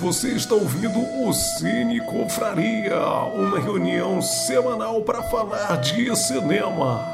[0.00, 3.00] Você está ouvindo o Cine Confraria,
[3.34, 7.04] uma reunião semanal para falar de cinema.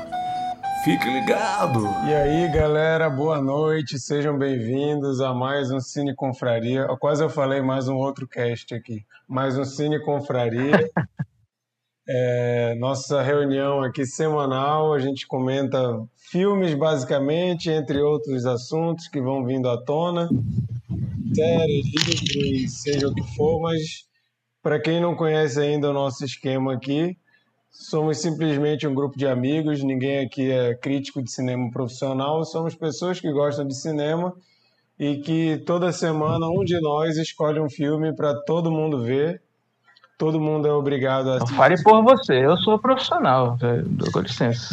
[0.85, 1.83] Fique ligado!
[2.07, 6.87] E aí, galera, boa noite, sejam bem-vindos a mais um Cine Confraria.
[7.01, 10.73] Quase eu falei mais um outro cast aqui, mais um Cine Confraria.
[12.07, 15.79] É, nossa reunião aqui semanal, a gente comenta
[16.19, 20.29] filmes basicamente, entre outros assuntos que vão vindo à tona
[21.35, 24.07] série, livro, seja o que for, mas
[24.63, 27.17] para quem não conhece ainda o nosso esquema aqui,
[27.71, 33.21] somos simplesmente um grupo de amigos, ninguém aqui é crítico de cinema profissional, somos pessoas
[33.21, 34.33] que gostam de cinema
[34.99, 39.43] e que toda semana um de nós escolhe um filme para todo mundo ver.
[40.17, 41.57] Todo mundo é obrigado a assistir.
[41.57, 43.59] Fale por você, eu sou profissional,
[44.13, 44.73] com licença.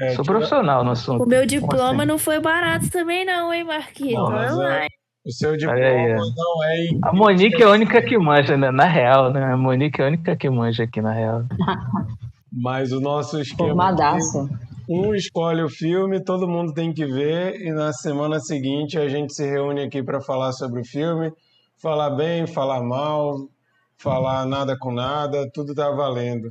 [0.00, 1.22] É, sou profissional no assunto.
[1.22, 2.06] O meu diploma assim?
[2.06, 4.14] não foi barato também não, hein, Marquinhos?
[4.14, 4.86] Não, mas, é,
[5.24, 6.88] o seu diploma aí, não é.
[7.02, 8.70] A Monique é a única que manja, né?
[8.70, 9.52] Na real, né?
[9.52, 11.44] A Monique é a única que manja aqui, na real.
[12.52, 13.68] Mas o nosso esquema.
[13.68, 14.48] Formadaço.
[14.88, 19.32] Um escolhe o filme, todo mundo tem que ver, e na semana seguinte a gente
[19.32, 21.32] se reúne aqui para falar sobre o filme,
[21.78, 23.48] falar bem, falar mal,
[23.96, 26.50] falar nada com nada, tudo tá valendo.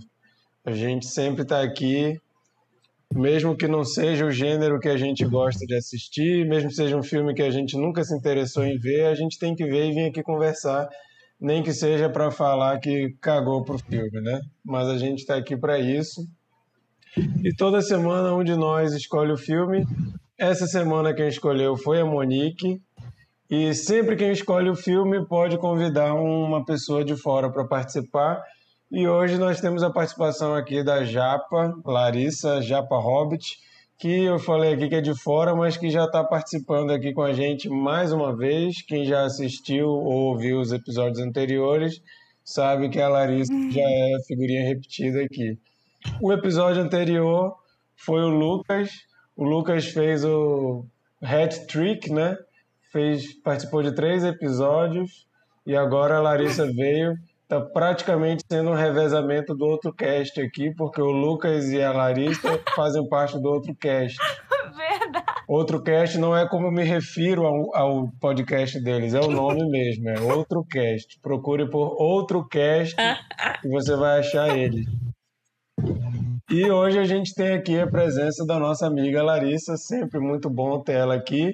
[0.66, 2.19] A gente sempre está aqui
[3.14, 6.97] mesmo que não seja o gênero que a gente gosta de assistir, mesmo que seja
[6.97, 9.89] um filme que a gente nunca se interessou em ver, a gente tem que ver
[9.89, 10.89] e vir aqui conversar,
[11.39, 14.39] nem que seja para falar que cagou pro filme, né?
[14.66, 16.22] Mas a gente está aqui para isso.
[17.44, 19.86] E toda semana um de nós escolhe o filme.
[20.38, 22.81] Essa semana quem escolheu foi a Monique.
[23.50, 28.41] E sempre quem escolhe o filme pode convidar uma pessoa de fora para participar.
[28.95, 33.58] E hoje nós temos a participação aqui da Japa, Larissa Japa Hobbit,
[33.97, 37.23] que eu falei aqui que é de fora, mas que já está participando aqui com
[37.23, 38.83] a gente mais uma vez.
[38.83, 42.03] Quem já assistiu ou ouviu os episódios anteriores
[42.45, 45.57] sabe que a Larissa já é figurinha repetida aqui.
[46.22, 47.57] O episódio anterior
[47.96, 48.91] foi o Lucas.
[49.35, 50.85] O Lucas fez o
[51.19, 52.38] hat trick, né?
[52.91, 55.25] Fez, participou de três episódios
[55.66, 57.17] e agora a Larissa veio
[57.53, 62.59] Tá praticamente sendo um revezamento do outro cast aqui, porque o Lucas e a Larissa
[62.75, 64.18] fazem parte do outro cast.
[64.75, 65.25] Verdade.
[65.47, 69.69] Outro cast não é como eu me refiro ao, ao podcast deles, é o nome
[69.69, 71.19] mesmo, é outro cast.
[71.22, 72.96] Procure por outro cast
[73.64, 74.88] e você vai achar ele.
[76.50, 80.81] E hoje a gente tem aqui a presença da nossa amiga Larissa, sempre muito bom
[80.81, 81.53] ter ela aqui.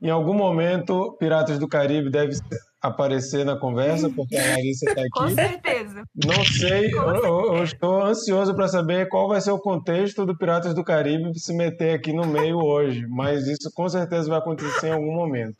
[0.00, 2.36] Em algum momento, Piratas do Caribe deve
[2.80, 5.10] aparecer na conversa, porque a Larissa está aqui.
[5.10, 6.04] Com certeza.
[6.14, 10.74] Não sei, eu, eu, estou ansioso para saber qual vai ser o contexto do Piratas
[10.74, 14.92] do Caribe se meter aqui no meio hoje, mas isso com certeza vai acontecer em
[14.92, 15.56] algum momento.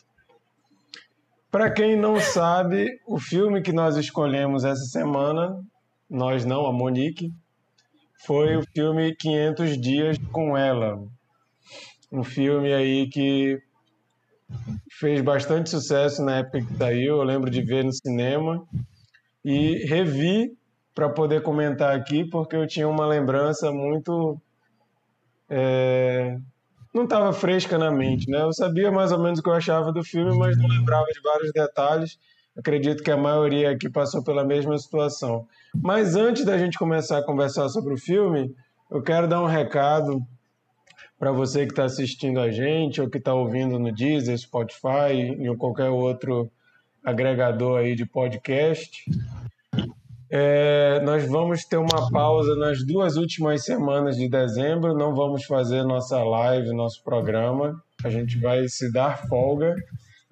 [1.50, 5.58] Para quem não sabe, o filme que nós escolhemos essa semana,
[6.08, 7.32] nós não, a Monique,
[8.24, 11.02] foi o filme 500 Dias com Ela.
[12.12, 13.58] Um filme aí que
[14.98, 18.64] fez bastante sucesso na época que saiu, eu lembro de ver no cinema
[19.44, 20.50] e revi
[20.94, 24.40] para poder comentar aqui porque eu tinha uma lembrança muito
[25.48, 26.36] é...
[26.94, 28.42] não estava fresca na mente, né?
[28.42, 31.20] Eu sabia mais ou menos o que eu achava do filme, mas não lembrava de
[31.20, 32.18] vários detalhes.
[32.56, 35.46] Acredito que a maioria aqui passou pela mesma situação.
[35.80, 38.52] Mas antes da gente começar a conversar sobre o filme,
[38.90, 40.20] eu quero dar um recado
[41.18, 45.56] para você que está assistindo a gente ou que está ouvindo no Deezer, Spotify ou
[45.56, 46.50] qualquer outro
[47.04, 49.04] agregador aí de podcast.
[50.30, 55.82] É, nós vamos ter uma pausa nas duas últimas semanas de dezembro, não vamos fazer
[55.82, 57.82] nossa live, nosso programa.
[58.04, 59.74] A gente vai se dar folga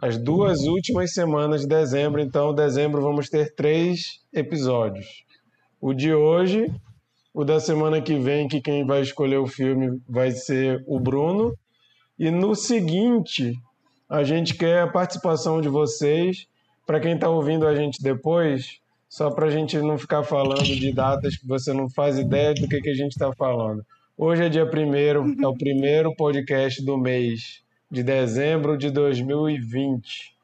[0.01, 2.21] as duas últimas semanas de dezembro.
[2.21, 5.25] Então, dezembro vamos ter três episódios.
[5.81, 6.71] O de hoje
[7.37, 11.55] o da semana que vem, que quem vai escolher o filme vai ser o Bruno.
[12.19, 13.53] E no seguinte,
[14.09, 16.47] a gente quer a participação de vocês.
[16.87, 20.91] Para quem está ouvindo a gente depois, só para a gente não ficar falando de
[20.95, 23.85] datas que você não faz ideia do que, que a gente está falando.
[24.17, 27.61] Hoje é dia 1 é o primeiro podcast do mês
[27.91, 30.35] de dezembro de 2020.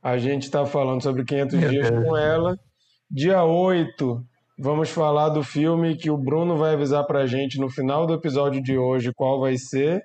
[0.00, 2.56] A gente está falando sobre 500 dias com ela.
[3.10, 4.24] Dia 8
[4.60, 8.60] Vamos falar do filme que o Bruno vai avisar pra gente no final do episódio
[8.60, 10.04] de hoje qual vai ser.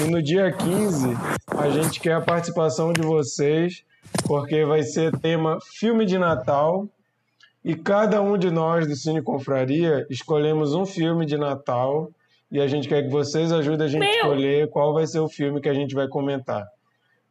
[0.00, 1.08] E no dia 15,
[1.48, 3.84] a gente quer a participação de vocês,
[4.26, 6.88] porque vai ser tema filme de Natal.
[7.62, 12.10] E cada um de nós do Cine Confraria escolhemos um filme de Natal
[12.50, 15.28] e a gente quer que vocês ajudem a gente a escolher qual vai ser o
[15.28, 16.66] filme que a gente vai comentar.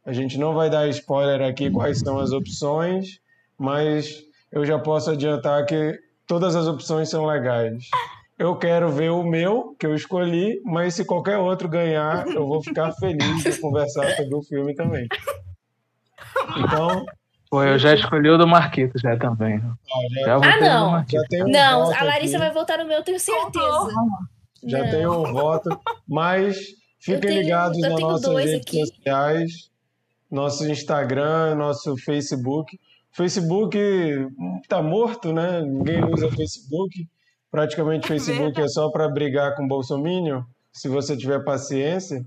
[0.06, 3.18] A gente não vai dar spoiler aqui quais são as opções,
[3.58, 5.98] mas eu já posso adiantar que
[6.30, 7.88] todas as opções são legais.
[8.38, 12.62] Eu quero ver o meu, que eu escolhi, mas se qualquer outro ganhar, eu vou
[12.62, 15.08] ficar feliz de conversar sobre o filme também.
[16.56, 17.04] Então.
[17.50, 19.60] Pô, eu já escolhi o do Marquito já também.
[19.60, 21.04] Ah, já, ah não.
[21.08, 22.46] Já tem um não, a Larissa aqui.
[22.46, 23.88] vai votar no meu, eu tenho certeza.
[24.64, 24.90] Já não.
[24.90, 26.56] tem um voto, mas
[27.00, 28.86] fiquem tenho, ligados nas nossas redes aqui.
[28.86, 29.50] sociais,
[30.30, 32.78] nosso Instagram, nosso Facebook.
[33.12, 33.76] Facebook
[34.68, 35.62] tá morto, né?
[35.62, 37.08] Ninguém usa Facebook.
[37.50, 42.24] Praticamente Facebook é só para brigar com o Bolsonaro, se você tiver paciência.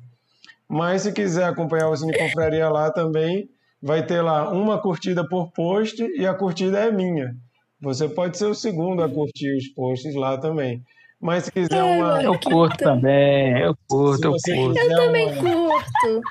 [0.67, 3.49] Mas se quiser acompanhar o Cine Confraria lá também,
[3.81, 7.35] vai ter lá uma curtida por post e a curtida é minha.
[7.81, 10.81] Você pode ser o segundo a curtir os posts lá também.
[11.19, 12.21] Mas se quiser uma.
[12.21, 14.77] Eu curto também, eu curto, eu curto.
[14.77, 15.41] Eu também uma...
[15.41, 16.21] curto.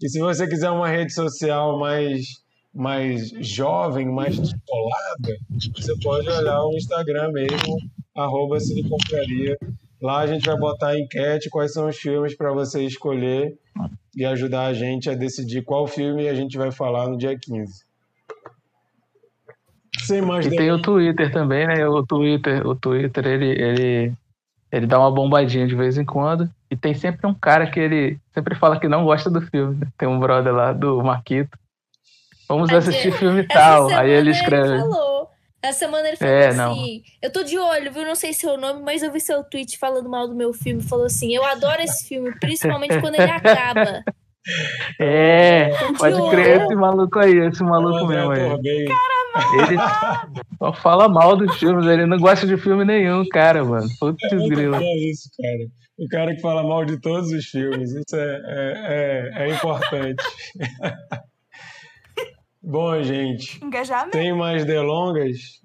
[0.00, 2.41] E se você quiser uma rede social mais,
[2.74, 5.36] mais jovem, mais descolada,
[5.76, 7.78] você pode olhar o Instagram mesmo,
[8.16, 8.58] arroba
[8.88, 9.56] Compraria.
[10.00, 13.56] Lá a gente vai botar a enquete quais são os filmes para você escolher
[14.16, 17.84] e ajudar a gente a decidir qual filme a gente vai falar no dia 15.
[20.00, 21.86] Sem mais e tem o Twitter também, né?
[21.86, 24.12] O Twitter, o Twitter ele, ele,
[24.72, 26.50] ele dá uma bombadinha de vez em quando.
[26.70, 29.86] E tem sempre um cara que ele sempre fala que não gosta do filme.
[29.96, 31.56] Tem um brother lá do Marquito.
[32.54, 33.88] Vamos assistir filme tal.
[33.88, 34.74] Aí ele escreve.
[34.74, 35.12] Ele falou
[35.62, 36.76] essa semana ele falou é, assim: não.
[37.22, 38.04] Eu tô de olho, viu?
[38.04, 40.82] Não sei seu nome, mas eu vi seu tweet falando mal do meu filme.
[40.82, 44.02] Falou assim: Eu adoro esse filme, principalmente quando ele acaba.
[44.98, 48.40] É, pode crer esse maluco aí, esse maluco mesmo aí.
[48.42, 49.78] Ele
[50.58, 53.86] só fala mal dos filmes, ele não gosta de filme nenhum, cara, mano.
[54.00, 54.82] Putz é grilo.
[54.82, 55.70] isso, cara.
[55.96, 60.24] O cara que fala mal de todos os filmes, isso é, é, é, é importante.
[62.62, 63.62] Bom, gente.
[63.64, 64.12] Engajamento.
[64.12, 65.60] Tem mais delongas?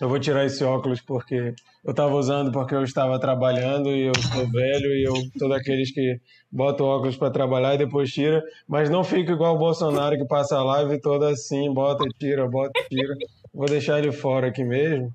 [0.00, 4.12] Eu vou tirar esse óculos porque eu estava usando porque eu estava trabalhando e eu
[4.32, 6.20] sou velho e eu sou daqueles que
[6.50, 8.42] bota o óculos para trabalhar e depois tira.
[8.68, 12.72] Mas não fica igual o Bolsonaro que passa a live toda assim, bota, tira, bota,
[12.88, 13.14] tira.
[13.52, 15.12] Vou deixar ele fora aqui mesmo.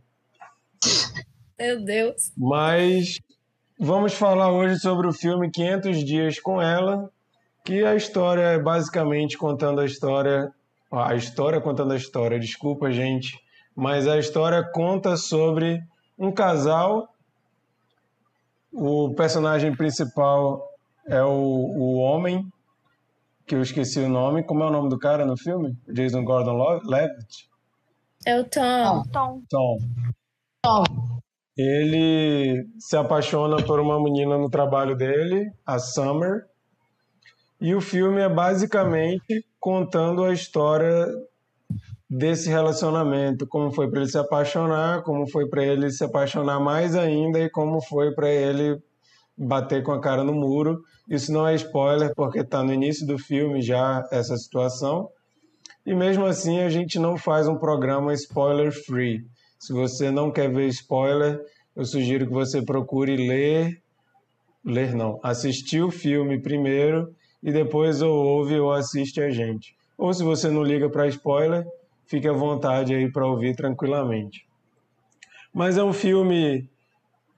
[1.57, 2.31] Meu Deus.
[2.38, 3.19] Mas
[3.80, 7.10] vamos falar hoje sobre o filme 500 Dias com Ela,
[7.66, 10.54] que a história é basicamente contando a história
[10.91, 13.38] a história contando a história, desculpa, gente,
[13.75, 15.81] mas a história conta sobre
[16.18, 17.13] um casal.
[18.71, 20.68] O personagem principal
[21.07, 22.45] é o, o homem,
[23.45, 24.44] que eu esqueci o nome.
[24.44, 25.75] Como é o nome do cara no filme?
[25.88, 27.50] Jason Gordon-Levitt?
[28.25, 29.03] É o Tom.
[29.12, 29.42] Tom.
[29.50, 29.77] Tom.
[30.62, 30.83] Tom.
[31.57, 36.45] Ele se apaixona por uma menina no trabalho dele, a Summer,
[37.59, 41.07] e o filme é basicamente contando a história
[42.09, 46.95] desse relacionamento, como foi para ele se apaixonar, como foi para ele se apaixonar mais
[46.95, 48.81] ainda e como foi para ele
[49.38, 50.81] bater com a cara no muro.
[51.07, 55.09] Isso não é spoiler porque está no início do filme já essa situação.
[55.85, 59.25] E mesmo assim a gente não faz um programa spoiler free.
[59.59, 61.39] Se você não quer ver spoiler,
[61.75, 63.81] eu sugiro que você procure ler,
[64.65, 69.75] ler não, assistir o filme primeiro e depois ou ouve ou assiste a gente.
[69.97, 71.65] Ou se você não liga para spoiler,
[72.06, 74.45] fique à vontade aí para ouvir tranquilamente.
[75.54, 76.69] Mas é um filme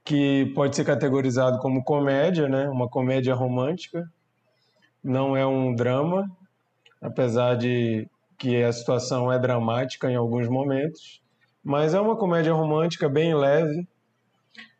[0.04, 2.68] que pode ser categorizado como comédia, né?
[2.68, 4.08] Uma comédia romântica.
[5.02, 6.30] Não é um drama,
[7.00, 11.22] apesar de que a situação é dramática em alguns momentos,
[11.62, 13.86] mas é uma comédia romântica bem leve.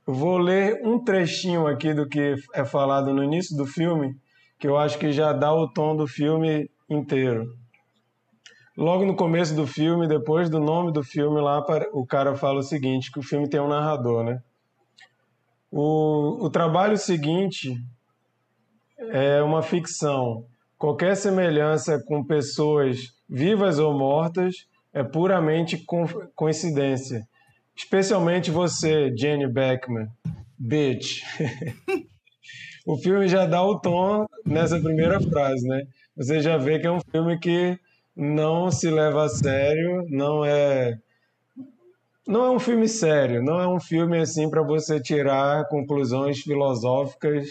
[0.05, 4.17] Vou ler um trechinho aqui do que é falado no início do filme,
[4.63, 7.53] que eu acho que já dá o tom do filme inteiro.
[8.77, 11.59] Logo no começo do filme, depois do nome do filme, lá
[11.93, 14.41] o cara fala o seguinte, que o filme tem um narrador, né?
[15.69, 17.75] O, o trabalho seguinte
[19.11, 20.47] é uma ficção.
[20.79, 26.05] Qualquer semelhança com pessoas vivas ou mortas é puramente co
[26.37, 27.27] coincidência.
[27.75, 30.07] Especialmente você, Jenny Beckman.
[30.57, 31.23] Bitch.
[32.87, 35.85] o filme já dá o tom nessa primeira frase, né?
[36.17, 37.79] Você já vê que é um filme que
[38.15, 40.99] não se leva a sério, não é
[42.27, 47.49] não é um filme sério, não é um filme assim para você tirar conclusões filosóficas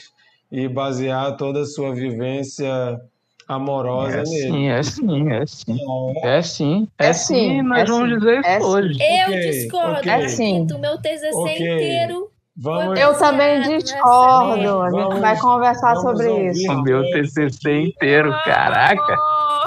[0.52, 3.00] e basear toda a sua vivência
[3.48, 4.52] amorosa é nele.
[4.52, 5.78] Sim, é sim, é sim.
[6.24, 8.20] É, é sim, é, é sim, nós é vamos sim.
[8.20, 9.00] dizer isso é hoje.
[9.02, 10.12] Eu okay, discordo, okay.
[10.12, 10.68] É sim.
[10.72, 11.56] o meu TCC okay.
[11.56, 12.31] inteiro
[12.64, 14.54] Vamos, Eu também discordo.
[14.82, 16.52] A gente Vamos- vai conversar vamos sobre ouvir.
[16.52, 16.72] isso.
[16.72, 19.18] O meu TCC inteiro, caraca.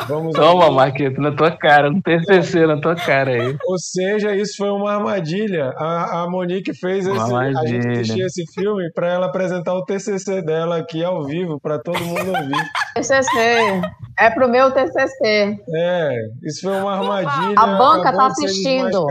[0.07, 3.57] vamos Toma, Marquito, na tua cara, um TCC na tua cara aí.
[3.67, 5.73] Ou seja, isso foi uma armadilha.
[5.77, 7.91] A, a Monique fez esse, Uma a gente armadilha.
[8.01, 12.29] assistir esse filme para ela apresentar o TCC dela aqui ao vivo para todo mundo
[12.29, 12.65] ouvir.
[12.95, 13.83] TCC.
[14.21, 15.59] É pro meu TCC.
[15.75, 16.11] É,
[16.45, 17.55] isso foi uma armadilha.
[17.59, 19.05] A banca tá assistindo.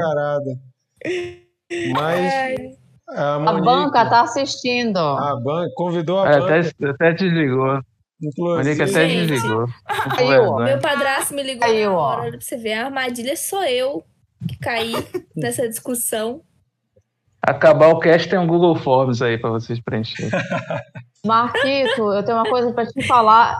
[1.94, 2.34] Mas
[3.10, 4.98] A Monique, banca tá assistindo.
[4.98, 7.80] a banca convidou a Ela banca, até, até desligou.
[8.22, 8.64] inclusive.
[8.64, 9.28] Monique até Gente.
[9.28, 9.66] desligou.
[10.18, 10.64] Aí, ó.
[10.64, 12.74] Meu padrasto me ligou Aí, hora pra você ver.
[12.74, 14.04] A armadilha sou eu
[14.48, 14.94] que caí
[15.36, 16.42] nessa discussão.
[17.46, 20.32] Acabar o cast tem um Google Forms aí pra vocês preencherem.
[21.26, 23.58] Marquito, eu tenho uma coisa para te falar.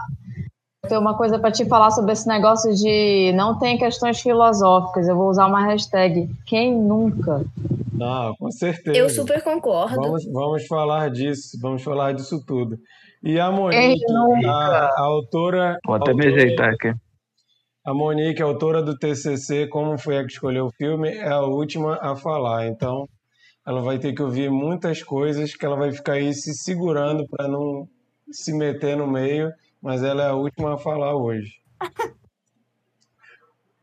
[0.84, 5.08] Eu tenho uma coisa para te falar sobre esse negócio de não tem questões filosóficas.
[5.08, 6.28] Eu vou usar uma hashtag.
[6.44, 7.42] Quem nunca?
[7.90, 8.96] Não, com certeza.
[8.96, 9.96] Eu super concordo.
[9.96, 12.76] Vamos, vamos falar disso, vamos falar disso tudo.
[13.22, 14.50] E a Monique, nunca?
[14.50, 15.78] a, a autora.
[15.86, 16.92] Vou até me ajeitar aqui.
[17.86, 21.98] A Monique, autora do TCC, como foi a que escolheu o filme, é a última
[22.02, 22.66] a falar.
[22.66, 23.08] Então,
[23.66, 27.48] ela vai ter que ouvir muitas coisas que ela vai ficar aí se segurando para
[27.48, 27.88] não
[28.30, 29.50] se meter no meio,
[29.84, 31.60] mas ela é a última a falar hoje.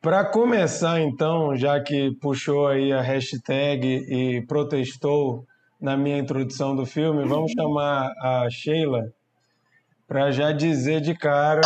[0.01, 5.45] Para começar, então, já que puxou aí a hashtag e protestou
[5.79, 9.13] na minha introdução do filme, vamos chamar a Sheila
[10.07, 11.61] para já dizer de cara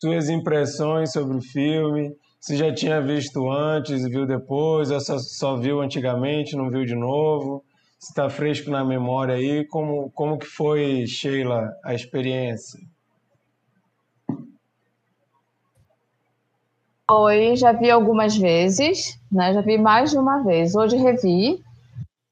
[0.00, 5.18] suas impressões sobre o filme, se já tinha visto antes e viu depois, ou só,
[5.18, 7.64] só viu antigamente, não viu de novo,
[7.98, 12.78] se está fresco na memória aí, como, como que foi, Sheila, a experiência?
[17.08, 19.54] Oi, já vi algumas vezes, né?
[19.54, 20.74] Já vi mais de uma vez.
[20.74, 21.62] Hoje revi.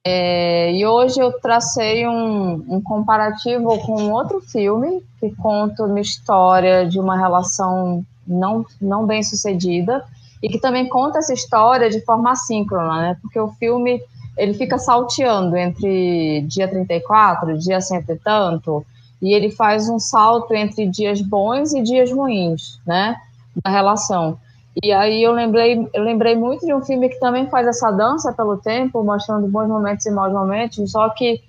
[0.05, 6.89] É, e hoje eu tracei um, um comparativo com outro filme que conta uma história
[6.89, 10.05] de uma relação não, não bem sucedida
[10.43, 13.17] e que também conta essa história de forma assíncrona, né?
[13.23, 14.03] Porque o filme
[14.37, 18.85] ele fica salteando entre dia 34, dia cento e tanto,
[19.23, 23.17] e ele faz um salto entre dias bons e dias ruins, né?
[23.63, 24.37] Da relação.
[24.83, 28.33] E aí eu lembrei, eu lembrei muito de um filme que também faz essa dança
[28.33, 31.41] pelo tempo, mostrando bons momentos e maus momentos, só que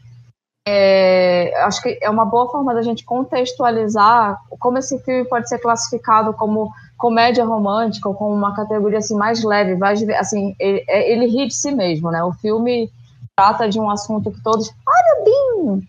[0.68, 5.60] é, acho que é uma boa forma da gente contextualizar como esse filme pode ser
[5.60, 11.12] classificado como comédia romântica ou como uma categoria assim mais leve, mais, assim, ele, é-
[11.12, 12.24] ele ri de si mesmo, né?
[12.24, 12.90] O filme
[13.36, 15.88] trata de um assunto que todos, olha bem,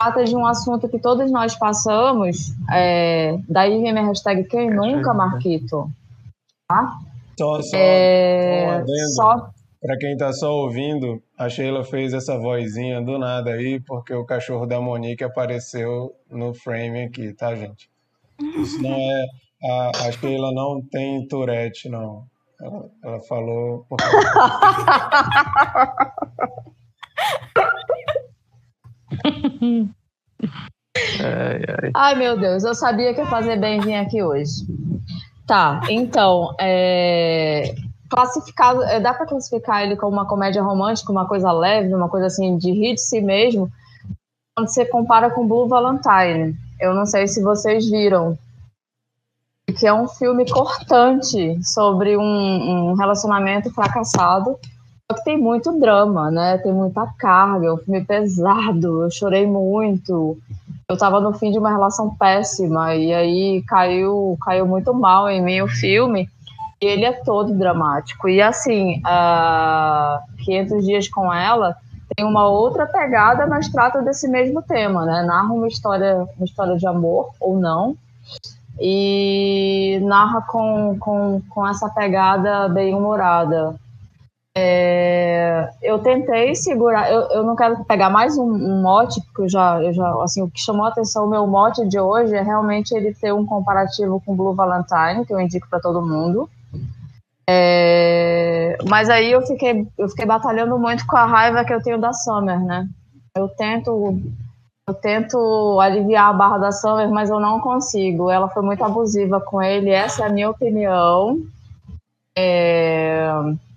[0.00, 5.12] trata de um assunto que todos nós passamos, é, daí vem minha hashtag quem nunca,
[5.12, 5.88] Marquito,
[7.38, 8.84] Só, só, é,
[9.14, 9.50] só
[9.80, 14.24] Para quem está só ouvindo, a Sheila fez essa vozinha do nada aí, porque o
[14.26, 17.88] cachorro da Monique apareceu no frame aqui, tá, gente?
[18.56, 19.24] Isso não é.
[19.62, 22.24] A, a Sheila não tem Tourette, não.
[22.60, 23.86] Ela, ela falou.
[23.88, 24.04] porque-
[31.20, 31.90] Ai, ai.
[31.94, 34.66] Ai, meu Deus, eu sabia que ia fazer bem vir aqui hoje.
[35.50, 37.74] Tá, então, é,
[38.08, 42.26] classificado, é, dá para classificar ele como uma comédia romântica, uma coisa leve, uma coisa
[42.26, 43.68] assim de rir de si mesmo,
[44.54, 46.56] quando você compara com Blue Valentine.
[46.80, 48.38] Eu não sei se vocês viram,
[49.76, 54.56] que é um filme cortante sobre um, um relacionamento fracassado,
[55.10, 56.58] só que tem muito drama, né?
[56.58, 60.38] Tem muita carga, é um filme pesado, eu chorei muito
[60.90, 65.40] eu tava no fim de uma relação péssima e aí caiu caiu muito mal em
[65.40, 66.28] mim o filme
[66.82, 68.28] e ele é todo dramático.
[68.28, 71.76] E assim a 500 dias com ela
[72.16, 75.22] tem uma outra pegada mas trata desse mesmo tema né?
[75.22, 77.96] Narra uma história uma história de amor ou não
[78.80, 83.76] e narra com, com, com essa pegada bem humorada
[84.56, 89.48] é, eu tentei segurar, eu, eu não quero pegar mais um, um mote, porque eu
[89.48, 92.42] já, eu já, assim, o que chamou a atenção, o meu mote de hoje é
[92.42, 96.50] realmente ele ter um comparativo com Blue Valentine, que eu indico para todo mundo.
[97.48, 101.98] É, mas aí eu fiquei, eu fiquei batalhando muito com a raiva que eu tenho
[101.98, 102.88] da Summer, né?
[103.36, 104.20] Eu tento,
[104.88, 108.30] eu tento aliviar a barra da Summer, mas eu não consigo.
[108.30, 111.38] Ela foi muito abusiva com ele, essa é a minha opinião.
[112.36, 113.32] É,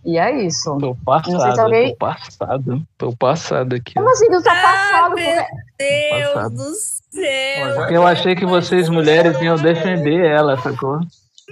[0.06, 0.78] e é isso.
[0.80, 2.82] Tô Não sei passado, se alguém- tô passado.
[2.98, 3.94] Tô passado aqui.
[3.96, 5.16] Como assim, tu tá Ah, passado?
[5.16, 6.56] meu Como é- Deus Passado.
[6.56, 7.90] do céu.
[7.90, 11.00] Eu achei que vocês mulheres iam defender ela, sacou?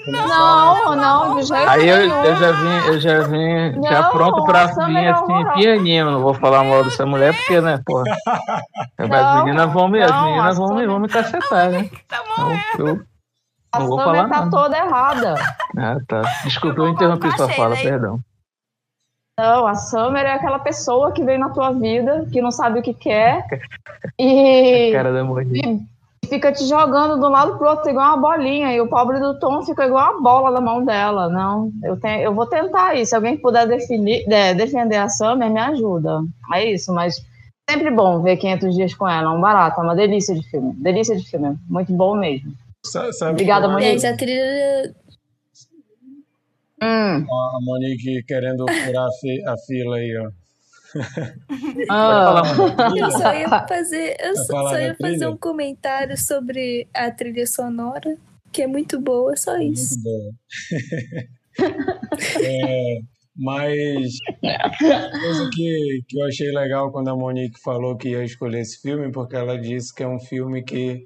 [0.08, 4.44] Não, não, de jeito Aí eu, eu já vim, eu já vim, Não, já pronto
[4.46, 5.54] pra a vir é assim, horrorosa.
[5.60, 6.12] pianinho.
[6.12, 8.06] Não vou falar mal dessa mulher, porque, né, porra.
[8.98, 11.90] as Não, meninas vão me, não, as a meninas vão me, vão me cacetar, né?
[12.08, 13.02] Tá Então, bom, eu,
[13.74, 14.50] A não vou falar tá nada.
[14.50, 15.36] toda errada.
[15.78, 16.22] Ah, tá.
[16.46, 18.20] Desculpa, eu Eu interrompi sua a fala, perdão.
[19.42, 22.84] Não, a Summer é aquela pessoa que vem na tua vida, que não sabe o
[22.84, 23.44] que quer
[24.20, 25.46] e, Cara da morrer.
[26.24, 28.72] e fica te jogando de um lado pro outro igual uma bolinha.
[28.72, 31.28] E o pobre do Tom fica igual uma bola na mão dela.
[31.28, 33.10] Não, eu, tenho, eu vou tentar isso.
[33.10, 36.22] Se alguém puder definir, é, defender a Summer, me ajuda.
[36.54, 37.16] É isso, mas
[37.70, 39.32] sempre bom ver 500 dias com ela.
[39.34, 40.74] É um barato, é uma delícia de filme.
[40.76, 41.58] Delícia de filme.
[41.68, 42.52] Muito bom mesmo.
[42.86, 44.00] Sa- Sabe Obrigada, Monique.
[44.00, 44.94] Gente, a trilha.
[46.84, 47.26] Hum.
[47.30, 50.30] A Monique querendo furar a, fi- a fila aí, ó.
[51.90, 52.42] Ah.
[52.98, 58.18] Eu só ia fazer, eu só, só ia fazer um comentário sobre a trilha sonora,
[58.52, 59.96] que é muito boa, só isso.
[60.04, 60.32] Muito boa.
[62.44, 63.00] É,
[63.36, 64.10] mas
[64.42, 68.82] uma coisa que, que eu achei legal quando a Monique falou que ia escolher esse
[68.82, 71.06] filme, porque ela disse que é um filme que,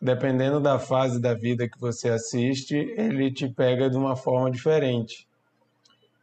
[0.00, 5.28] dependendo da fase da vida que você assiste, ele te pega de uma forma diferente.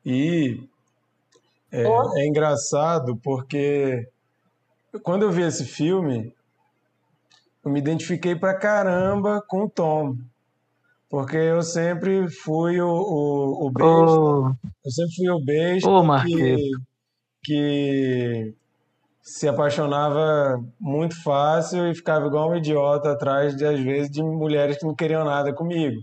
[0.06, 0.68] E
[1.72, 4.08] é, é engraçado porque
[5.04, 6.34] quando eu vi esse filme,
[7.64, 10.16] eu me identifiquei pra caramba com o Tom.
[11.10, 14.52] Porque eu sempre fui o, o, o besta, Ô,
[14.84, 16.72] eu sempre fui o besta ô, que,
[17.44, 18.54] que
[19.28, 24.78] se apaixonava muito fácil e ficava igual um idiota atrás, de, às vezes, de mulheres
[24.78, 26.02] que não queriam nada comigo.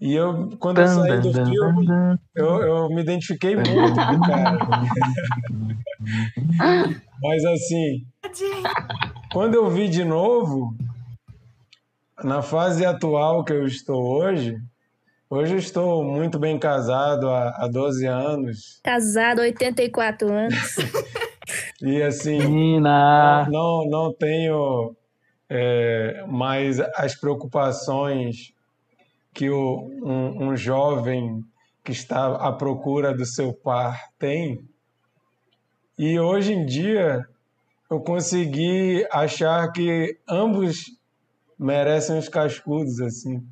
[0.00, 1.88] E eu, quando eu saí do filme,
[2.36, 4.56] eu, eu me identifiquei muito com o cara.
[7.20, 8.06] Mas assim,
[9.32, 10.76] quando eu vi de novo,
[12.22, 14.56] na fase atual que eu estou hoje,
[15.28, 18.78] hoje eu estou muito bem casado há, há 12 anos.
[18.84, 20.76] Casado, 84 anos.
[21.80, 23.48] E assim, Menina.
[23.50, 24.94] não, não tenho
[25.48, 28.52] é, mais as preocupações
[29.32, 31.42] que o, um, um jovem
[31.84, 34.58] que está à procura do seu par tem.
[35.98, 37.26] E hoje em dia
[37.90, 40.84] eu consegui achar que ambos
[41.58, 43.42] merecem os cascudos assim.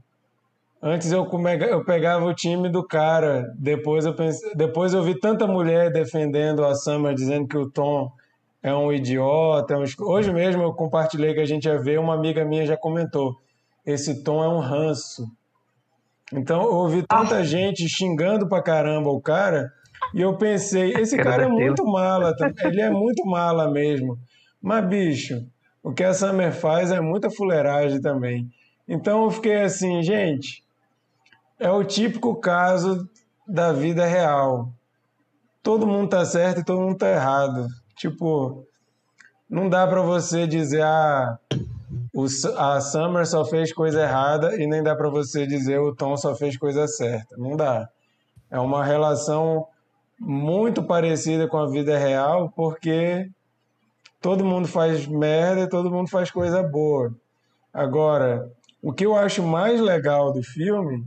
[0.82, 1.26] Antes eu,
[1.68, 6.64] eu pegava o time do cara, depois eu pensei, depois eu vi tanta mulher defendendo
[6.64, 8.12] a Summer, dizendo que o Tom
[8.62, 9.74] é um idiota.
[9.74, 12.76] é um Hoje mesmo eu compartilhei que a gente ia ver, uma amiga minha já
[12.76, 13.36] comentou:
[13.84, 15.26] esse Tom é um ranço.
[16.32, 19.72] Então eu ouvi tanta gente xingando pra caramba o cara,
[20.12, 22.34] e eu pensei: esse Cara é muito mala,
[22.64, 24.18] ele é muito mala mesmo.
[24.60, 25.46] Mas, bicho,
[25.82, 28.48] o que a Summer faz é muita fuleiragem também.
[28.88, 30.62] Então eu fiquei assim, gente,
[31.58, 33.08] é o típico caso
[33.46, 34.72] da vida real.
[35.62, 37.66] Todo mundo tá certo e todo mundo tá errado.
[37.96, 38.64] Tipo,
[39.48, 41.38] não dá pra você dizer ah,
[42.56, 46.34] a Summer só fez coisa errada e nem dá pra você dizer o Tom só
[46.34, 47.36] fez coisa certa.
[47.36, 47.88] Não dá.
[48.50, 49.66] É uma relação
[50.18, 53.28] muito parecida com a vida real, porque
[54.20, 57.12] todo mundo faz merda e todo mundo faz coisa boa.
[57.72, 58.50] Agora,
[58.82, 61.04] o que eu acho mais legal do filme,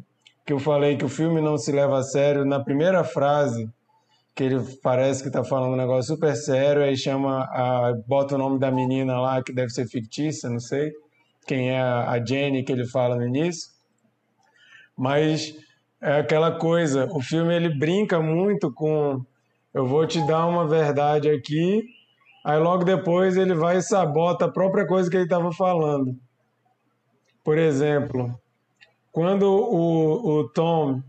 [0.49, 3.69] que eu falei que o filme não se leva a sério, na primeira frase,
[4.33, 8.37] que ele parece que tá falando um negócio super sério, aí chama, a, bota o
[8.39, 10.91] nome da menina lá, que deve ser fictícia, não sei
[11.45, 13.69] quem é a Jenny que ele fala no início,
[14.97, 15.53] mas
[16.01, 19.23] é aquela coisa, o filme ele brinca muito com
[19.71, 21.83] eu vou te dar uma verdade aqui,
[22.43, 26.15] aí logo depois ele vai e sabota a própria coisa que ele estava falando.
[27.43, 28.33] Por exemplo,
[29.19, 31.03] quando o, o Tom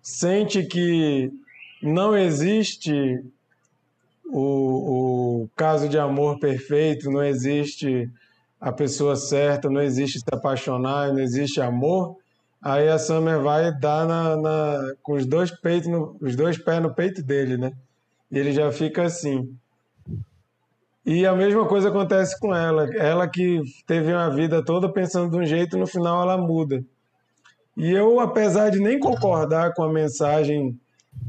[0.00, 1.28] sente que
[1.82, 3.24] não existe
[4.26, 8.08] o, o caso de amor perfeito, não existe
[8.60, 12.18] a pessoa certa, não existe se apaixonar, não existe amor,
[12.62, 16.80] aí a Summer vai dar na, na- com os dois peitos, no- os dois pés
[16.80, 17.72] no peito dele, né?
[18.30, 19.52] E ele já fica assim.
[21.04, 22.88] E a mesma coisa acontece com ela.
[22.96, 26.82] Ela que teve uma vida toda pensando de um jeito, no final ela muda.
[27.76, 30.78] E eu, apesar de nem concordar com a mensagem,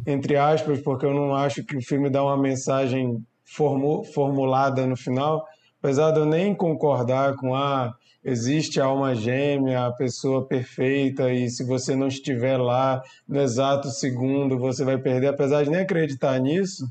[0.05, 4.95] entre aspas, porque eu não acho que o filme dá uma mensagem formu- formulada no
[4.95, 5.43] final,
[5.79, 11.47] apesar de eu nem concordar com a existe a alma gêmea, a pessoa perfeita, e
[11.47, 16.39] se você não estiver lá no exato segundo, você vai perder, apesar de nem acreditar
[16.39, 16.85] nisso,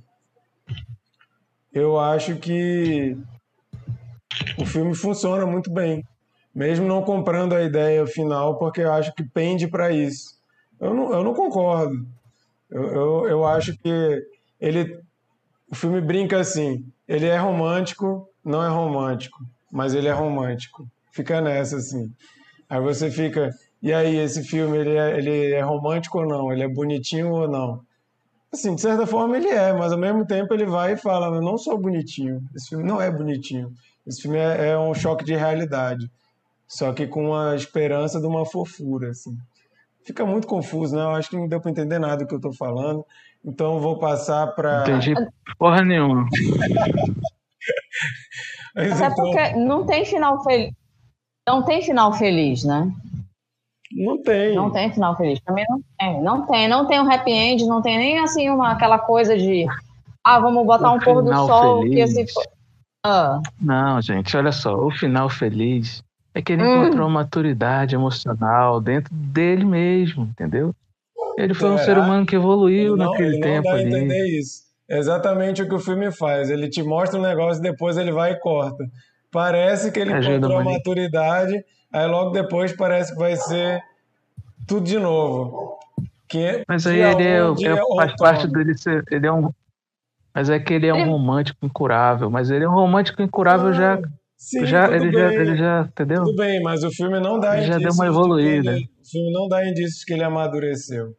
[1.74, 3.16] eu acho que
[4.58, 6.04] o filme funciona muito bem.
[6.54, 10.38] mesmo não comprando a ideia final, porque eu acho que pende para isso.
[10.80, 12.06] Eu não, eu não concordo.
[12.70, 14.22] Eu, eu, eu acho que
[14.60, 15.00] ele,
[15.70, 19.38] o filme brinca assim: ele é romântico, não é romântico,
[19.70, 20.87] mas ele é romântico.
[21.10, 22.12] Fica nessa assim.
[22.68, 23.50] Aí você fica,
[23.82, 26.52] e aí, esse filme, ele é, ele é romântico ou não?
[26.52, 27.82] Ele é bonitinho ou não?
[28.55, 31.43] Assim, de certa forma ele é, mas ao mesmo tempo ele vai e fala, eu
[31.43, 33.73] não sou bonitinho, esse filme não é bonitinho.
[34.07, 36.09] Esse filme é, é um choque de realidade,
[36.69, 39.37] só que com a esperança de uma fofura, assim.
[40.05, 41.03] Fica muito confuso, né?
[41.03, 43.05] Eu acho que não deu para entender nada do que eu estou falando,
[43.45, 44.83] então vou passar para...
[44.83, 45.14] Entendi
[45.59, 46.29] porra nenhuma.
[48.77, 49.25] Mas, Até então...
[49.25, 50.73] porque não tem final feliz.
[51.49, 52.88] Não tem final feliz, né?
[53.94, 54.54] Não tem.
[54.54, 55.40] Não tem final feliz.
[55.40, 56.22] Também não tem.
[56.22, 56.68] Não tem.
[56.68, 59.66] Não tem um happy end, não tem nem assim uma, aquela coisa de
[60.24, 62.14] ah, vamos botar o um pôr do sol feliz.
[62.14, 62.35] que esse.
[63.04, 63.40] Ah.
[63.61, 64.74] Não, gente, olha só.
[64.74, 66.02] O final feliz
[66.35, 66.83] é que ele hum.
[66.83, 70.74] encontrou maturidade emocional dentro dele mesmo, entendeu?
[71.37, 73.88] Ele foi um ser humano que evoluiu não, naquele tempo não dá ali.
[73.88, 74.64] entender isso.
[74.88, 76.48] É exatamente o que o filme faz.
[76.48, 78.85] Ele te mostra um negócio e depois ele vai e corta.
[79.30, 83.80] Parece que ele Ajuda, encontrou a maturidade Aí logo depois parece que vai ser
[84.66, 85.78] tudo de novo.
[86.26, 89.04] Que é Mas aí ele é, é, faz parte dele ser.
[89.12, 89.48] Ele é um.
[90.35, 92.28] Mas é que ele é um romântico incurável.
[92.28, 94.02] Mas ele é um romântico incurável ah, já.
[94.37, 96.24] Sim, já, ele, já, ele já, entendeu?
[96.24, 98.72] Tudo bem, mas o filme não dá ele já deu uma evoluída.
[98.72, 101.14] Ele, o filme não dá indícios que ele amadureceu.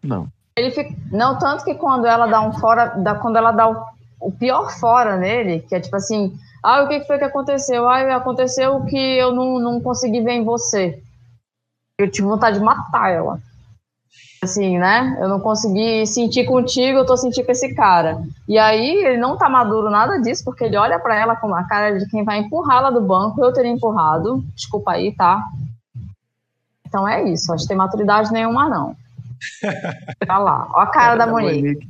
[0.00, 0.28] Não.
[0.56, 3.84] Ele fica, não tanto que quando ela dá um fora, dá, quando ela dá o,
[4.20, 7.88] o pior fora nele, que é tipo assim, ah, o que foi que aconteceu?
[7.88, 11.00] Ah, aconteceu que eu não, não consegui ver em você.
[11.98, 13.40] Eu tive vontade de matar ela.
[14.42, 15.18] Assim, né?
[15.20, 18.22] Eu não consegui sentir contigo, eu tô sentindo com esse cara.
[18.46, 21.64] E aí ele não tá maduro nada disso, porque ele olha para ela com a
[21.64, 23.44] cara de quem vai empurrá-la do banco.
[23.44, 24.44] Eu teria empurrado.
[24.54, 25.44] Desculpa aí, tá?
[26.86, 27.52] Então é isso.
[27.52, 28.96] Acho que tem maturidade nenhuma, não.
[30.26, 30.68] Tá lá.
[30.72, 31.86] Ó a cara da Monique.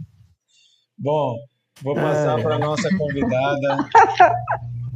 [0.97, 1.37] Bom,
[1.83, 2.43] Vou passar é.
[2.43, 3.89] para a nossa convidada.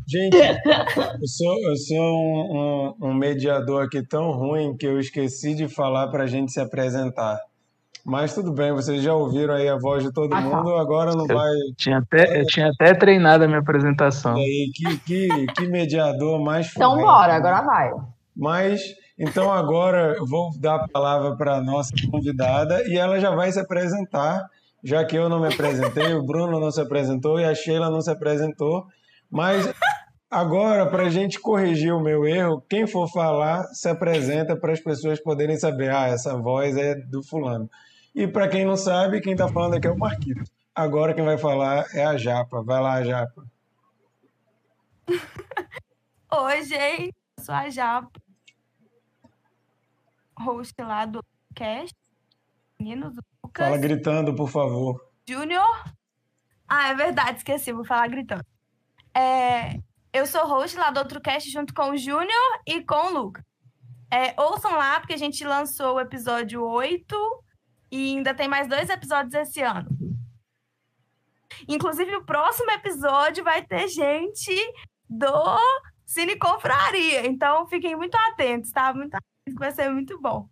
[0.06, 5.54] Gente, eu sou, eu sou um, um, um, mediador aqui tão ruim que eu esqueci
[5.54, 7.38] de falar para a gente se apresentar.
[8.04, 10.48] Mas tudo bem, vocês já ouviram aí a voz de todo ah, tá.
[10.48, 11.52] mundo, agora não eu vai.
[11.76, 14.36] Tinha até, eu tinha até treinado a minha apresentação.
[14.36, 17.90] E aí, que, que, que mediador mais Então, bora, agora vai.
[18.36, 18.80] Mas,
[19.16, 23.52] então, agora eu vou dar a palavra para a nossa convidada e ela já vai
[23.52, 24.48] se apresentar
[24.82, 28.00] já que eu não me apresentei, o Bruno não se apresentou e a Sheila não
[28.00, 28.86] se apresentou.
[29.30, 29.72] Mas
[30.30, 34.80] agora, para a gente corrigir o meu erro, quem for falar se apresenta para as
[34.80, 37.70] pessoas poderem saber: ah, essa voz é do fulano.
[38.14, 40.42] E para quem não sabe, quem está falando aqui é o Marquito.
[40.74, 42.62] Agora quem vai falar é a Japa.
[42.62, 43.44] Vai lá, Japa.
[46.32, 47.14] Oi, gente.
[47.38, 48.10] Eu sou a Japa,
[50.38, 51.22] host lá do
[51.54, 51.94] cast.
[52.78, 53.14] Meninos,
[53.44, 53.66] Lucas.
[53.66, 55.00] Fala gritando, por favor.
[55.28, 55.84] Júnior.
[56.68, 58.44] Ah, é verdade, esqueci, vou falar gritando.
[59.14, 59.78] É,
[60.12, 63.44] eu sou host lá do outro cast junto com o Júnior e com o Lucas.
[64.10, 67.44] É, ouçam lá, porque a gente lançou o episódio 8
[67.90, 69.88] e ainda tem mais dois episódios esse ano.
[71.68, 74.54] Inclusive, o próximo episódio vai ter gente
[75.08, 75.58] do
[76.04, 77.26] Cine Confraria.
[77.26, 78.92] Então, fiquem muito atentos, tá?
[78.92, 80.48] Muito atentos, vai ser muito bom.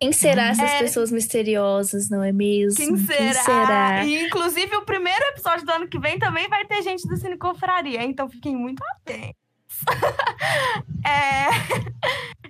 [0.00, 0.78] Quem será essas é...
[0.78, 2.76] pessoas misteriosas, não é mesmo?
[2.76, 3.16] Quem será?
[3.16, 4.04] Quem será?
[4.04, 7.36] E, inclusive, o primeiro episódio do ano que vem também vai ter gente do Cine
[7.36, 9.34] Confraria, então fiquem muito atentos.
[11.04, 11.48] é...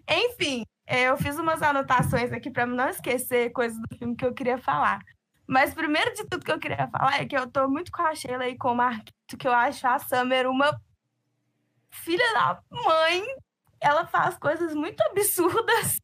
[0.14, 4.58] Enfim, eu fiz umas anotações aqui para não esquecer coisas do filme que eu queria
[4.58, 5.00] falar.
[5.46, 8.14] Mas primeiro de tudo que eu queria falar é que eu tô muito com a
[8.14, 10.78] Sheila e com o Marquito, que eu acho a Summer uma
[11.90, 13.22] filha da mãe.
[13.80, 15.98] Ela faz coisas muito absurdas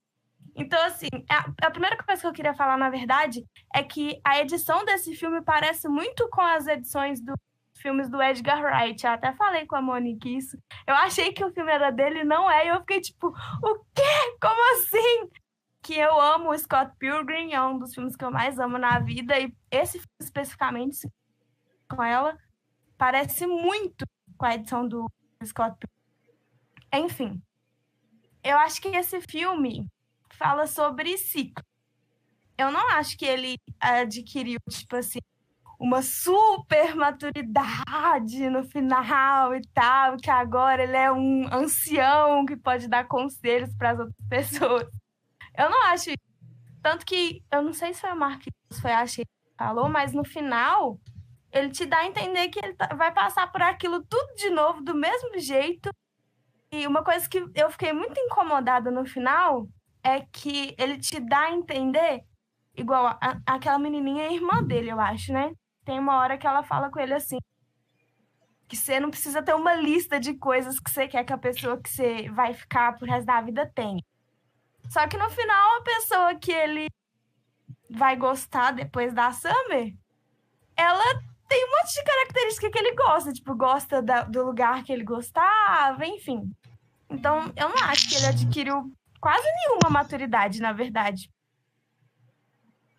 [0.56, 4.40] então, assim, a, a, primeira coisa que eu queria falar, na verdade, é que a
[4.40, 7.36] edição desse filme parece muito com as edições dos
[7.76, 9.04] filmes do Edgar Wright.
[9.04, 10.56] Eu até falei com a Monique isso.
[10.86, 12.66] Eu achei que o filme era dele, não é.
[12.66, 14.36] E eu fiquei tipo, o quê?
[14.40, 15.30] Como assim?
[15.82, 19.00] Que eu amo o Scott Pilgrim, é um dos filmes que eu mais amo na
[19.00, 19.38] vida.
[19.38, 21.08] E esse filme especificamente,
[21.88, 22.38] com ela,
[22.96, 24.06] parece muito
[24.38, 25.10] com a edição do
[25.44, 27.06] Scott Pilgrim.
[27.06, 27.42] Enfim,
[28.42, 29.90] eu acho que esse filme
[30.34, 31.64] fala sobre ciclo.
[32.56, 35.18] Eu não acho que ele adquiriu, tipo assim,
[35.78, 42.88] uma super maturidade no final e tal, que agora ele é um ancião que pode
[42.88, 44.88] dar conselhos para as outras pessoas.
[45.56, 46.10] Eu não acho.
[46.82, 49.24] Tanto que, eu não sei se foi o Marcos, foi a que
[49.56, 51.00] falou, mas no final,
[51.50, 54.82] ele te dá a entender que ele tá, vai passar por aquilo tudo de novo,
[54.82, 55.90] do mesmo jeito,
[56.70, 59.66] e uma coisa que eu fiquei muito incomodada no final
[60.04, 62.22] é que ele te dá a entender,
[62.76, 65.52] igual a, aquela menininha é irmã dele, eu acho, né?
[65.84, 67.38] Tem uma hora que ela fala com ele assim,
[68.68, 71.80] que você não precisa ter uma lista de coisas que você quer que a pessoa
[71.80, 74.02] que você vai ficar pro resto da vida tenha.
[74.90, 76.88] Só que no final, a pessoa que ele
[77.88, 79.94] vai gostar depois da Summer,
[80.76, 81.04] ela
[81.48, 85.04] tem um monte de característica que ele gosta, tipo, gosta da, do lugar que ele
[85.04, 86.50] gostava, enfim.
[87.08, 88.92] Então, eu não acho que ele adquiriu
[89.24, 91.32] quase nenhuma maturidade, na verdade.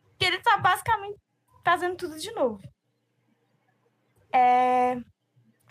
[0.09, 1.19] Porque ele tá basicamente
[1.63, 2.59] fazendo tudo de novo.
[4.33, 4.97] É...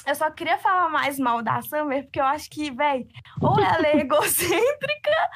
[0.07, 3.05] Eu só queria falar mais mal da Summer, porque eu acho que, velho,
[3.41, 5.31] ou ela é egocêntrica,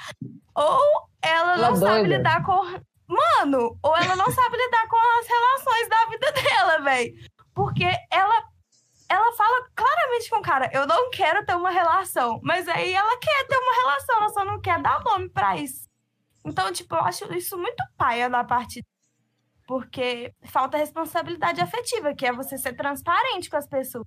[0.54, 2.62] ou ela não sabe lidar com.
[3.08, 7.14] Mano, ou ela não sabe lidar com as relações da vida dela, velho.
[7.54, 8.44] Porque ela
[9.08, 12.40] ela fala claramente com o cara, eu não quero ter uma relação.
[12.42, 15.88] Mas aí ela quer ter uma relação, ela só não quer dar nome pra isso.
[16.44, 18.84] Então, tipo, eu acho isso muito paia da parte.
[19.66, 24.04] Porque falta responsabilidade afetiva, que é você ser transparente com as pessoas.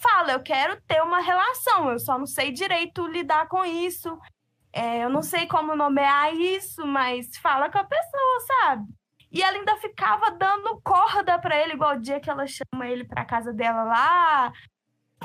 [0.00, 4.18] Fala, eu quero ter uma relação, eu só não sei direito lidar com isso.
[4.72, 8.84] É, eu não sei como nomear isso, mas fala com a pessoa, sabe?
[9.30, 13.04] E ela ainda ficava dando corda para ele, igual o dia que ela chama ele
[13.04, 14.52] pra casa dela lá.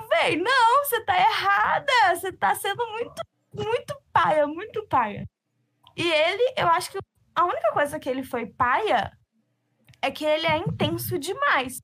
[0.09, 1.91] Véi, não, você tá errada.
[2.15, 3.21] Você tá sendo muito,
[3.53, 5.25] muito paia, muito paia.
[5.95, 6.99] E ele, eu acho que
[7.33, 9.11] a única coisa que ele foi paia
[10.01, 11.81] é que ele é intenso demais.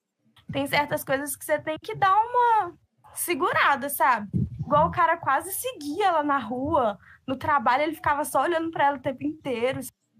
[0.51, 2.77] Tem certas coisas que você tem que dar uma
[3.13, 4.29] segurada, sabe?
[4.59, 8.85] Igual o cara quase seguia ela na rua, no trabalho, ele ficava só olhando para
[8.85, 9.79] ela o tempo inteiro.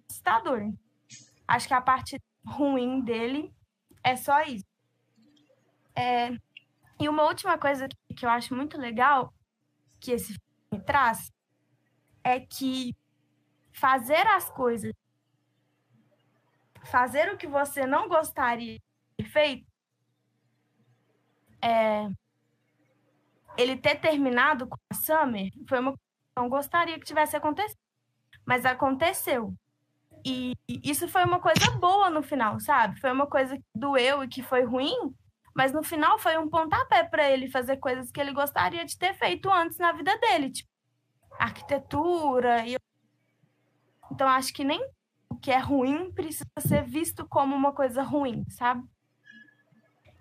[0.10, 0.62] Assustador.
[0.62, 0.80] Hein?
[1.52, 3.54] Acho que a parte ruim dele
[4.02, 4.66] é só isso.
[5.94, 6.30] É...
[6.98, 9.34] E uma última coisa que eu acho muito legal
[10.00, 11.30] que esse filme traz
[12.24, 12.96] é que
[13.74, 14.94] fazer as coisas,
[16.86, 18.84] fazer o que você não gostaria de
[19.18, 19.68] ter feito,
[21.62, 22.10] é,
[23.58, 27.36] ele ter terminado com a Summer foi uma coisa que eu não gostaria que tivesse
[27.36, 27.80] acontecido.
[28.46, 29.54] Mas aconteceu.
[30.26, 33.00] E isso foi uma coisa boa no final, sabe?
[33.00, 35.14] Foi uma coisa que doeu e que foi ruim,
[35.56, 39.14] mas no final foi um pontapé para ele fazer coisas que ele gostaria de ter
[39.14, 40.70] feito antes na vida dele, tipo
[41.40, 42.76] arquitetura e
[44.12, 44.86] então acho que nem
[45.30, 48.84] o que é ruim precisa ser visto como uma coisa ruim, sabe?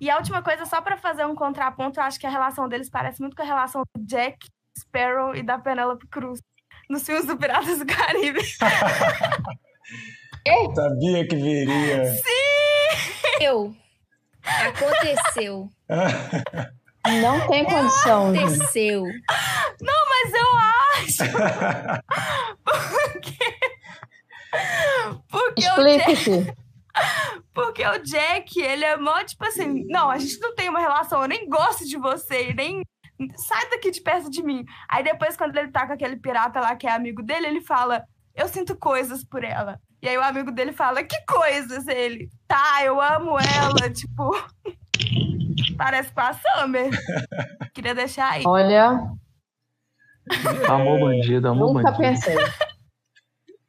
[0.00, 2.88] E a última coisa, só para fazer um contraponto, eu acho que a relação deles
[2.88, 6.40] parece muito com a relação do Jack Sparrow e da Penelope Cruz
[6.88, 8.40] nos filmes do Piratas do Caribe.
[10.74, 12.12] Sabia que viria.
[12.14, 13.40] Sim!
[13.40, 13.74] Eu.
[14.42, 15.68] Aconteceu.
[17.22, 18.34] Não tem condição.
[18.34, 19.04] Aconteceu.
[19.80, 20.48] Não, mas eu
[20.96, 21.32] acho.
[22.62, 23.38] Porque.
[25.30, 26.54] Porque Explique-se.
[27.54, 31.22] Porque o Jack, ele é mó, tipo assim, não, a gente não tem uma relação,
[31.22, 32.82] eu nem gosto de você, nem
[33.36, 34.64] sai daqui de perto de mim.
[34.88, 38.04] Aí depois, quando ele tá com aquele pirata lá que é amigo dele, ele fala,
[38.34, 39.80] eu sinto coisas por ela.
[40.02, 41.86] E aí o amigo dele fala, que coisas?
[41.86, 44.30] Ele, tá, eu amo ela, tipo.
[45.76, 46.90] Parece com a Summer.
[47.74, 48.44] Queria deixar aí.
[48.46, 48.98] Olha.
[50.68, 52.02] Amor bandido, amor Nunca bandido.
[52.02, 52.36] pensei.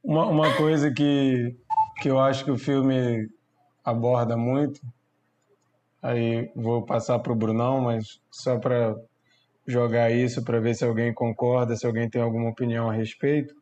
[0.04, 1.56] Uma, uma coisa que,
[2.02, 3.30] que eu acho que o filme
[3.84, 4.82] aborda muito,
[6.02, 8.96] aí vou passar para o Brunão, mas só para
[9.66, 13.56] jogar isso, para ver se alguém concorda, se alguém tem alguma opinião a respeito.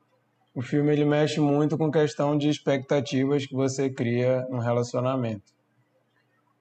[0.53, 5.53] O filme ele mexe muito com questão de expectativas que você cria no relacionamento.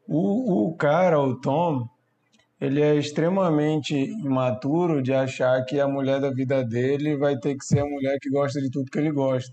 [0.07, 1.89] O, o cara, o Tom,
[2.61, 7.65] ele é extremamente imaturo de achar que a mulher da vida dele vai ter que
[7.65, 9.53] ser a mulher que gosta de tudo que ele gosta.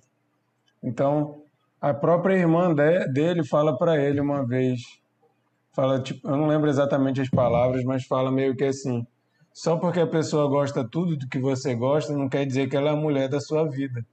[0.84, 1.42] Então,
[1.80, 4.82] a própria irmã de, dele fala para ele uma vez,
[5.74, 9.06] fala tipo, eu não lembro exatamente as palavras, mas fala meio que assim:
[9.54, 12.90] só porque a pessoa gosta tudo do que você gosta, não quer dizer que ela
[12.90, 14.06] é a mulher da sua vida.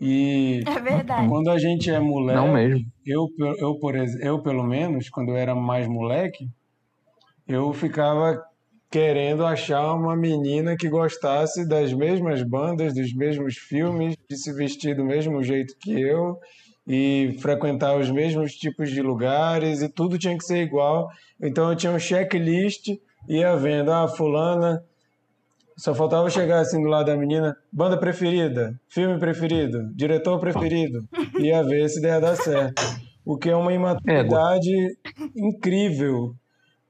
[0.00, 1.28] E É verdade.
[1.28, 2.84] quando a gente é mulher, Não mesmo.
[3.04, 3.26] eu,
[3.58, 6.48] eu, por, eu, pelo menos, quando eu era mais moleque,
[7.46, 8.40] eu ficava
[8.90, 14.94] querendo achar uma menina que gostasse das mesmas bandas, dos mesmos filmes, de se vestir
[14.96, 16.38] do mesmo jeito que eu
[16.86, 21.08] e frequentar os mesmos tipos de lugares e tudo tinha que ser igual.
[21.40, 22.88] Então eu tinha um checklist,
[23.28, 24.82] ia vendo, ah, fulana,
[25.78, 31.62] só faltava chegar assim do lado da menina, banda preferida, filme preferido, diretor preferido, ia
[31.62, 32.82] ver se ia dar certo.
[33.24, 34.72] O que é uma imaturidade
[35.36, 36.34] incrível,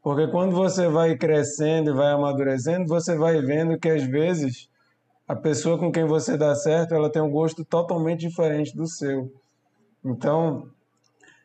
[0.02, 4.70] porque quando você vai crescendo e vai amadurecendo, você vai vendo que às vezes
[5.26, 9.30] a pessoa com quem você dá certo, ela tem um gosto totalmente diferente do seu.
[10.02, 10.66] Então,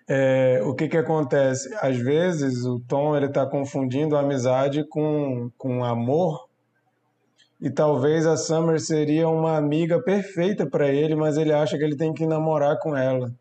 [0.07, 1.73] é, o que que acontece?
[1.81, 6.52] Às vezes o Tom ele está confundindo a amizade com, com amor
[7.63, 11.95] e talvez a Summer seria uma amiga perfeita para ele, mas ele acha que ele
[11.95, 13.31] tem que namorar com ela.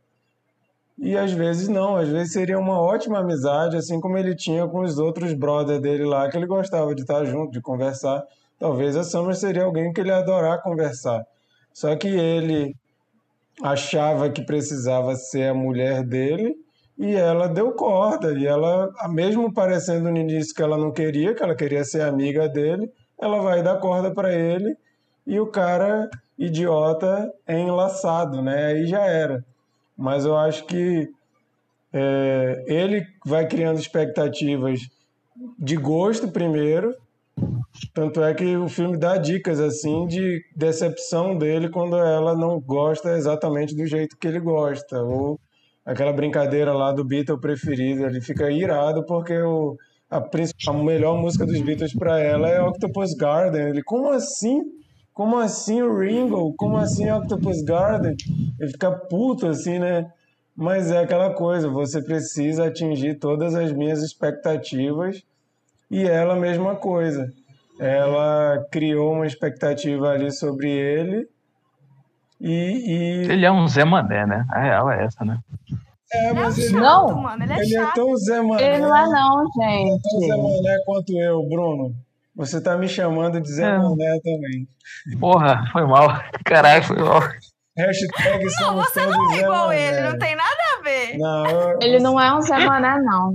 [0.96, 4.82] E às vezes não, às vezes seria uma ótima amizade, assim como ele tinha com
[4.82, 8.22] os outros brothers dele lá, que ele gostava de estar junto, de conversar.
[8.60, 11.26] Talvez a Summer seria alguém que ele adorar conversar.
[11.74, 12.76] Só que ele
[13.60, 16.54] achava que precisava ser a mulher dele
[16.96, 18.32] e ela deu corda.
[18.38, 22.48] E ela, mesmo parecendo no início que ela não queria, que ela queria ser amiga
[22.48, 22.88] dele,
[23.22, 24.76] ela vai dar corda para ele
[25.26, 28.66] e o cara idiota é enlaçado, né?
[28.66, 29.44] Aí já era.
[29.96, 31.08] Mas eu acho que
[31.92, 34.80] é, ele vai criando expectativas
[35.58, 36.94] de gosto primeiro
[37.94, 43.16] tanto é que o filme dá dicas assim de decepção dele quando ela não gosta
[43.16, 45.02] exatamente do jeito que ele gosta.
[45.02, 45.40] Ou
[45.84, 49.76] aquela brincadeira lá do Beatle preferido, ele fica irado porque o,
[50.16, 53.68] a, a melhor música dos Beatles para ela é Octopus Garden.
[53.68, 54.62] Ele, como assim?
[55.12, 56.54] Como assim o Ringo?
[56.56, 58.16] Como assim Octopus Garden?
[58.58, 60.10] Ele fica puto assim, né?
[60.54, 65.22] Mas é aquela coisa, você precisa atingir todas as minhas expectativas
[65.90, 67.32] e ela mesma coisa
[67.78, 71.28] ela criou uma expectativa ali sobre ele.
[72.40, 73.32] E, e...
[73.32, 74.44] Ele é um Zé Mané, né?
[74.50, 75.38] A real é essa, né?
[76.12, 78.62] É, mas ele não, mano, ele é, ele é tão Zé Mané.
[78.62, 80.02] Ele não é não, gente.
[80.02, 81.94] Tão Zé Mané quanto eu, Bruno.
[82.36, 83.78] Você tá me chamando de Zé é.
[83.78, 84.68] Mané também.
[85.18, 86.22] Porra, foi mal.
[86.44, 87.22] Caralho, foi mal.
[87.74, 91.16] Hashtag não, você não é igual ele, não tem nada a ver.
[91.16, 93.32] Não, eu, ele não é um Zé Mané, não.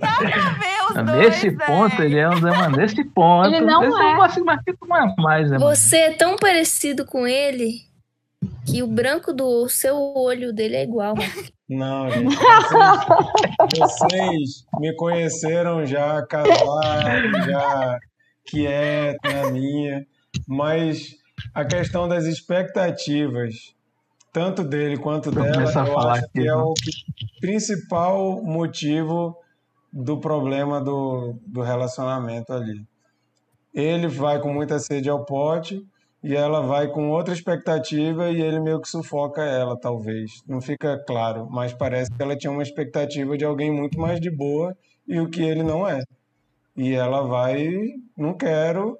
[0.00, 1.18] Nada a ver os dois.
[1.18, 2.76] Nesse ponto, ele é um Zé Mané.
[2.78, 3.46] Nesse ponto.
[3.48, 4.12] Ele não esse é.
[4.12, 7.82] Eu gosto mais, mais Zé Você é tão parecido com ele
[8.64, 11.14] que o branco do seu olho dele é igual.
[11.68, 12.36] Não, gente.
[13.76, 17.98] Vocês, vocês me conheceram já casado, já
[18.46, 20.06] quieto na minha,
[20.46, 21.16] mas
[21.52, 23.74] a questão das expectativas,
[24.32, 26.54] tanto dele quanto dela, eu acho aqui, que é né?
[26.54, 26.74] o
[27.40, 29.36] principal motivo
[29.92, 32.86] do problema do, do relacionamento ali.
[33.74, 35.84] Ele vai com muita sede ao pote
[36.26, 40.42] e ela vai com outra expectativa e ele meio que sufoca ela, talvez.
[40.44, 44.28] Não fica claro, mas parece que ela tinha uma expectativa de alguém muito mais de
[44.28, 46.02] boa e o que ele não é.
[46.76, 47.68] E ela vai,
[48.16, 48.98] não quero,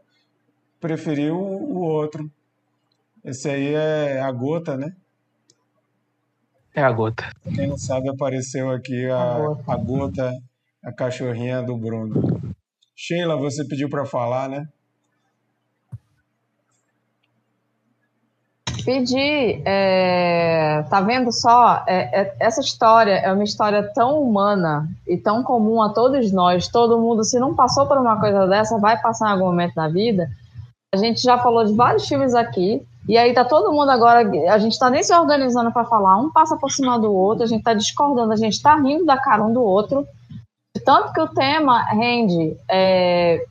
[0.81, 2.31] preferiu o outro.
[3.25, 4.95] Esse aí é a gota, né?
[6.73, 7.29] É a gota.
[7.57, 9.37] Quem não sabe, apareceu aqui a,
[9.67, 10.31] a gota,
[10.81, 12.23] a cachorrinha do Bruno.
[12.95, 14.69] Sheila, você pediu para falar, né?
[18.87, 19.61] Pedi.
[19.66, 21.85] É, tá vendo só?
[21.87, 26.68] É, é, essa história é uma história tão humana e tão comum a todos nós.
[26.68, 29.88] Todo mundo, se não passou por uma coisa dessa, vai passar em algum momento na
[29.88, 30.31] vida
[30.96, 34.59] a gente já falou de vários filmes aqui, e aí tá todo mundo agora, a
[34.59, 37.62] gente tá nem se organizando para falar, um passa por cima do outro, a gente
[37.62, 40.07] tá discordando, a gente tá rindo da cara um do outro,
[40.85, 42.57] tanto que o tema rende.
[42.68, 43.44] É,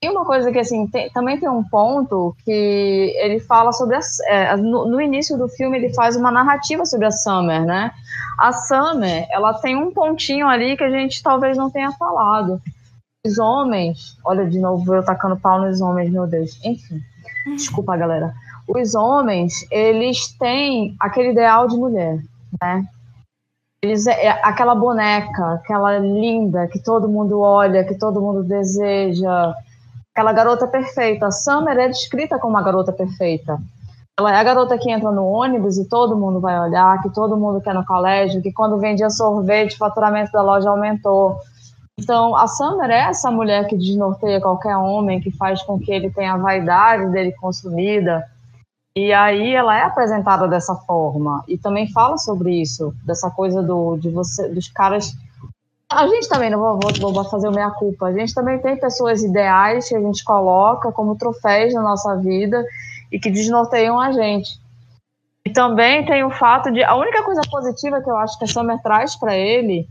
[0.00, 3.96] tem uma coisa que, assim, tem, também tem um ponto que ele fala sobre.
[3.96, 7.92] A, é, no, no, início do filme, ele faz uma narrativa sobre a Summer, né?
[8.38, 12.60] A Summer, ela tem um pontinho ali que a gente talvez não tenha falado
[13.26, 16.58] os homens, olha de novo eu tacando pau nos homens, meu Deus.
[16.64, 17.02] Enfim,
[17.54, 18.34] desculpa, galera.
[18.66, 22.18] Os homens, eles têm aquele ideal de mulher,
[22.62, 22.86] né?
[23.82, 29.54] Eles, é, é aquela boneca, aquela linda que todo mundo olha, que todo mundo deseja,
[30.14, 31.26] aquela garota perfeita.
[31.26, 33.58] A Summer é descrita como uma garota perfeita.
[34.18, 37.36] Ela é a garota que entra no ônibus e todo mundo vai olhar, que todo
[37.36, 41.40] mundo quer no colégio, que quando vendia sorvete, o faturamento da loja aumentou
[42.02, 46.10] então, a Summer é essa mulher que desnorteia qualquer homem, que faz com que ele
[46.10, 48.26] tenha a vaidade dele consumida.
[48.96, 51.44] E aí ela é apresentada dessa forma.
[51.46, 55.12] E também fala sobre isso, dessa coisa do, de você, dos caras.
[55.92, 58.78] A gente também, não vou, vou, vou fazer o meia culpa, a gente também tem
[58.78, 62.64] pessoas ideais que a gente coloca como troféus na nossa vida
[63.10, 64.60] e que desnorteiam a gente.
[65.44, 66.84] E também tem o fato de.
[66.84, 69.88] A única coisa positiva que eu acho que a Summer traz para ele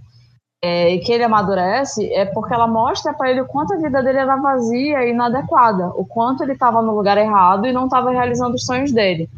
[0.62, 4.02] é, e que ele amadurece é porque ela mostra para ele o quanto a vida
[4.02, 8.12] dele era vazia e inadequada, o quanto ele estava no lugar errado e não estava
[8.12, 9.30] realizando os sonhos dele.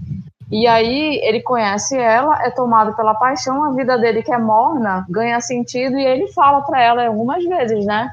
[0.52, 5.06] E aí ele conhece ela, é tomado pela paixão, a vida dele que é morna
[5.10, 8.12] ganha sentido e ele fala para ela algumas vezes, né?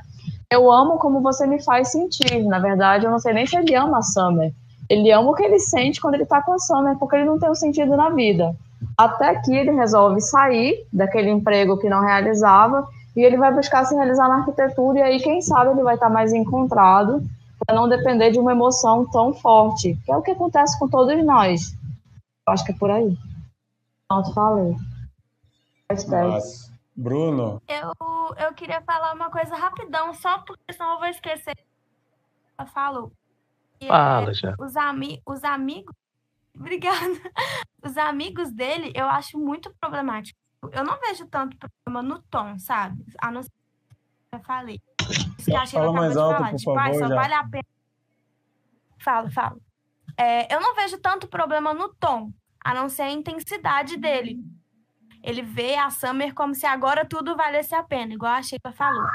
[0.48, 2.44] Eu amo como você me faz sentir.
[2.44, 4.52] Na verdade, eu não sei nem se ele ama a Summer.
[4.88, 7.40] Ele ama o que ele sente quando ele tá com a Summer, porque ele não
[7.40, 8.54] tem um sentido na vida.
[8.96, 12.86] Até que ele resolve sair daquele emprego que não realizava
[13.16, 16.08] e ele vai buscar se realizar na arquitetura e aí quem sabe ele vai estar
[16.08, 17.20] mais encontrado
[17.66, 21.22] para não depender de uma emoção tão forte, que é o que acontece com todos
[21.24, 21.76] nós.
[22.48, 23.16] Acho que é por aí.
[24.08, 24.76] Pronto, falei.
[25.88, 26.72] Nossa.
[26.96, 27.62] Bruno?
[27.68, 27.94] Eu,
[28.36, 31.56] eu queria falar uma coisa rapidão, só porque senão eu vou esquecer.
[32.58, 33.12] Eu falo.
[33.86, 34.54] Fala, já.
[34.58, 35.94] Os, ami os amigos.
[36.58, 37.20] Obrigada.
[37.84, 40.36] Os amigos dele eu acho muito problemático.
[40.72, 43.00] Eu não vejo tanto problema no tom, sabe?
[43.18, 44.80] A não ser que eu falei.
[45.38, 46.50] Isso que a Fala mais alto, falar.
[46.50, 47.14] por tipo, favor, ah, só já.
[47.14, 47.64] vale a pena.
[48.98, 49.62] Falo, falo.
[50.18, 52.32] É, eu não vejo tanto problema no tom,
[52.64, 54.36] a não ser a intensidade dele.
[55.22, 59.06] Ele vê a Summer como se agora tudo valesse a pena, igual a Sheila falou.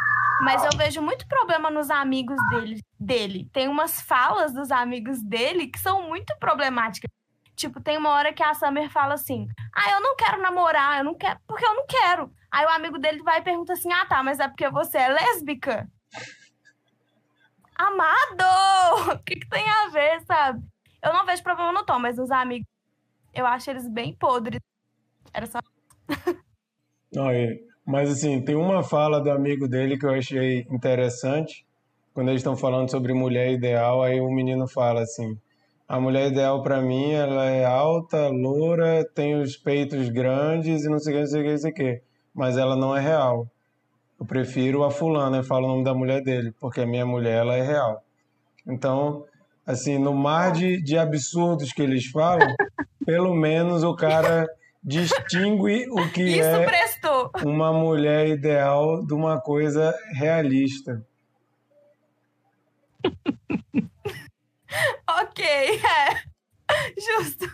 [0.42, 3.50] Mas eu vejo muito problema nos amigos dele, dele.
[3.52, 7.10] Tem umas falas dos amigos dele que são muito problemáticas.
[7.56, 11.04] Tipo, tem uma hora que a Summer fala assim: Ah, eu não quero namorar, eu
[11.04, 12.32] não quero, porque eu não quero.
[12.52, 15.10] Aí o amigo dele vai e pergunta assim: Ah, tá, mas é porque você é
[15.10, 15.88] lésbica?
[17.76, 18.44] Amado!
[19.14, 20.64] O que, que tem a ver, sabe?
[21.04, 22.66] Eu não vejo problema no tom, mas os amigos,
[23.34, 24.62] eu acho eles bem podres.
[25.34, 25.60] Era só.
[27.86, 31.66] Mas assim, tem uma fala do amigo dele que eu achei interessante.
[32.14, 35.38] Quando eles estão falando sobre mulher ideal, aí o menino fala assim:
[35.88, 40.98] a mulher ideal pra mim, ela é alta, loura, tem os peitos grandes e não
[40.98, 42.02] sei o que, não sei o que, não sei o que.
[42.34, 43.48] Mas ela não é real.
[44.20, 47.40] Eu prefiro a fulana, eu falo o nome da mulher dele, porque a minha mulher,
[47.40, 48.04] ela é real.
[48.66, 49.26] Então,
[49.66, 52.48] assim, no mar de, de absurdos que eles falam,
[53.06, 54.48] pelo menos o cara
[54.84, 57.32] distingue o que Isso é prestou!
[57.46, 61.04] uma mulher ideal de uma coisa realista.
[65.22, 66.24] Ok, é.
[67.00, 67.46] Justo.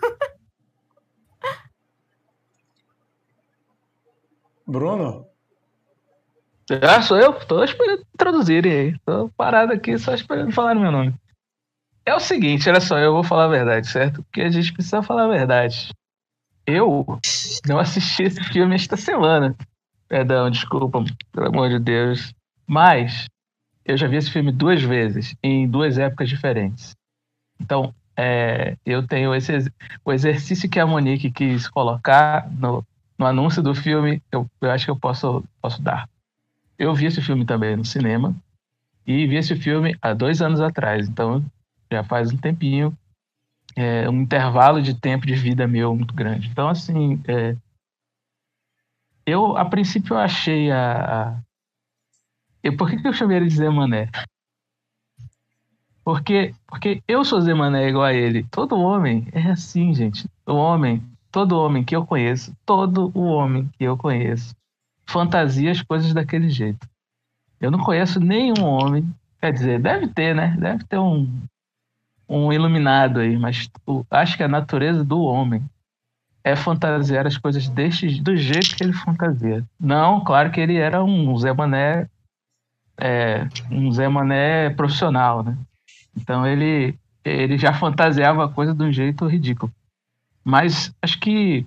[4.66, 5.28] Bruno?
[6.82, 7.34] Ah, sou eu?
[7.46, 9.00] Tô esperando traduzirem aí.
[9.00, 11.14] Tô parado aqui só esperando falar meu nome.
[12.06, 14.24] É o seguinte, olha só, eu vou falar a verdade, certo?
[14.24, 15.92] Porque a gente precisa falar a verdade.
[16.66, 17.20] Eu
[17.68, 19.56] não assisti esse filme esta semana.
[20.08, 22.34] Perdão, desculpa, pelo amor de Deus.
[22.66, 23.28] Mas
[23.86, 26.96] eu já vi esse filme duas vezes, em duas épocas diferentes.
[27.60, 29.72] Então, é, eu tenho esse
[30.04, 32.86] o exercício que a Monique quis colocar no,
[33.18, 36.08] no anúncio do filme, eu, eu acho que eu posso, posso dar.
[36.78, 38.36] Eu vi esse filme também no cinema
[39.08, 41.44] e vi esse filme há dois anos atrás, então
[41.92, 42.96] já faz um tempinho,
[43.76, 46.48] é, um intervalo de tempo de vida meu muito grande.
[46.50, 47.56] Então, assim, é,
[49.26, 51.30] eu a princípio eu achei a.
[51.30, 51.42] a-
[52.62, 54.10] eu, por que, que eu chamei ele de Zé Mané?
[56.04, 58.44] Porque, porque eu sou Zé Mané igual a ele.
[58.52, 60.28] Todo homem é assim, gente.
[60.46, 64.56] O homem, todo homem que eu conheço, todo o homem que eu conheço,
[65.08, 66.88] fantasia as coisas daquele jeito.
[67.62, 69.08] Eu não conheço nenhum homem,
[69.40, 70.56] quer dizer, deve ter, né?
[70.60, 71.42] Deve ter um,
[72.30, 75.64] um iluminado aí, mas o- acho que a natureza do homem
[76.44, 79.66] é fantasiar as coisas deste, do jeito que ele fantasia.
[79.80, 82.08] Não, claro que ele era um Zé Mané,
[82.98, 85.58] é, um Zé Mané profissional, né?
[86.16, 89.72] Então ele, ele já fantasiava a coisa de um jeito ridículo.
[90.44, 91.66] Mas acho que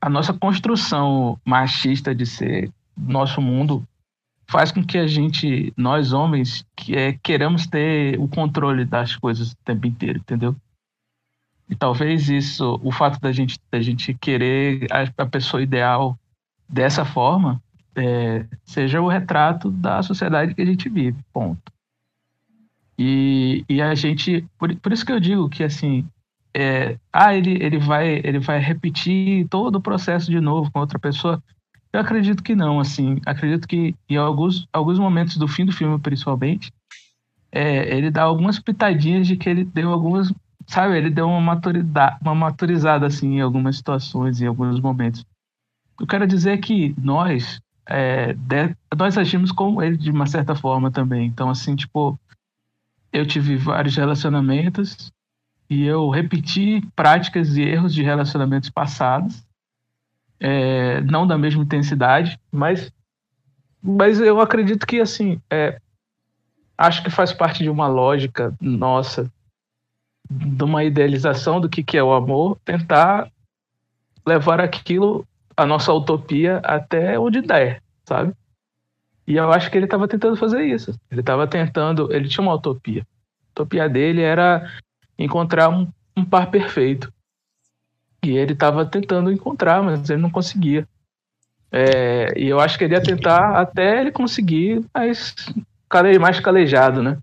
[0.00, 3.82] a nossa construção machista de ser nosso mundo
[4.48, 7.12] faz com que a gente, nós homens, que, é,
[7.66, 10.54] ter o controle das coisas o tempo inteiro, entendeu?
[11.68, 16.16] E talvez isso, o fato da gente, da gente querer a, a pessoa ideal
[16.68, 17.60] dessa forma,
[17.96, 21.72] é, seja o retrato da sociedade que a gente vive, ponto.
[22.98, 26.06] E, e a gente, por, por isso que eu digo que assim,
[26.54, 30.98] é, ah, ele, ele, vai, ele vai repetir todo o processo de novo com outra
[30.98, 31.42] pessoa.
[31.96, 35.98] Eu acredito que não, assim, acredito que em alguns, alguns momentos do fim do filme,
[35.98, 36.70] principalmente,
[37.50, 40.30] é, ele dá algumas pitadinhas de que ele deu algumas,
[40.66, 45.24] sabe, ele deu uma, maturidade, uma maturizada, assim, em algumas situações, em alguns momentos.
[45.98, 50.90] Eu quero dizer que nós, é, de- nós agimos como ele de uma certa forma
[50.90, 51.26] também.
[51.26, 52.20] Então, assim, tipo,
[53.10, 55.10] eu tive vários relacionamentos
[55.70, 59.45] e eu repeti práticas e erros de relacionamentos passados,
[60.40, 62.92] é, não da mesma intensidade, mas,
[63.82, 65.80] mas eu acredito que, assim, é,
[66.76, 69.30] acho que faz parte de uma lógica nossa,
[70.30, 73.30] de uma idealização do que, que é o amor, tentar
[74.26, 75.26] levar aquilo,
[75.56, 78.34] a nossa utopia, até onde der, sabe?
[79.26, 80.94] E eu acho que ele estava tentando fazer isso.
[81.10, 83.02] Ele estava tentando, ele tinha uma utopia.
[83.02, 84.70] A utopia dele era
[85.18, 87.12] encontrar um, um par perfeito.
[88.30, 90.86] E ele estava tentando encontrar, mas ele não conseguia.
[91.70, 95.34] É, e eu acho que ele ia tentar até ele conseguir, mas
[96.20, 97.18] mais calejado, né?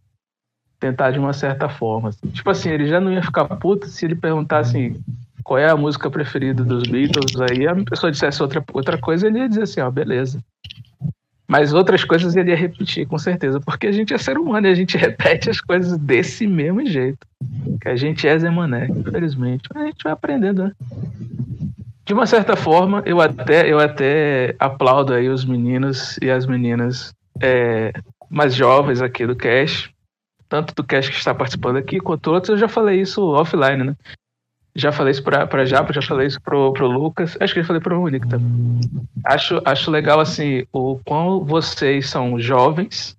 [0.79, 2.09] Tentar de uma certa forma.
[2.09, 2.27] Assim.
[2.27, 4.99] Tipo assim, ele já não ia ficar puto se ele perguntasse
[5.43, 9.39] qual é a música preferida dos Beatles, aí a pessoa dissesse outra, outra coisa, ele
[9.39, 10.39] ia dizer assim, ó, beleza.
[11.47, 14.71] Mas outras coisas ele ia repetir, com certeza, porque a gente é ser humano e
[14.71, 17.27] a gente repete as coisas desse mesmo jeito.
[17.81, 19.63] Que a gente é Zé Mané, infelizmente.
[19.73, 20.71] Mas a gente vai aprendendo, né?
[22.05, 27.13] De uma certa forma, eu até, eu até aplaudo aí os meninos e as meninas
[27.41, 27.93] é,
[28.29, 29.89] mais jovens aqui do Cash,
[30.49, 32.49] tanto do Cash que está participando aqui, quanto outros.
[32.49, 33.95] Eu já falei isso offline, né?
[34.75, 37.67] Já falei isso para pra Japa, já falei isso pro, pro Lucas, acho que já
[37.67, 38.79] falei pro Monique também.
[39.23, 43.15] Acho, acho legal, assim, o quão vocês são jovens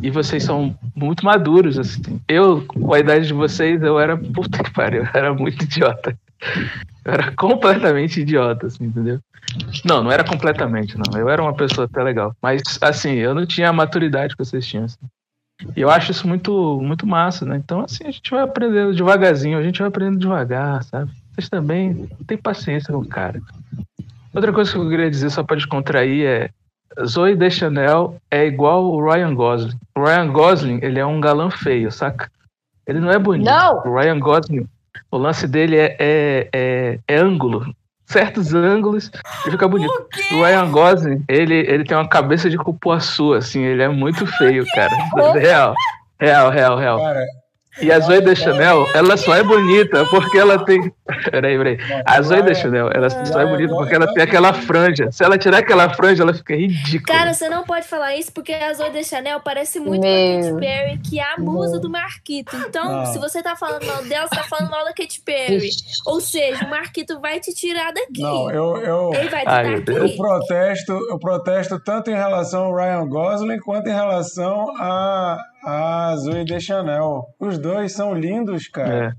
[0.00, 2.20] e vocês são muito maduros, assim.
[2.26, 6.18] Eu, com a idade de vocês, eu era, puta que pariu, eu era muito idiota.
[7.04, 9.20] Eu era completamente idiota, assim, entendeu?
[9.84, 11.18] Não, não era completamente, não.
[11.18, 12.34] Eu era uma pessoa até legal.
[12.40, 14.98] Mas, assim, eu não tinha a maturidade que vocês tinham, assim.
[15.76, 17.56] E eu acho isso muito, muito massa, né?
[17.56, 21.10] Então, assim, a gente vai aprendendo devagarzinho, a gente vai aprendendo devagar, sabe?
[21.32, 23.40] Vocês também têm paciência com o cara.
[24.34, 26.50] Outra coisa que eu queria dizer, só para descontrair, é
[27.06, 29.78] Zoe Deschanel é igual o Ryan Gosling.
[29.96, 32.30] O Ryan Gosling, ele é um galã feio, saca?
[32.86, 33.46] Ele não é bonito.
[33.46, 33.78] Não!
[33.86, 34.68] O Ryan Gosling,
[35.10, 37.74] o lance dele é, é, é, é ângulo
[38.12, 39.10] certos ângulos
[39.46, 39.92] e fica bonito.
[40.32, 44.26] O, o Ryan Gosling, ele, ele tem uma cabeça de cupuaçu, assim, ele é muito
[44.26, 44.92] feio, cara.
[45.32, 45.74] Real.
[46.20, 46.98] Real, real, real.
[46.98, 47.26] Cara,
[47.80, 50.92] e a Zoe Deschanel, ela só é bonita porque ela tem.
[51.30, 51.78] Peraí, peraí.
[52.04, 55.10] A Zoe Deschanel, ela só é bonita porque ela tem aquela franja.
[55.10, 57.18] Se ela tirar aquela franja, ela fica ridícula.
[57.18, 60.10] Cara, você não pode falar isso porque a Zoe Deschanel parece muito Meu.
[60.10, 62.54] com a Katy Perry, que é a musa do Marquito.
[62.56, 63.06] Então, não.
[63.06, 65.70] se você tá falando mal dela, você tá falando mal da Katy Perry.
[66.06, 68.20] Ou seja, o Marquito vai te tirar daqui.
[68.20, 68.76] Não, eu.
[68.82, 69.10] eu...
[69.14, 69.92] Ele vai te Ai, aqui.
[69.92, 76.14] Eu protesto, eu protesto tanto em relação ao Ryan Gosling quanto em relação a a
[76.16, 77.26] Zoe Deschanel.
[77.38, 79.08] Os dois são lindos, cara.
[79.08, 79.12] É.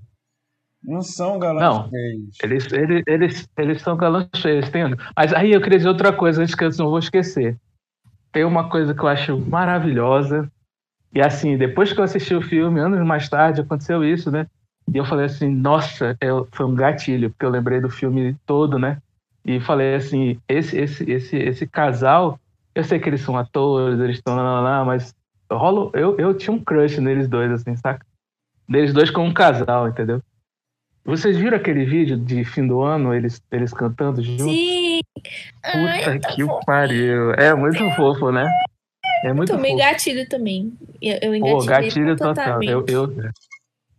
[0.84, 2.38] Não são galãs não, feios.
[2.44, 4.70] Eles, eles, eles, eles são galãs feios.
[5.16, 7.58] Mas aí eu queria dizer outra coisa antes que eu não vou esquecer.
[8.34, 10.52] Tem uma coisa que eu acho maravilhosa.
[11.14, 14.48] E assim, depois que eu assisti o filme, anos mais tarde, aconteceu isso, né?
[14.92, 18.78] E eu falei assim, nossa, eu, foi um gatilho, porque eu lembrei do filme todo,
[18.78, 18.98] né?
[19.46, 22.40] E falei assim, esse, esse, esse, esse casal,
[22.76, 25.14] eu sei que eles são atores, eles estão lá, lá, lá, mas
[25.54, 28.06] rola, eu, eu tinha um crush neles dois, assim, saca?
[28.68, 30.22] Neles dois como um casal, entendeu?
[31.06, 34.46] Vocês viram aquele vídeo de fim do ano, eles, eles cantando juntos?
[34.46, 35.02] Sim!
[35.16, 37.34] Puta Ai, que pariu.
[37.34, 38.50] É muito fofo, né?
[39.26, 39.84] É muito Tomei fofo.
[39.84, 40.74] gatilho também.
[41.02, 42.64] Eu, eu Pô, gatilho total.
[42.64, 43.14] Eu, eu,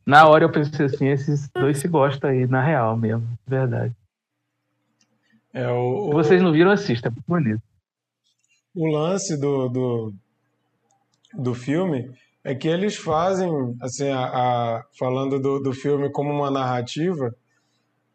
[0.06, 3.26] na hora eu pensei assim, esses dois se gostam aí, na real mesmo.
[3.46, 3.94] Verdade.
[5.52, 7.62] É, o, vocês não viram, assista, é muito bonito.
[8.74, 10.14] O lance do, do,
[11.36, 12.10] do filme
[12.42, 17.34] é que eles fazem, assim, a, a, falando do, do filme como uma narrativa,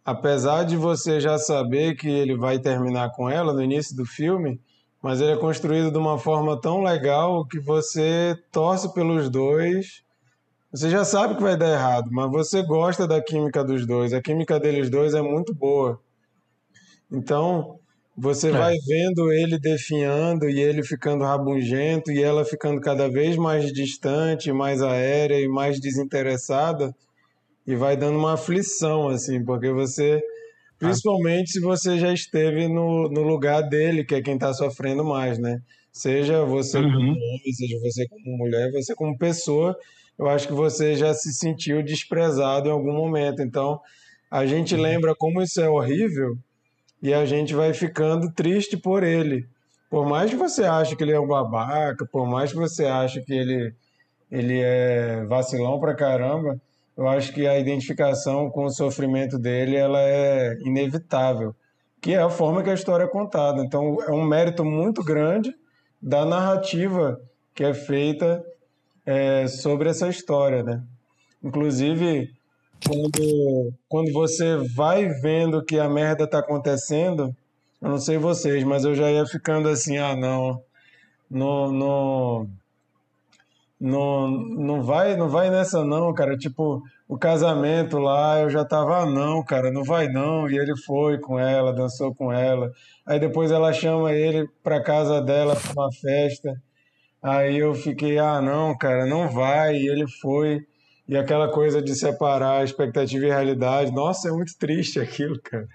[0.06, 4.62] apesar de você já saber que ele vai terminar com ela no início do filme,
[5.02, 10.04] mas ele é construído de uma forma tão legal que você torce pelos dois.
[10.72, 14.14] Você já sabe que vai dar errado, mas você gosta da química dos dois.
[14.14, 16.00] A química deles dois é muito boa.
[17.12, 17.80] Então,
[18.22, 18.52] você é.
[18.52, 24.52] vai vendo ele definhando e ele ficando rabugento e ela ficando cada vez mais distante,
[24.52, 26.94] mais aérea e mais desinteressada
[27.66, 30.22] e vai dando uma aflição, assim, porque você,
[30.78, 35.40] principalmente se você já esteve no, no lugar dele, que é quem está sofrendo mais,
[35.40, 35.62] né?
[35.92, 36.92] Seja você uhum.
[36.92, 39.78] como homem, seja você como mulher, você como pessoa,
[40.18, 43.42] eu acho que você já se sentiu desprezado em algum momento.
[43.42, 43.80] Então,
[44.30, 44.82] a gente uhum.
[44.82, 46.38] lembra como isso é horrível
[47.02, 49.48] e a gente vai ficando triste por ele.
[49.90, 53.22] Por mais que você ache que ele é um babaca, por mais que você ache
[53.22, 53.74] que ele,
[54.32, 56.60] ele é vacilão pra caramba,
[56.96, 61.56] eu acho que a identificação com o sofrimento dele ela é inevitável,
[62.02, 63.64] que é a forma que a história é contada.
[63.64, 65.56] Então é um mérito muito grande
[66.02, 67.20] da narrativa
[67.56, 68.44] que é feita
[69.06, 70.84] é, sobre essa história, né?
[71.44, 72.30] Inclusive,
[72.86, 77.36] quando, quando você vai vendo que a merda tá acontecendo,
[77.82, 80.62] eu não sei vocês, mas eu já ia ficando assim, ah, não,
[81.30, 82.50] não, não,
[83.80, 86.38] não, não vai, não vai nessa não, cara.
[86.38, 90.50] Tipo, o casamento lá, eu já tava, ah, não, cara, não vai não.
[90.50, 92.72] E ele foi com ela, dançou com ela.
[93.06, 96.62] Aí depois ela chama ele pra casa dela pra uma festa.
[97.22, 99.76] Aí eu fiquei, ah, não, cara, não vai.
[99.76, 100.66] E ele foi.
[101.10, 103.92] E aquela coisa de separar expectativa e realidade.
[103.92, 105.68] Nossa, é muito triste aquilo, cara.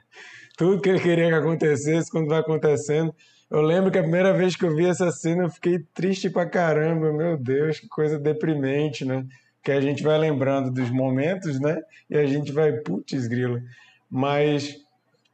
[0.57, 3.13] Tudo que ele queria que acontecesse, quando vai acontecendo.
[3.51, 6.49] Eu lembro que a primeira vez que eu vi essa cena, eu fiquei triste pra
[6.49, 7.13] caramba.
[7.13, 9.27] Meu Deus, que coisa deprimente, né?
[9.61, 11.83] Que a gente vai lembrando dos momentos, né?
[12.09, 13.61] E a gente vai, putz, grila.
[14.09, 14.77] Mas,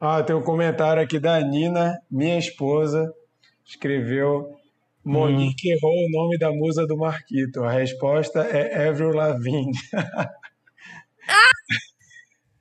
[0.01, 3.13] ah, tem um comentário aqui da Nina, minha esposa,
[3.67, 4.57] escreveu
[5.05, 5.77] Monique hum.
[5.77, 7.65] errou o nome da musa do Marquito.
[7.65, 9.73] A resposta é Avril Lavigne.
[9.81, 10.29] A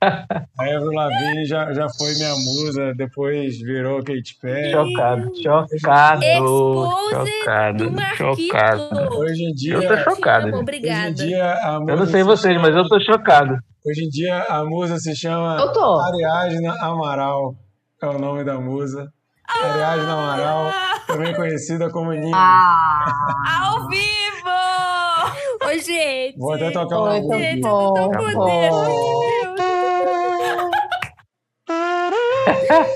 [0.58, 4.70] Avril Lavigne já, já foi minha musa, depois virou Kate Perry.
[4.70, 6.22] Chocado, chocado,
[7.06, 7.84] chocado,
[8.16, 9.18] chocado.
[9.18, 10.56] Hoje em dia, eu tô chocado.
[10.56, 11.10] Obrigada.
[11.10, 13.58] Hoje em dia, a eu não sei vocês, chama, mas eu tô chocado.
[13.84, 17.54] Hoje em dia a musa se chama Ariadna Amaral.
[18.02, 19.12] É o nome da musa.
[19.62, 20.70] Ariadna Amaral,
[21.06, 22.36] também conhecida como Nina.
[22.36, 25.66] Ah, ao vivo!
[25.66, 26.38] Oi, gente!
[26.38, 27.38] Vou até tocar uma Oi, música.
[27.38, 28.76] Gente, eu não tô podendo.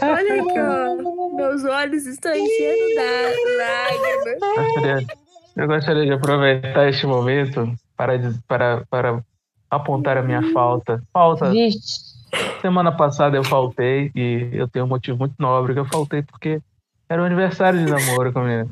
[0.02, 1.34] Olha aqui, ó.
[1.36, 3.12] Meus olhos estão enchendo da
[3.58, 5.12] lágrima.
[5.56, 9.24] Eu gostaria de aproveitar este momento para, para, para
[9.70, 11.02] apontar a minha falta.
[11.12, 11.50] Falta.
[11.50, 12.13] Vixe.
[12.60, 16.60] Semana passada eu faltei e eu tenho um motivo muito nobre que eu faltei porque
[17.08, 18.66] era o aniversário de namoro com a minha,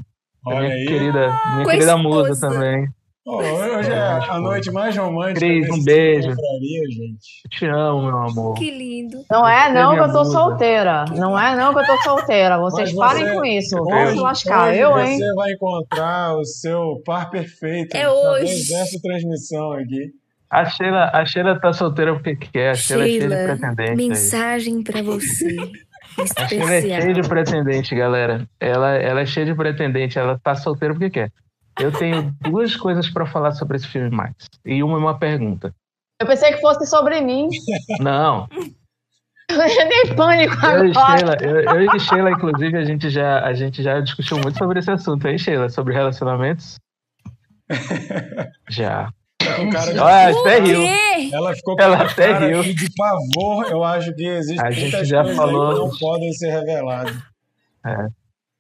[0.47, 0.87] Olha minha aí.
[0.87, 1.21] querida,
[1.53, 2.89] minha Com a querida musa também.
[3.25, 5.39] Oh, hoje é a noite mais romântica.
[5.39, 6.31] Cris, um beijo.
[6.31, 7.49] gente.
[7.51, 8.55] Te amo, meu amor.
[8.55, 9.19] Que lindo.
[9.31, 10.33] Não é não que eu tô musa.
[10.33, 11.05] solteira.
[11.17, 12.59] Não é não que eu tô solteira.
[12.59, 13.77] Vocês Mas parem você- com isso.
[13.81, 14.71] Hoje- se lascar.
[14.71, 15.19] hoje Eu, hein?
[15.19, 17.95] Você vai encontrar o seu par perfeito.
[17.97, 18.69] É através hoje.
[18.73, 20.11] dessa transmissão aqui.
[20.53, 22.73] A Sheila, a Sheila tá solteira porque quer.
[22.73, 23.91] A Sheila é cheia de Sheila, pretendente.
[23.91, 23.97] aí.
[23.97, 25.57] mensagem pra você.
[26.37, 28.47] A Sheila é cheia de pretendente, galera.
[28.61, 30.19] Ela, ela é cheia de pretendente.
[30.19, 31.33] Ela tá solteira porque quer.
[31.81, 34.35] Eu tenho duas coisas pra falar sobre esse filme mais.
[34.63, 35.75] E uma é uma pergunta.
[36.21, 37.49] Eu pensei que fosse sobre mim.
[37.99, 38.47] Não,
[39.49, 41.19] Eu entrei em pânico eu e agora.
[41.19, 44.81] Sheila, eu, eu e Sheila, inclusive, a gente, já, a gente já discutiu muito sobre
[44.81, 45.71] esse assunto, hein, Sheila?
[45.71, 46.77] Sobre relacionamentos?
[48.69, 49.11] Já.
[49.57, 49.99] Com cara de...
[49.99, 50.83] Olha, até riu.
[51.33, 52.63] Ela ficou com Ela até riu.
[52.63, 53.67] de pavor.
[53.71, 57.17] Eu acho que existem A gente já falou- que não podem ser reveladas.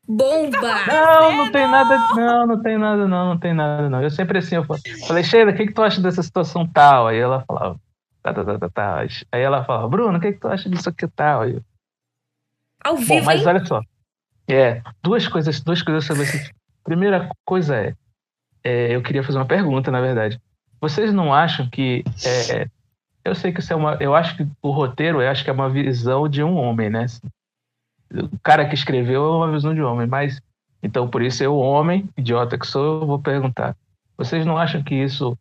[0.07, 0.86] Bomba!
[0.86, 4.03] Não, não tem nada, não, não tem nada, não, não tem nada, não.
[4.03, 7.07] Eu sempre assim, eu falo- falei, Sheila, o que, que tu acha dessa situação tal?
[7.07, 7.80] Aí ela falava,
[8.22, 8.99] tá, tá, tá, tá, tá.
[9.30, 11.43] Aí ela falava, Bruno, o que, que tu acha disso aqui tal?
[11.43, 11.62] Aí eu,
[12.84, 13.47] Ao Bom, vivo, mas hein?
[13.49, 13.80] olha só.
[14.49, 16.55] É, duas coisas, duas coisas sobre esse filme.
[16.82, 17.95] Primeira coisa é,
[18.64, 20.38] é, eu queria fazer uma pergunta, na verdade.
[20.83, 22.68] Vocês não acham que é,
[23.24, 25.53] eu sei que isso é uma, eu acho que o roteiro, eu acho que é
[25.53, 27.07] uma visão de um homem, né?
[28.12, 30.43] O cara que escreveu é uma visão de homem, mas
[30.83, 33.76] então por isso eu, homem, idiota que sou, eu vou perguntar.
[34.18, 35.39] Vocês não acham que isso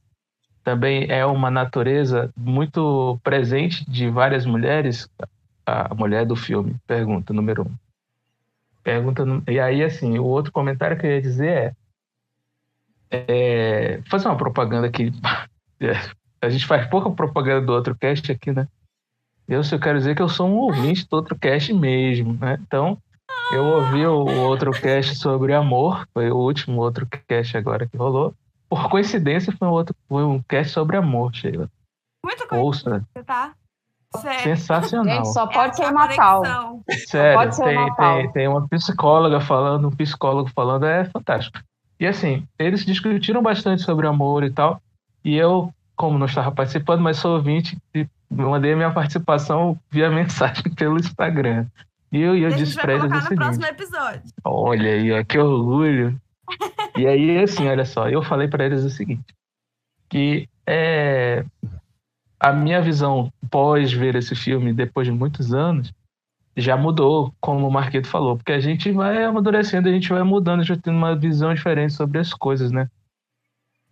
[0.63, 5.09] também é uma natureza muito presente de várias mulheres?
[5.65, 7.71] A mulher do filme, pergunta número um.
[8.83, 11.73] Pergunta, e aí, assim, o outro comentário que eu ia dizer é,
[13.11, 15.11] é fazer uma propaganda aqui.
[15.83, 15.93] É,
[16.39, 18.67] a gente faz pouca propaganda do outro cast aqui, né?
[19.47, 22.59] Eu só quero dizer que eu sou um ouvinte do outro cast mesmo, né?
[22.61, 22.99] Então,
[23.51, 28.33] eu ouvi o, outro cast sobre amor, foi o último outro cast agora que rolou.
[28.69, 31.67] Por coincidência, foi um, outro, foi um cast sobre amor, Sheila.
[32.23, 33.53] Muito coisa, Ouça, tá?
[34.17, 34.43] Sério.
[34.43, 35.15] sensacional.
[35.15, 36.41] Gente, só É pode ser Natal.
[36.41, 36.83] conexão.
[37.07, 38.17] Sério, pode ser o tem, Natal.
[38.17, 41.59] tem, tem uma psicóloga falando, um psicólogo falando, é fantástico.
[42.01, 44.81] E assim, eles discutiram bastante sobre amor e tal,
[45.23, 50.09] e eu, como não estava participando, mas sou ouvinte, e mandei a minha participação via
[50.11, 51.67] mensagem pelo Instagram.
[52.11, 54.21] E eu, e eu disse pra eles no seguinte, próximo episódio.
[54.43, 56.19] olha aí, ó, que orgulho.
[56.97, 59.35] e aí, assim, olha só, eu falei pra eles o seguinte,
[60.09, 61.45] que é,
[62.39, 65.93] a minha visão pós ver esse filme, depois de muitos anos,
[66.55, 70.63] já mudou, como o Marquito falou, porque a gente vai amadurecendo, a gente vai mudando,
[70.63, 72.89] já tendo uma visão diferente sobre as coisas, né?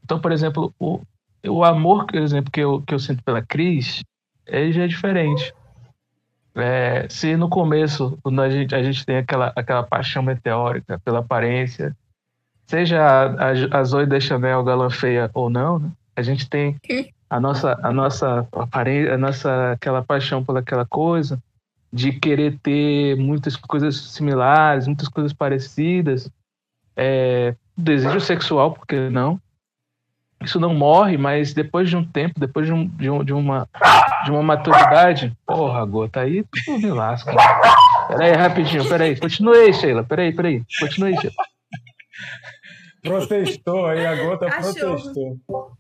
[0.03, 1.01] Então, por exemplo, o,
[1.47, 4.03] o amor, por exemplo, que eu, que eu sinto pela Cris,
[4.45, 5.53] ele já é diferente.
[6.55, 11.95] É, se no começo a gente, a gente tem aquela, aquela paixão meteórica pela aparência,
[12.68, 15.91] seja a, a, a Zoe Deschanel galã feia ou não, né?
[16.16, 16.76] a gente tem
[17.30, 21.41] a nossa, a nossa aparência, a nossa aquela paixão por aquela coisa,
[21.92, 26.30] de querer ter muitas coisas similares, muitas coisas parecidas,
[26.96, 29.40] é, desejo sexual, por que não?
[30.44, 33.68] Isso não morre, mas depois de um tempo, depois de, um, de, um, de uma,
[34.24, 37.36] de uma maturidade, porra, gota, aí tu me lasca.
[38.08, 39.20] Peraí, rapidinho, peraí.
[39.20, 40.04] Continue aí, Sheila.
[40.04, 40.64] Peraí, peraí.
[40.80, 41.36] Continue aí, Sheila.
[43.02, 45.02] Protestou aí, a gota Cachorro.
[45.02, 45.79] protestou.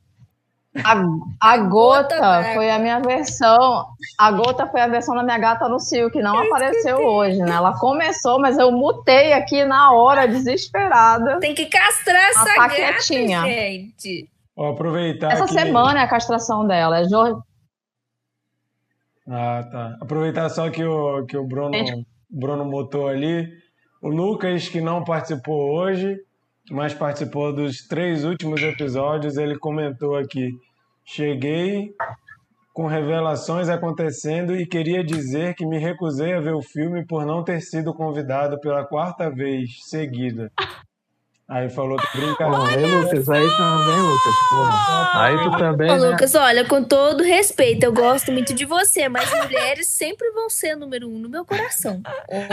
[0.83, 1.01] A,
[1.41, 3.87] a gota, gota foi a minha versão.
[4.17, 7.51] A gota foi a versão da minha gata no cio, que não apareceu hoje, né?
[7.55, 11.39] Ela começou, mas eu mutei aqui na hora, desesperada.
[11.39, 13.41] Tem que castrar essa tá gata, quietinha.
[13.41, 14.29] gente.
[14.55, 15.31] Vou aproveitar.
[15.31, 15.53] Essa que...
[15.53, 16.99] semana é a castração dela.
[16.99, 17.41] É Jorge...
[19.27, 19.97] Ah, tá.
[20.01, 21.71] Aproveitar só que o, que o Bruno,
[22.29, 23.47] Bruno mutou ali.
[24.01, 26.17] O Lucas, que não participou hoje,
[26.69, 30.51] mas participou dos três últimos episódios, ele comentou aqui:
[31.03, 31.93] Cheguei
[32.73, 37.43] com revelações acontecendo e queria dizer que me recusei a ver o filme por não
[37.43, 40.51] ter sido convidado pela quarta vez seguida.
[41.49, 42.79] Aí falou que brincadeira.
[42.79, 44.35] Aí, Lucas, aí também, Lucas.
[44.49, 45.23] Porra.
[45.23, 45.89] Aí tu também.
[45.89, 46.09] Ô, né?
[46.11, 50.75] Lucas, olha, com todo respeito, eu gosto muito de você, mas mulheres sempre vão ser
[50.75, 52.03] número um no meu coração.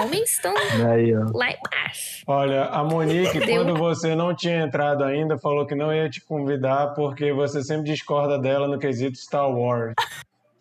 [0.03, 2.24] Homens estão aí, lá embaixo.
[2.26, 6.94] Olha, a Monique, quando você não tinha entrado ainda, falou que não ia te convidar
[6.94, 9.92] porque você sempre discorda dela no quesito Star Wars.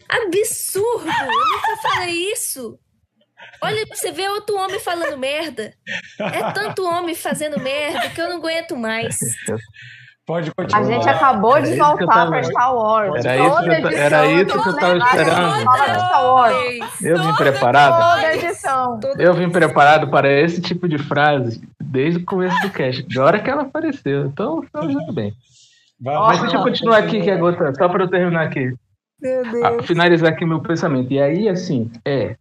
[0.09, 1.07] Absurdo!
[1.07, 2.77] Eu nunca falei isso.
[3.65, 5.73] Olha, você vê outro homem falando merda.
[6.19, 9.19] É tanto homem fazendo merda que eu não aguento mais.
[10.25, 10.81] Pode continuar.
[10.81, 13.23] A gente acabou de voltar para Star Wars.
[13.23, 15.65] Era isso que eu, era isso que eu tava esperando.
[17.01, 18.21] Eu vim preparado.
[19.19, 23.03] Eu vim preparado para esse tipo de frase desde o começo do cast.
[23.03, 24.25] De hora que ela apareceu.
[24.25, 25.31] Então, tudo bem.
[25.99, 28.73] Mas deixa eu continuar aqui, que é gota, só para eu terminar aqui.
[29.63, 31.11] Ah, finalizar aqui meu pensamento.
[31.11, 32.35] E aí, assim, é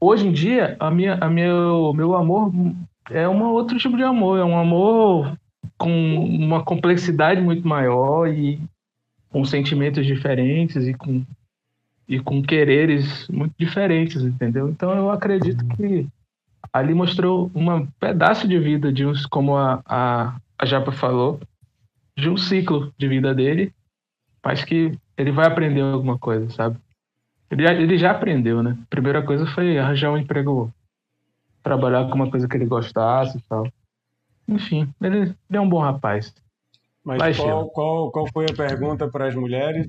[0.00, 2.52] hoje em dia, a minha, a meu, meu amor
[3.10, 5.36] é um outro tipo de amor, é um amor
[5.78, 8.60] com uma complexidade muito maior e
[9.30, 11.22] com sentimentos diferentes e com,
[12.08, 14.68] e com quereres muito diferentes, entendeu?
[14.68, 16.06] Então eu acredito que
[16.72, 21.40] ali mostrou um pedaço de vida de uns, como a, a, a Japa falou,
[22.16, 23.72] de um ciclo de vida dele,
[24.44, 26.78] mas que ele vai aprender alguma coisa, sabe?
[27.50, 28.76] Ele já, ele já aprendeu, né?
[28.82, 30.72] A primeira coisa foi arranjar um emprego,
[31.62, 33.70] trabalhar com uma coisa que ele gostasse e tal.
[34.48, 36.34] Enfim, ele, ele é um bom rapaz.
[37.04, 39.88] Mas qual, qual, qual foi a pergunta para as mulheres?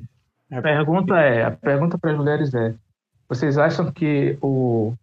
[0.52, 2.76] A pergunta é, a pergunta para as mulheres é,
[3.28, 4.94] vocês acham que o,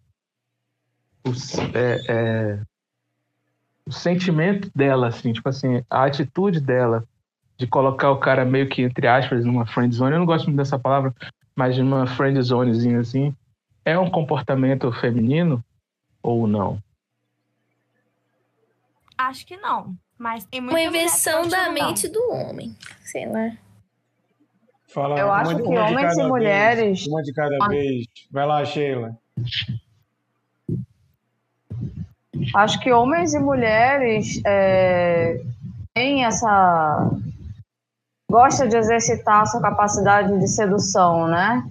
[1.27, 1.31] o,
[1.75, 2.61] é, é,
[3.87, 7.05] o sentimento dela, assim, tipo assim, a atitude dela
[7.59, 10.57] de colocar o cara meio que, entre aspas, numa friend zone, eu não gosto muito
[10.57, 11.15] dessa palavra,
[11.55, 13.35] mas numa friend zonezinha assim,
[13.85, 15.63] é um comportamento feminino
[16.23, 16.83] ou não?
[19.17, 19.95] Acho que não.
[20.19, 22.75] Mas tem muita Uma invenção da mente do homem.
[23.03, 23.53] Sei lá.
[24.89, 27.01] Fala, Eu acho que homens e mulheres.
[27.01, 27.69] Vez, uma de cada ah.
[27.69, 28.07] vez.
[28.31, 29.19] Vai lá, Sheila.
[32.55, 35.41] Acho que homens e mulheres é,
[35.95, 37.11] têm essa
[38.35, 41.63] gosta de exercitar a sua capacidade de sedução, né?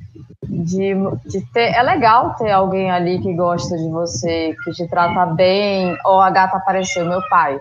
[0.48, 0.96] De,
[1.26, 5.98] de ter, é legal ter alguém ali que gosta de você, que te trata bem.
[6.06, 7.60] Ou a gata apareceu, meu pai.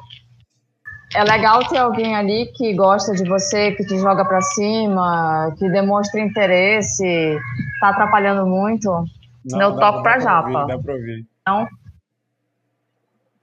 [1.16, 5.68] É legal ter alguém ali que gosta de você, que te joga para cima, que
[5.68, 7.36] demonstra interesse.
[7.80, 9.04] Tá atrapalhando muito?
[9.44, 10.60] Não, eu toco pra japa.
[10.60, 11.26] Ouvir, dá pra ouvir.
[11.44, 11.66] Não?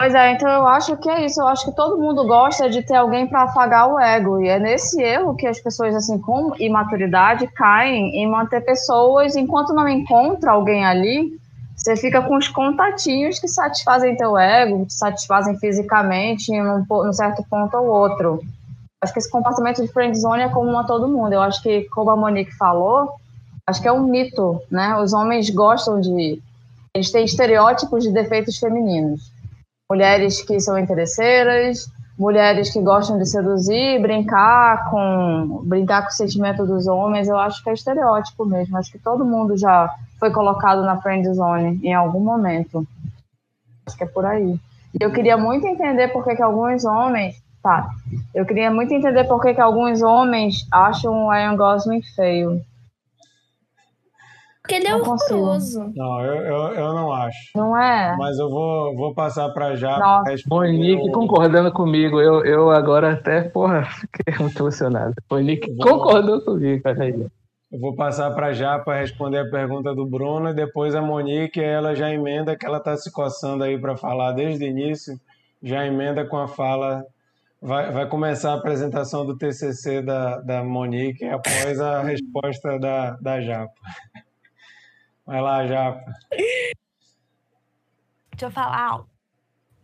[0.01, 1.41] Pois é, então eu acho que é isso.
[1.41, 4.39] Eu acho que todo mundo gosta de ter alguém para afagar o ego.
[4.39, 9.73] E é nesse erro que as pessoas, assim, com imaturidade, caem em manter pessoas, enquanto
[9.73, 11.37] não encontra alguém ali,
[11.75, 17.11] você fica com os contatinhos que satisfazem teu ego, que satisfazem fisicamente em um, um
[17.11, 18.39] certo ponto ou outro.
[19.01, 21.33] Acho que esse comportamento de friendzone é comum a todo mundo.
[21.33, 23.15] Eu acho que, como a Monique falou,
[23.67, 24.95] acho que é um mito, né?
[24.95, 26.41] Os homens gostam de...
[26.93, 29.37] Eles têm estereótipos de defeitos femininos
[29.91, 36.63] mulheres que são interesseiras, mulheres que gostam de seduzir, brincar com brincar com o sentimento
[36.63, 38.77] dos homens, eu acho que é estereótipo mesmo.
[38.77, 42.85] Acho que todo mundo já foi colocado na friend zone em algum momento.
[43.85, 44.59] Acho que é por aí.
[44.93, 47.89] E eu queria muito entender por que, que alguns homens, tá?
[48.35, 52.61] Eu queria muito entender por que, que alguns homens acham o Ryan Gosling feio.
[54.70, 55.91] Porque ele é horroroso.
[55.95, 57.49] Não, eu, eu, eu, não acho.
[57.55, 58.15] Não é?
[58.15, 59.99] Mas eu vou, vou passar para já.
[60.47, 62.22] Monique concordando comigo.
[62.22, 65.15] Eu, eu agora até, porra, fiquei muito emocionado.
[65.30, 65.88] Monique vou...
[65.88, 67.03] concordou comigo, cara.
[67.03, 67.13] Aí.
[67.72, 71.59] Eu vou passar para já para responder a pergunta do Bruno e depois a Monique,
[71.59, 75.20] ela já emenda que ela está se coçando aí para falar desde o início,
[75.63, 77.03] já emenda com a fala.
[77.59, 83.41] Vai, vai começar a apresentação do TCC da, da Monique após a resposta da, da
[83.41, 83.74] Japa.
[85.30, 86.11] Vai lá, Japa.
[88.32, 89.05] Deixa eu falar.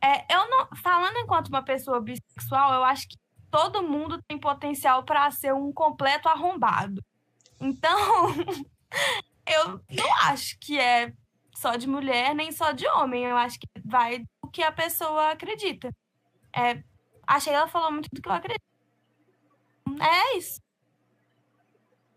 [0.02, 3.16] É, eu não, falando enquanto uma pessoa bissexual, eu acho que
[3.52, 7.00] todo mundo tem potencial para ser um completo arrombado.
[7.62, 7.96] Então,
[9.46, 11.14] eu não acho que é
[11.54, 13.26] só de mulher nem só de homem.
[13.26, 15.96] Eu acho que vai do que a pessoa acredita.
[16.58, 16.82] É,
[17.28, 18.66] a Sheila falou muito do que eu acredito.
[20.02, 20.60] É isso.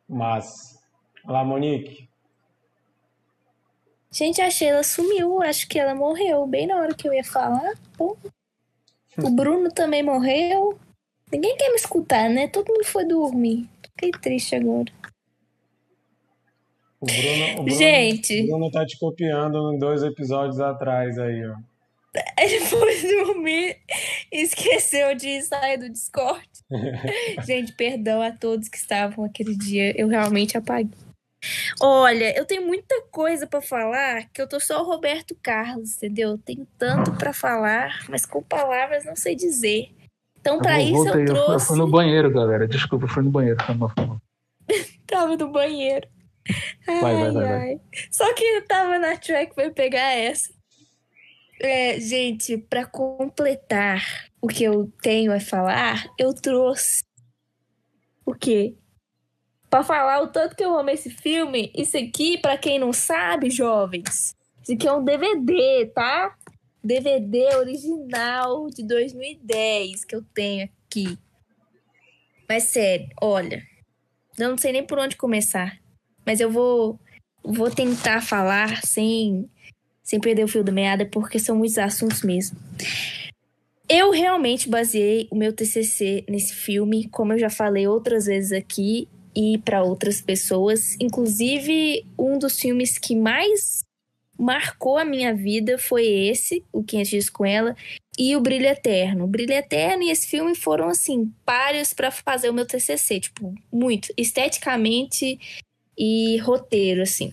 [0.09, 0.83] Mas.
[1.25, 2.08] Olá, Monique.
[4.11, 5.43] Gente, a Sheila sumiu.
[5.43, 7.75] Acho que ela morreu bem na hora que eu ia falar.
[7.97, 8.17] Pô.
[9.19, 10.79] O Bruno também morreu.
[11.31, 12.49] Ninguém quer me escutar, né?
[12.49, 13.69] Todo mundo foi dormir.
[13.83, 14.91] Fiquei triste agora.
[17.01, 18.43] O Bruno, o Bruno, Gente.
[18.43, 21.57] O Bruno tá te copiando em dois episódios atrás aí, ó.
[22.41, 23.77] Ele foi dormir
[24.33, 26.49] e esqueceu de sair do Discord.
[27.47, 29.93] Gente, perdão a todos que estavam aquele dia.
[30.01, 31.08] Eu realmente apaguei.
[31.81, 36.31] Olha, eu tenho muita coisa pra falar que eu tô só o Roberto Carlos, entendeu?
[36.31, 39.95] Eu tenho tanto pra falar, mas com palavras não sei dizer.
[40.41, 41.53] Então, Eu isso voltei, eu trouxe.
[41.53, 42.67] Eu fui no banheiro, galera.
[42.67, 43.59] Desculpa, eu fui no banheiro.
[43.65, 44.17] Foi foi.
[45.07, 46.09] Tava no banheiro.
[46.89, 47.81] Ai, Vai, vai, vai, ai.
[48.11, 50.51] Só que eu tava na track pra pegar essa.
[51.61, 54.03] É, gente, pra completar
[54.41, 57.05] o que eu tenho a falar, eu trouxe
[58.25, 58.77] o quê?
[59.71, 63.51] Pra falar o tanto que eu amo esse filme, isso aqui, pra quem não sabe,
[63.51, 66.35] jovens, isso aqui é um DVD, tá?
[66.83, 71.19] DVD original de 2010 que eu tenho aqui.
[72.49, 73.63] Mas sério, olha,
[74.39, 75.79] eu não sei nem por onde começar.
[76.25, 76.99] Mas eu vou,
[77.45, 79.51] vou tentar falar sem,
[80.03, 82.59] sem perder o fio da meada, porque são muitos assuntos mesmo.
[83.87, 89.09] Eu realmente baseei o meu TCC nesse filme, como eu já falei outras vezes aqui
[89.39, 90.97] e para outras pessoas.
[90.99, 93.85] Inclusive, um dos filmes que mais
[94.37, 97.77] marcou a minha vida foi esse, O 500 Dias com Ela,
[98.19, 99.25] e O Brilho Eterno.
[99.25, 103.55] O Brilho Eterno e esse filme foram, assim, páreos para fazer o meu TCC, tipo,
[103.73, 104.13] muito.
[104.17, 105.39] Esteticamente
[105.97, 107.33] e roteiro, assim.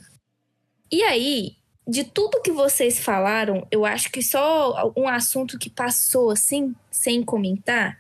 [0.92, 1.56] E aí,
[1.88, 7.24] de tudo que vocês falaram, eu acho que só um assunto que passou assim, sem
[7.24, 8.00] comentar,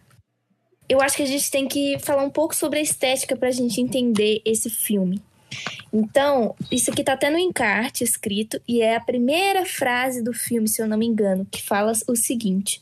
[0.87, 3.81] eu acho que a gente tem que falar um pouco sobre a estética pra gente
[3.81, 5.21] entender esse filme.
[5.91, 10.67] Então, isso aqui tá até no encarte escrito, e é a primeira frase do filme,
[10.67, 12.81] se eu não me engano, que fala o seguinte: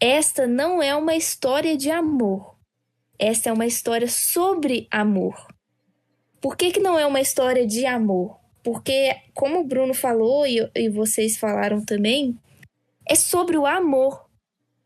[0.00, 2.54] Esta não é uma história de amor.
[3.18, 5.48] Esta é uma história sobre amor.
[6.40, 8.38] Por que, que não é uma história de amor?
[8.62, 12.38] Porque, como o Bruno falou e, e vocês falaram também,
[13.08, 14.26] é sobre o amor.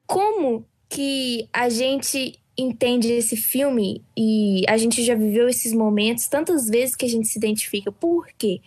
[0.06, 6.68] Como que a gente entende esse filme e a gente já viveu esses momentos tantas
[6.68, 7.92] vezes que a gente se identifica.
[7.92, 8.60] Por quê?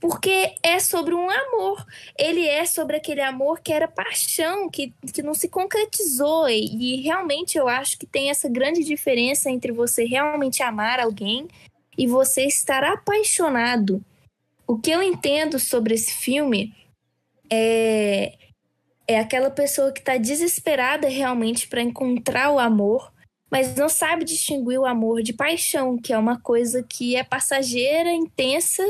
[0.00, 1.84] Porque é sobre um amor.
[2.18, 6.48] Ele é sobre aquele amor que era paixão, que, que não se concretizou.
[6.48, 11.48] E, e realmente eu acho que tem essa grande diferença entre você realmente amar alguém
[11.96, 14.02] e você estar apaixonado.
[14.66, 16.74] O que eu entendo sobre esse filme
[17.50, 18.37] é,
[19.08, 23.10] é aquela pessoa que está desesperada realmente para encontrar o amor,
[23.50, 28.12] mas não sabe distinguir o amor de paixão, que é uma coisa que é passageira,
[28.12, 28.84] intensa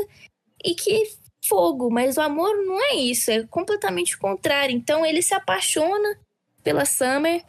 [0.63, 4.75] e que fogo, mas o amor não é isso, é completamente o contrário.
[4.75, 6.19] Então ele se apaixona
[6.61, 7.41] pela Summer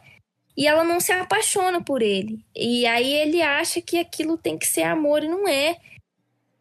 [0.55, 2.39] e ela não se apaixona por ele.
[2.55, 5.77] E aí ele acha que aquilo tem que ser amor e não é.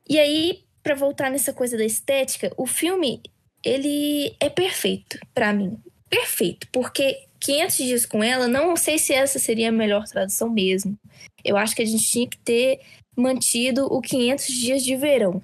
[0.09, 3.23] E aí, para voltar nessa coisa da estética, o filme
[3.63, 5.81] ele é perfeito para mim.
[6.11, 10.99] Perfeito, porque 500 dias com ela, não sei se essa seria a melhor tradução mesmo.
[11.45, 12.81] Eu acho que a gente tinha que ter
[13.17, 15.43] mantido o 500 dias de verão,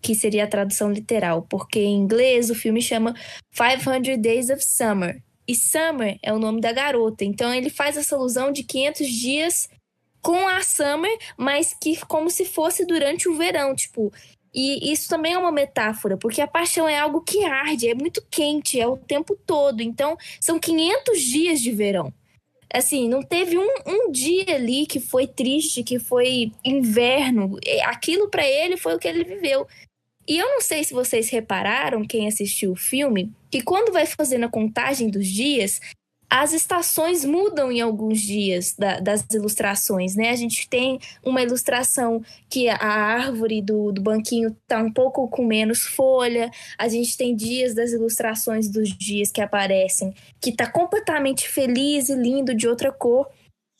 [0.00, 3.14] que seria a tradução literal, porque em inglês o filme chama
[3.52, 5.20] 500 Days of Summer.
[5.46, 9.68] E Summer é o nome da garota, então ele faz essa alusão de 500 dias
[10.22, 14.10] com a Summer, mas que como se fosse durante o verão, tipo,
[14.54, 18.24] e isso também é uma metáfora, porque a paixão é algo que arde, é muito
[18.30, 19.82] quente, é o tempo todo.
[19.82, 22.12] Então, são 500 dias de verão.
[22.72, 27.58] Assim, não teve um, um dia ali que foi triste, que foi inverno.
[27.84, 29.66] Aquilo para ele foi o que ele viveu.
[30.26, 34.44] E eu não sei se vocês repararam, quem assistiu o filme, que quando vai fazendo
[34.44, 35.80] a contagem dos dias,
[36.36, 40.30] as estações mudam em alguns dias da, das ilustrações, né?
[40.30, 45.46] A gente tem uma ilustração que a árvore do, do banquinho tá um pouco com
[45.46, 51.48] menos folha, a gente tem dias das ilustrações dos dias que aparecem que tá completamente
[51.48, 53.30] feliz e lindo de outra cor.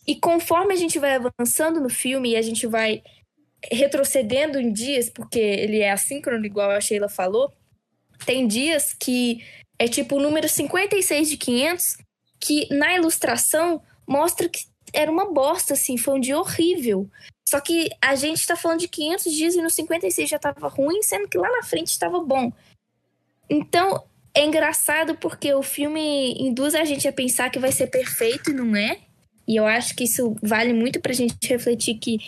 [0.07, 3.03] E conforme a gente vai avançando no filme e a gente vai
[3.69, 7.53] retrocedendo em dias, porque ele é assíncrono, igual a Sheila falou,
[8.25, 9.45] tem dias que
[9.77, 12.05] é tipo o número 56 de 500
[12.45, 17.09] que na ilustração mostra que era uma bosta, assim, foi um dia horrível.
[17.49, 21.03] Só que a gente tá falando de 500 dias e no 56 já tava ruim,
[21.03, 22.53] sendo que lá na frente estava bom.
[23.49, 28.51] Então, é engraçado porque o filme induz a gente a pensar que vai ser perfeito
[28.51, 28.99] e não é.
[29.49, 32.19] E eu acho que isso vale muito pra gente refletir que,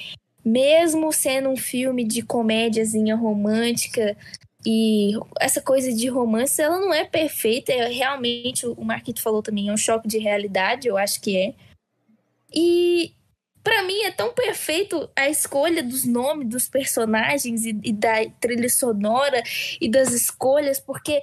[0.45, 4.17] mesmo sendo um filme de comédiazinha romântica,
[4.69, 7.73] e essa coisa de romance, ela não é perfeita.
[7.73, 11.55] É realmente, o Marquito falou também, é um choque de realidade, eu acho que é.
[12.53, 13.15] E
[13.63, 18.69] para mim é tão perfeito a escolha dos nomes dos personagens e, e, da trilha
[18.69, 19.41] sonora
[19.81, 21.23] e das escolhas, porque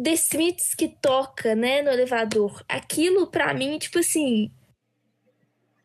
[0.00, 4.52] The Smiths que toca, né, no elevador, aquilo para mim, tipo assim,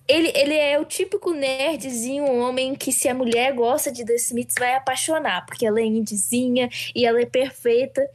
[0.07, 4.55] ele, ele é o típico nerdzinho, homem que se a mulher gosta de The Smiths
[4.57, 8.07] vai apaixonar, porque ela é indizinha e ela é perfeita.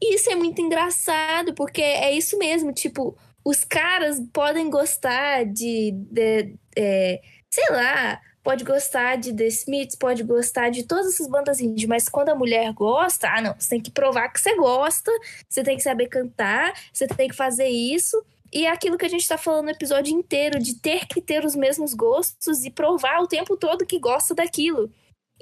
[0.00, 5.92] E isso é muito engraçado, porque é isso mesmo, tipo, os caras podem gostar de,
[5.92, 7.20] de é,
[7.50, 12.08] sei lá, pode gostar de The Smiths, pode gostar de todas essas bandas indie, mas
[12.08, 15.10] quando a mulher gosta, ah não, você tem que provar que você gosta,
[15.48, 18.22] você tem que saber cantar, você tem que fazer isso.
[18.52, 21.44] E é aquilo que a gente tá falando no episódio inteiro, de ter que ter
[21.44, 24.90] os mesmos gostos e provar o tempo todo que gosta daquilo.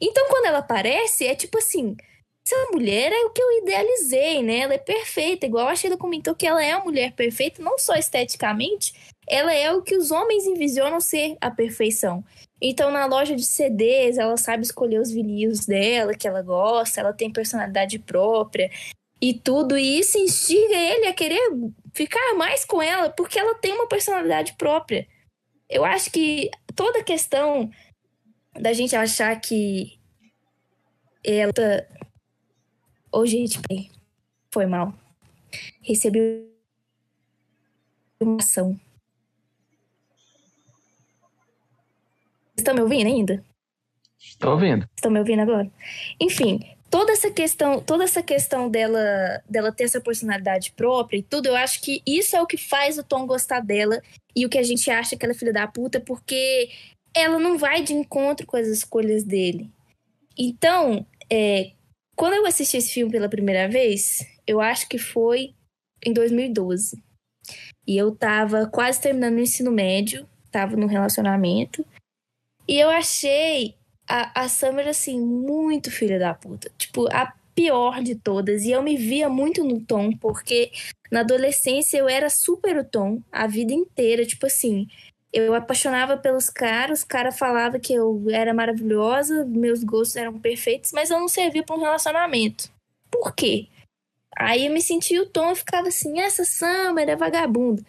[0.00, 1.96] Então, quando ela aparece, é tipo assim:
[2.46, 4.58] essa mulher é o que eu idealizei, né?
[4.58, 7.94] Ela é perfeita, igual a Sheila comentou que ela é a mulher perfeita, não só
[7.94, 8.94] esteticamente,
[9.28, 12.24] ela é o que os homens envisionam ser a perfeição.
[12.60, 17.12] Então, na loja de CDs, ela sabe escolher os vinis dela, que ela gosta, ela
[17.12, 18.70] tem personalidade própria
[19.20, 21.52] e tudo, e isso instiga ele a querer
[21.94, 25.06] ficar mais com ela porque ela tem uma personalidade própria.
[25.68, 27.70] Eu acho que toda a questão
[28.58, 29.98] da gente achar que
[31.24, 31.52] ela.
[33.12, 33.58] Ô, oh, gente,
[34.52, 34.94] foi mal.
[35.82, 36.48] Recebi
[38.20, 38.78] uma ação.
[42.56, 43.44] Estão me ouvindo ainda?
[44.18, 44.88] Estou ouvindo.
[44.94, 45.70] Estão me ouvindo agora?
[46.20, 46.60] Enfim,
[46.90, 51.56] toda essa questão, toda essa questão dela, dela ter essa personalidade própria e tudo, eu
[51.56, 54.02] acho que isso é o que faz o Tom gostar dela
[54.34, 56.68] e o que a gente acha que ela é filha da puta, porque
[57.14, 59.70] ela não vai de encontro com as escolhas dele.
[60.36, 61.72] Então, é,
[62.16, 65.54] quando eu assisti esse filme pela primeira vez, eu acho que foi
[66.04, 67.02] em 2012.
[67.86, 71.86] E eu tava quase terminando o ensino médio, tava num relacionamento.
[72.66, 73.74] E eu achei
[74.10, 76.70] a, a Summer, assim, muito filha da puta.
[76.76, 78.64] Tipo, a pior de todas.
[78.64, 80.72] E eu me via muito no Tom, porque
[81.10, 84.26] na adolescência eu era super o Tom a vida inteira.
[84.26, 84.88] Tipo assim,
[85.32, 90.90] eu apaixonava pelos caras, os caras falavam que eu era maravilhosa, meus gostos eram perfeitos,
[90.92, 92.70] mas eu não servia para um relacionamento.
[93.10, 93.68] Por quê?
[94.36, 97.82] Aí eu me sentia o Tom e ficava assim, essa Summer é vagabunda.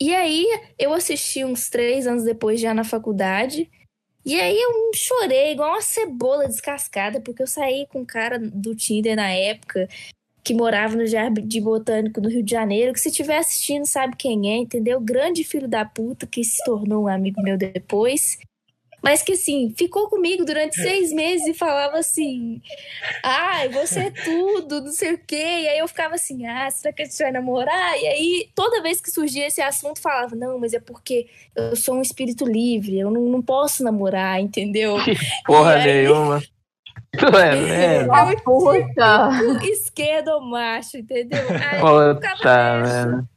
[0.00, 0.46] E aí
[0.78, 3.70] eu assisti uns três anos depois, já na faculdade,
[4.24, 8.74] e aí eu chorei igual uma cebola descascada, porque eu saí com um cara do
[8.74, 9.88] Tinder na época,
[10.42, 14.52] que morava no Jardim Botânico no Rio de Janeiro, que se estiver assistindo sabe quem
[14.52, 15.00] é, entendeu?
[15.00, 18.38] Grande filho da puta que se tornou um amigo meu depois
[19.04, 22.62] mas que assim, ficou comigo durante seis meses e falava assim:
[23.22, 25.36] ai, você é tudo, não sei o quê.
[25.36, 27.98] E aí eu ficava assim: ah, será que a gente vai namorar?
[27.98, 31.96] E aí toda vez que surgia esse assunto, falava: não, mas é porque eu sou
[31.96, 34.96] um espírito livre, eu não, não posso namorar, entendeu?
[35.44, 35.84] Porra aí...
[35.84, 36.42] nenhuma.
[37.14, 39.30] Tu é, é, é puta.
[39.62, 41.38] Esquerdo macho, entendeu?
[41.48, 43.28] Aí puta, velho.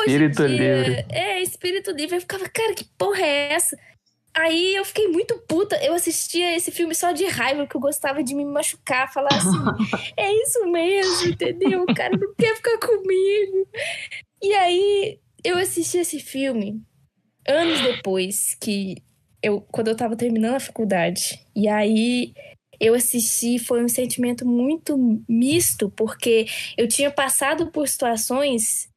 [0.00, 1.06] Espírito dia, livre.
[1.10, 2.16] É, espírito livre.
[2.16, 3.76] Eu ficava, cara, que porra é essa?
[4.34, 5.76] Aí eu fiquei muito puta.
[5.84, 9.48] Eu assistia esse filme só de raiva, porque eu gostava de me machucar, falar assim:
[10.16, 11.82] é isso mesmo, entendeu?
[11.82, 13.68] O cara não quer ficar comigo.
[14.42, 16.82] E aí eu assisti esse filme
[17.46, 18.96] anos depois, que
[19.42, 21.44] eu, quando eu tava terminando a faculdade.
[21.54, 22.32] E aí
[22.80, 24.96] eu assisti, foi um sentimento muito
[25.28, 28.91] misto, porque eu tinha passado por situações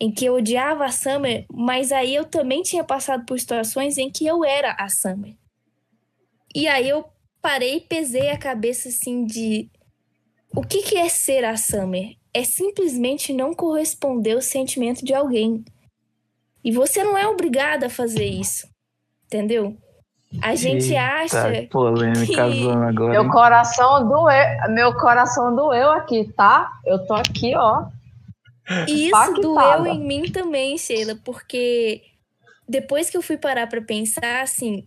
[0.00, 4.10] em que eu odiava a Summer, mas aí eu também tinha passado por situações em
[4.10, 5.36] que eu era a Summer.
[6.54, 7.04] E aí eu
[7.42, 9.70] parei e pesei a cabeça assim de
[10.54, 12.16] o que, que é ser a Summer?
[12.32, 15.64] É simplesmente não corresponder ao sentimento de alguém.
[16.64, 18.68] E você não é obrigada a fazer isso.
[19.26, 19.76] Entendeu?
[20.42, 21.68] A gente Eita, acha.
[21.70, 22.68] Polêmica que...
[22.68, 23.10] agora.
[23.10, 24.70] Meu coração doeu.
[24.70, 26.70] Meu coração doeu aqui, tá?
[26.86, 27.86] Eu tô aqui, ó.
[28.88, 32.02] E isso doeu em mim também, Sheila, porque
[32.68, 34.86] depois que eu fui parar para pensar, assim,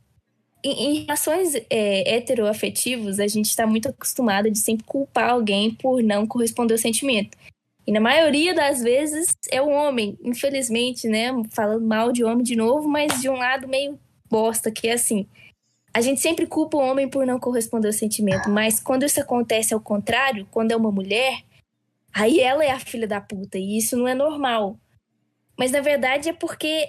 [0.64, 6.02] em, em relações é, heteroafetivas, a gente está muito acostumada de sempre culpar alguém por
[6.02, 7.38] não corresponder ao sentimento.
[7.86, 11.32] E na maioria das vezes é o homem, infelizmente, né?
[11.52, 15.28] Falando mal de homem de novo, mas de um lado meio bosta, que é assim.
[15.94, 19.74] A gente sempre culpa o homem por não corresponder ao sentimento, mas quando isso acontece
[19.74, 21.44] ao contrário, quando é uma mulher,
[22.14, 24.80] aí ela é a filha da puta, e isso não é normal.
[25.57, 26.88] Mas na verdade é porque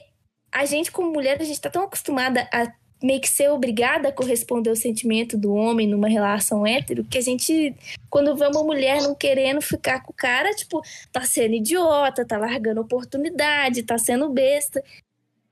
[0.52, 2.72] a gente, como mulher, a gente tá tão acostumada a
[3.02, 7.20] meio que ser obrigada a corresponder ao sentimento do homem numa relação hétero, que a
[7.20, 7.76] gente,
[8.08, 10.80] quando vê uma mulher não querendo ficar com o cara, tipo,
[11.12, 14.82] tá sendo idiota, tá largando oportunidade, tá sendo besta.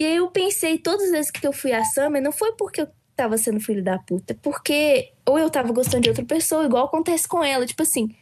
[0.00, 2.80] E aí eu pensei, todas as vezes que eu fui a Summer, não foi porque
[2.80, 6.86] eu tava sendo filho da puta, porque ou eu tava gostando de outra pessoa, igual
[6.86, 8.14] acontece com ela, tipo assim,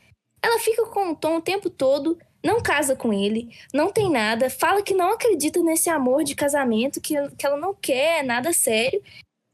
[0.43, 4.49] ela fica com o tom o tempo todo, não casa com ele, não tem nada,
[4.49, 9.03] fala que não acredita nesse amor de casamento, que, que ela não quer nada sério,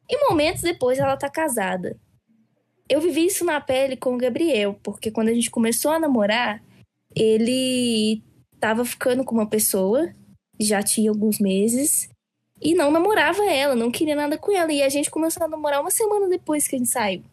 [0.08, 1.98] e momentos depois ela tá casada.
[2.88, 6.62] Eu vivi isso na pele com o Gabriel, porque quando a gente começou a namorar,
[7.14, 8.22] ele
[8.60, 10.12] tava ficando com uma pessoa,
[10.58, 12.08] já tinha alguns meses,
[12.60, 14.72] e não namorava ela, não queria nada com ela.
[14.72, 17.24] E a gente começou a namorar uma semana depois que a gente saiu.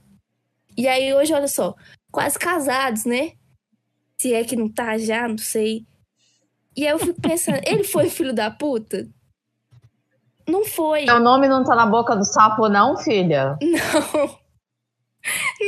[0.75, 1.75] E aí hoje, olha só,
[2.11, 3.33] quase casados, né?
[4.23, 5.85] Se é que não tá já, não sei.
[6.77, 9.05] E aí eu fico pensando, ele foi filho da puta?
[10.47, 11.03] Não foi.
[11.03, 13.57] Seu nome não tá na boca do sapo, não, filha?
[13.61, 14.41] Não.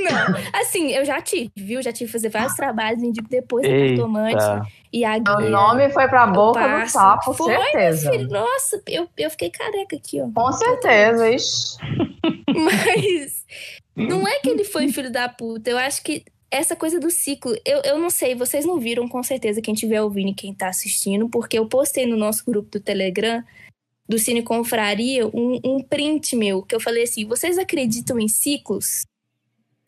[0.04, 1.82] Não, assim, eu já tive, viu?
[1.82, 4.44] Já tive que fazer vários trabalhos, indico depois do cartomante
[4.92, 5.34] e a guia.
[5.34, 8.12] O nome foi pra boca do sapo, foi, certeza.
[8.12, 10.30] Filho, nossa, eu, eu fiquei careca aqui, ó.
[10.30, 11.78] Com certeza, ixi.
[12.54, 13.46] Mas
[13.96, 16.26] não é que ele foi filho da puta, eu acho que
[16.58, 20.02] essa coisa do ciclo, eu, eu não sei, vocês não viram com certeza quem estiver
[20.02, 23.44] ouvindo e quem tá assistindo, porque eu postei no nosso grupo do Telegram,
[24.08, 29.06] do Cine Confraria, um, um print meu, que eu falei assim: vocês acreditam em ciclos?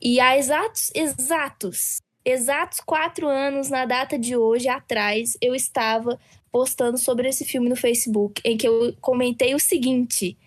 [0.01, 6.19] E há exatos, exatos, exatos quatro anos na data de hoje atrás, eu estava
[6.51, 10.37] postando sobre esse filme no Facebook, em que eu comentei o seguinte: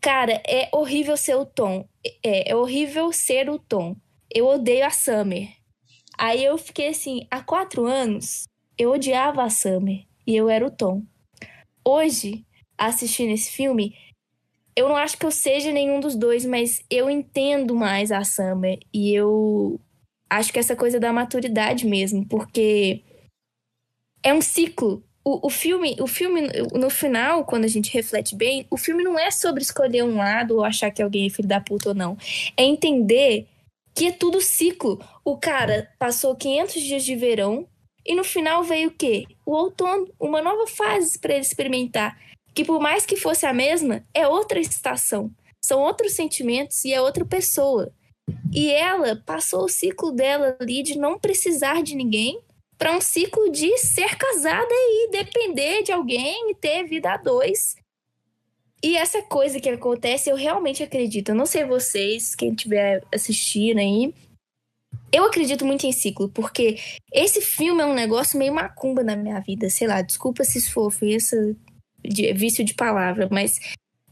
[0.00, 1.86] Cara, é horrível ser o Tom.
[2.24, 3.96] É, é horrível ser o Tom
[4.32, 5.48] eu odeio a Summer.
[6.16, 8.44] Aí eu fiquei assim, há quatro anos,
[8.78, 11.02] eu odiava a Summer e eu era o Tom.
[11.84, 12.44] Hoje,
[12.76, 13.94] assistindo esse filme,
[14.76, 18.78] eu não acho que eu seja nenhum dos dois, mas eu entendo mais a Summer
[18.92, 19.80] e eu
[20.28, 23.02] acho que essa coisa da maturidade mesmo, porque
[24.22, 25.02] é um ciclo.
[25.22, 29.18] O, o filme, o filme, no final, quando a gente reflete bem, o filme não
[29.18, 32.16] é sobre escolher um lado ou achar que alguém é filho da puta ou não.
[32.56, 33.46] É entender
[34.00, 34.98] que é tudo ciclo.
[35.22, 37.68] O cara passou 500 dias de verão
[38.02, 39.26] e no final veio o quê?
[39.44, 42.18] O outono, uma nova fase para ele experimentar.
[42.54, 45.30] Que por mais que fosse a mesma, é outra estação.
[45.62, 47.92] São outros sentimentos e é outra pessoa.
[48.50, 52.40] E ela passou o ciclo dela ali de não precisar de ninguém
[52.78, 57.76] para um ciclo de ser casada e depender de alguém e ter vida a dois
[58.82, 61.30] e essa coisa que acontece, eu realmente acredito.
[61.30, 64.14] Eu não sei vocês, quem estiver assistindo aí.
[65.12, 66.78] Eu acredito muito em ciclo, porque
[67.12, 69.68] esse filme é um negócio meio macumba na minha vida.
[69.68, 71.36] Sei lá, desculpa se isso for ofensa,
[72.02, 73.60] de, vício de palavra, mas.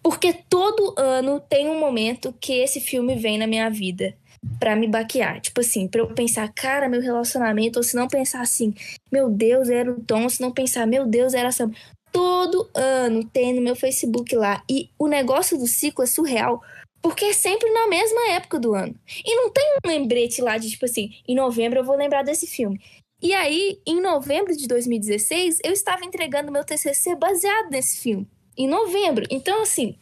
[0.03, 4.17] Porque todo ano tem um momento que esse filme vem na minha vida
[4.59, 5.41] para me baquear.
[5.41, 8.75] Tipo assim, pra eu pensar, cara, meu relacionamento, ou se não pensar assim,
[9.11, 11.71] meu Deus, era o Tom, se não pensar, meu Deus, era essa
[12.13, 14.63] todo ano tem no meu Facebook lá.
[14.69, 16.63] E o negócio do ciclo é surreal,
[17.01, 18.95] porque é sempre na mesma época do ano.
[19.25, 22.47] E não tem um lembrete lá de tipo assim, em novembro eu vou lembrar desse
[22.47, 22.81] filme.
[23.21, 28.29] E aí, em novembro de 2016, eu estava entregando meu TCC baseado nesse filme.
[28.57, 29.27] Em novembro.
[29.29, 29.99] Então, assim,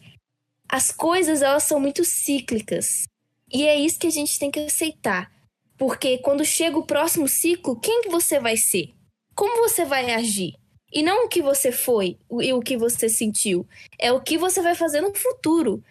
[0.69, 3.07] as coisas elas são muito cíclicas.
[3.51, 5.31] E é isso que a gente tem que aceitar.
[5.77, 8.93] Porque quando chega o próximo ciclo, quem que você vai ser?
[9.35, 10.55] Como você vai agir?
[10.91, 13.67] E não o que você foi e o que você sentiu.
[13.99, 15.83] É o que você vai fazer no futuro.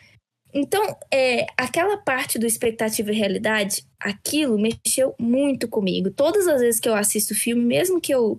[0.55, 6.11] Então, é, aquela parte do expectativa e realidade, aquilo mexeu muito comigo.
[6.11, 8.39] Todas as vezes que eu assisto filme, mesmo que eu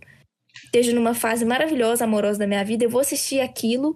[0.64, 3.96] esteja numa fase maravilhosa, amorosa da minha vida, eu vou assistir aquilo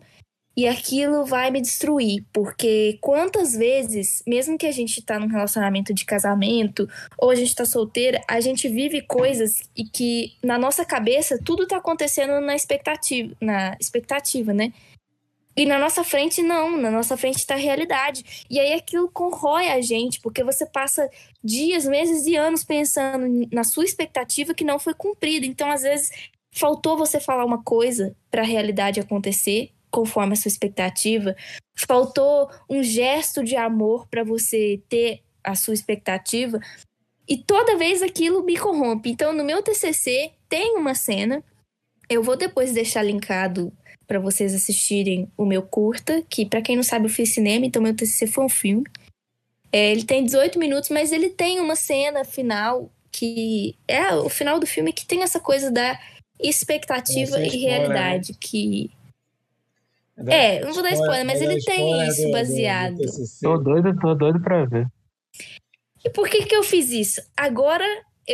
[0.56, 5.94] e aquilo vai me destruir, porque quantas vezes, mesmo que a gente tá num relacionamento
[5.94, 10.84] de casamento ou a gente tá solteira, a gente vive coisas e que na nossa
[10.84, 14.74] cabeça tudo tá acontecendo na expectativa, na expectativa, né?
[15.56, 18.46] E na nossa frente não, na nossa frente tá a realidade.
[18.50, 21.10] E aí aquilo corrói a gente, porque você passa
[21.44, 25.46] dias, meses e anos pensando na sua expectativa que não foi cumprida.
[25.46, 26.10] Então, às vezes,
[26.54, 31.36] faltou você falar uma coisa para a realidade acontecer conforme a sua expectativa.
[31.78, 36.60] Faltou um gesto de amor para você ter a sua expectativa.
[37.28, 39.10] E toda vez aquilo me corrompe.
[39.10, 41.44] Então, no meu TCC, tem uma cena.
[42.10, 43.72] Eu vou depois deixar linkado
[44.08, 47.82] para vocês assistirem o meu curta, que para quem não sabe eu fiz cinema, então
[47.82, 48.84] meu TCC foi um filme.
[49.72, 54.60] É, ele tem 18 minutos, mas ele tem uma cena final que é o final
[54.60, 56.00] do filme que tem essa coisa da
[56.40, 57.70] expectativa e né?
[57.70, 58.90] realidade que
[60.28, 62.98] é, não vou dar spoiler, mas ele tem isso baseado.
[63.42, 64.88] Tô doido, tô doido pra ver.
[66.04, 67.22] E por que que eu fiz isso?
[67.38, 67.86] Agora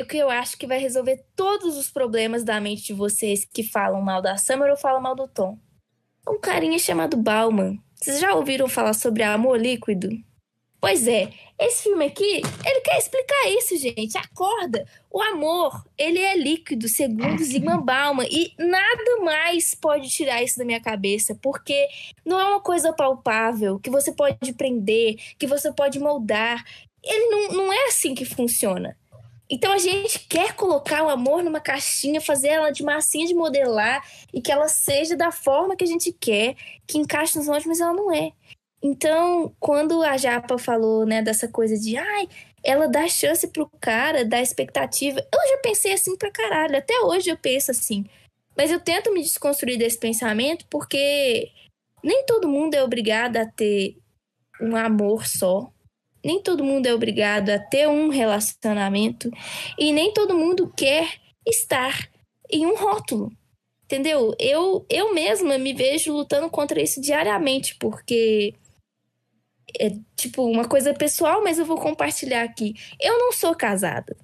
[0.01, 3.63] o que eu acho que vai resolver todos os problemas da mente de vocês que
[3.63, 5.57] falam mal da Summer ou falam mal do Tom.
[6.27, 7.77] Um carinha chamado Bauman.
[7.95, 10.09] Vocês já ouviram falar sobre amor líquido?
[10.79, 11.29] Pois é,
[11.59, 14.15] esse filme aqui, ele quer explicar isso, gente.
[14.15, 14.85] Acorda!
[15.11, 20.65] O amor, ele é líquido, segundo Zygmunt Bauman, e nada mais pode tirar isso da
[20.65, 21.87] minha cabeça, porque
[22.23, 26.63] não é uma coisa palpável, que você pode prender, que você pode moldar.
[27.03, 28.95] Ele não, não é assim que funciona.
[29.49, 34.05] Então a gente quer colocar o amor numa caixinha, fazer ela de massinha de modelar
[34.33, 36.55] e que ela seja da forma que a gente quer,
[36.85, 38.33] que encaixe nos moldes, mas ela não é.
[38.81, 42.27] Então, quando a Japa falou, né, dessa coisa de, ai,
[42.63, 47.29] ela dá chance pro cara, dá expectativa, eu já pensei assim pra caralho, até hoje
[47.29, 48.05] eu penso assim.
[48.55, 51.51] Mas eu tento me desconstruir desse pensamento porque
[52.03, 53.97] nem todo mundo é obrigado a ter
[54.59, 55.71] um amor só.
[56.25, 59.31] Nem todo mundo é obrigado a ter um relacionamento
[59.77, 62.09] e nem todo mundo quer estar
[62.49, 63.31] em um rótulo.
[63.85, 64.35] Entendeu?
[64.39, 68.53] Eu eu mesma me vejo lutando contra isso diariamente, porque
[69.79, 72.73] é tipo uma coisa pessoal, mas eu vou compartilhar aqui.
[72.99, 74.15] Eu não sou casada.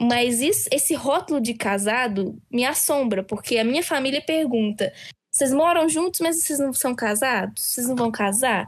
[0.00, 4.92] Mas isso, esse rótulo de casado me assombra, porque a minha família pergunta:
[5.30, 7.62] vocês moram juntos, mas vocês não são casados?
[7.62, 8.66] Vocês não vão casar?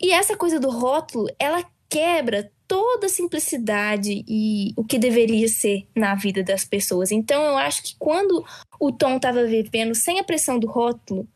[0.00, 5.86] E essa coisa do rótulo, ela quebra toda a simplicidade e o que deveria ser
[5.94, 7.12] na vida das pessoas.
[7.12, 8.44] Então eu acho que quando
[8.80, 11.28] o Tom estava vivendo sem a pressão do rótulo,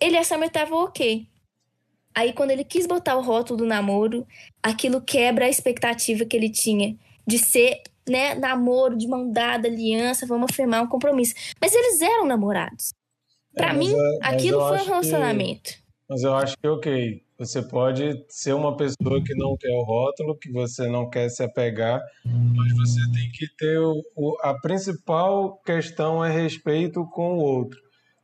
[0.00, 1.28] ele e a Summer estavam ok.
[2.18, 4.26] Aí, quando ele quis botar o rótulo do namoro,
[4.60, 10.26] aquilo quebra a expectativa que ele tinha de ser, né, namoro, de mão dada, aliança,
[10.26, 11.32] vamos afirmar um compromisso.
[11.60, 12.92] Mas eles eram namorados.
[13.54, 15.70] Para é, mim, é, aquilo foi um relacionamento.
[15.70, 15.78] Que,
[16.10, 20.36] mas eu acho que, ok, você pode ser uma pessoa que não quer o rótulo,
[20.36, 25.56] que você não quer se apegar, mas você tem que ter o, o a principal
[25.64, 27.78] questão é respeito com o outro.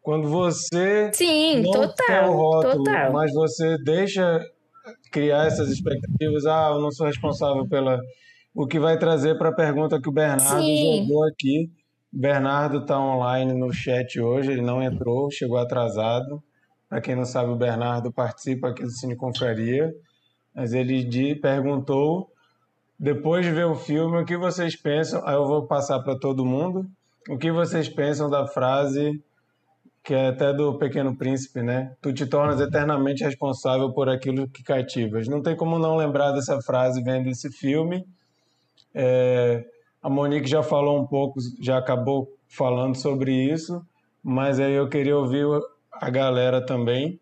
[0.05, 3.11] Quando você Sim, não total, quer o rótulo, total.
[3.15, 4.39] mas você deixa
[5.11, 7.99] criar essas expectativas, ah, eu não sou responsável pela
[8.55, 11.07] o que vai trazer para a pergunta que o Bernardo Sim.
[11.07, 11.71] jogou aqui.
[12.13, 16.43] Bernardo está online no chat hoje, ele não entrou, chegou atrasado.
[16.87, 19.91] Para quem não sabe, o Bernardo participa aqui do Cine Confraria,
[20.55, 22.29] mas ele de, perguntou,
[23.01, 26.45] depois de ver o filme, o que vocês pensam, aí eu vou passar para todo
[26.45, 26.85] mundo,
[27.31, 29.19] o que vocês pensam da frase
[30.05, 31.93] que é até do Pequeno Príncipe, né?
[32.03, 35.27] Tu te tornas eternamente responsável por aquilo que cativas.
[35.27, 38.05] Não tem como não lembrar dessa frase vendo esse filme.
[38.95, 39.65] É,
[40.03, 43.83] a Monique já falou um pouco, já acabou falando sobre isso,
[44.23, 45.47] mas aí eu queria ouvir
[45.91, 47.19] a galera também.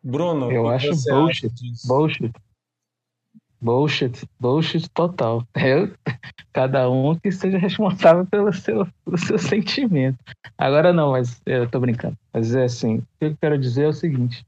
[0.00, 1.52] Bruno, eu acho bullshit,
[1.84, 2.32] bullshit.
[3.64, 5.42] Bullshit, bullshit total.
[5.56, 5.90] Eu,
[6.52, 10.18] cada um que seja responsável pelo seu, pelo seu sentimento.
[10.58, 12.14] Agora não, mas eu tô brincando.
[12.30, 14.46] Mas é assim, o que eu quero dizer é o seguinte.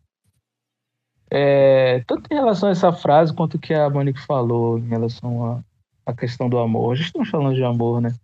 [1.31, 5.65] É, tanto em relação a essa frase quanto o que a Monique falou em relação
[6.05, 6.93] à questão do amor.
[6.93, 8.15] A gente estamos falando de amor, né?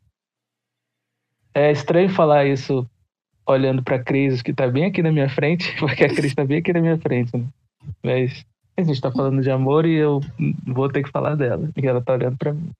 [1.54, 2.86] É estranho falar isso
[3.46, 6.44] olhando para a Cris, que está bem aqui na minha frente, porque a Cris está
[6.44, 7.46] bem aqui na minha frente, né?
[8.02, 8.44] Mas
[8.76, 10.20] a gente tá falando de amor e eu
[10.66, 12.70] vou ter que falar dela, e ela tá olhando para mim.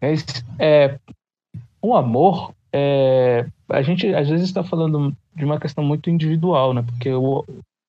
[0.00, 0.24] Mas,
[0.58, 0.98] é,
[1.80, 6.82] o amor, é, a gente às vezes está falando de uma questão muito individual, né?
[6.82, 7.44] Porque o,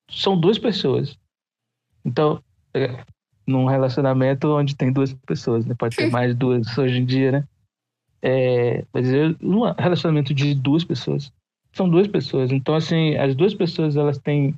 [0.09, 1.17] são duas pessoas.
[2.03, 2.41] Então,
[2.73, 3.03] é,
[3.45, 5.75] num relacionamento onde tem duas pessoas, né?
[5.77, 7.47] Pode ter mais duas hoje em dia, né?
[8.21, 9.07] É, mas
[9.39, 11.31] num relacionamento de duas pessoas,
[11.73, 12.51] são duas pessoas.
[12.51, 14.55] Então, assim, as duas pessoas elas têm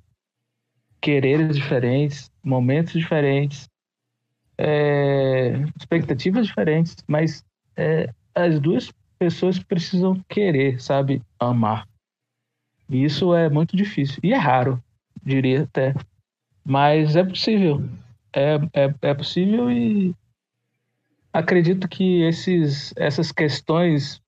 [1.02, 3.70] quereres diferentes, momentos diferentes,
[4.58, 7.44] é, expectativas diferentes, mas
[7.76, 11.88] é, as duas pessoas precisam querer, sabe, amar.
[12.90, 14.20] E isso é muito difícil.
[14.24, 14.82] E é raro,
[15.24, 15.94] diria até.
[16.64, 17.84] Mas é possível.
[18.34, 20.16] É, é, é possível e
[21.34, 24.22] acredito que esses, essas questões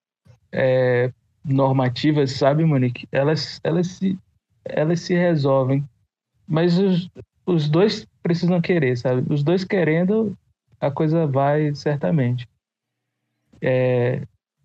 [0.52, 1.12] é,
[1.44, 4.18] normativas, sabe, Monique, elas, elas, se,
[4.66, 5.88] elas se resolvem
[6.50, 7.10] mas os,
[7.46, 9.32] os dois precisam querer, sabe?
[9.32, 10.36] Os dois querendo,
[10.82, 12.50] a coisa vai certamente.
[13.62, 14.24] É,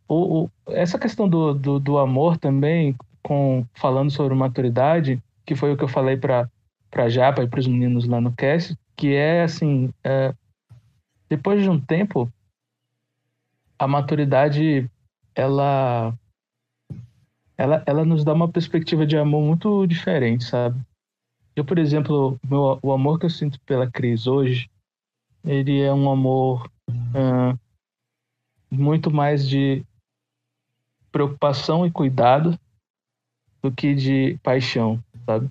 [0.08, 5.72] o, o, essa questão do, do, do, amor também, com falando sobre maturidade, que foi
[5.72, 6.48] o que eu falei para
[6.90, 10.32] para Japa e para os meninos lá no cast, que é assim, é,
[11.28, 12.32] depois de um tempo,
[13.76, 14.88] a maturidade
[15.34, 16.16] ela
[17.58, 20.80] ela, ela nos dá uma perspectiva de amor muito diferente, sabe?
[21.56, 24.68] Eu, por exemplo, meu, o amor que eu sinto pela Cris hoje,
[25.44, 27.58] ele é um amor uh,
[28.70, 29.84] muito mais de
[31.12, 32.58] preocupação e cuidado
[33.62, 35.48] do que de paixão, sabe?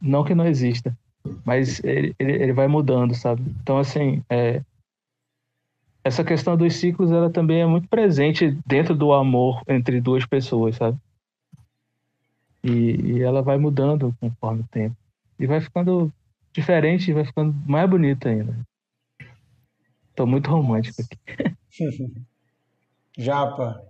[0.00, 0.96] Não que não exista,
[1.44, 3.42] mas ele, ele, ele vai mudando, sabe?
[3.62, 4.62] Então, assim, é,
[6.02, 10.76] essa questão dos ciclos, ela também é muito presente dentro do amor entre duas pessoas,
[10.76, 10.98] sabe?
[12.66, 14.96] E, e ela vai mudando conforme o tempo.
[15.38, 16.12] E vai ficando
[16.52, 18.58] diferente, vai ficando mais bonita ainda.
[20.14, 21.56] Tô muito romântico aqui.
[23.16, 23.82] Japa,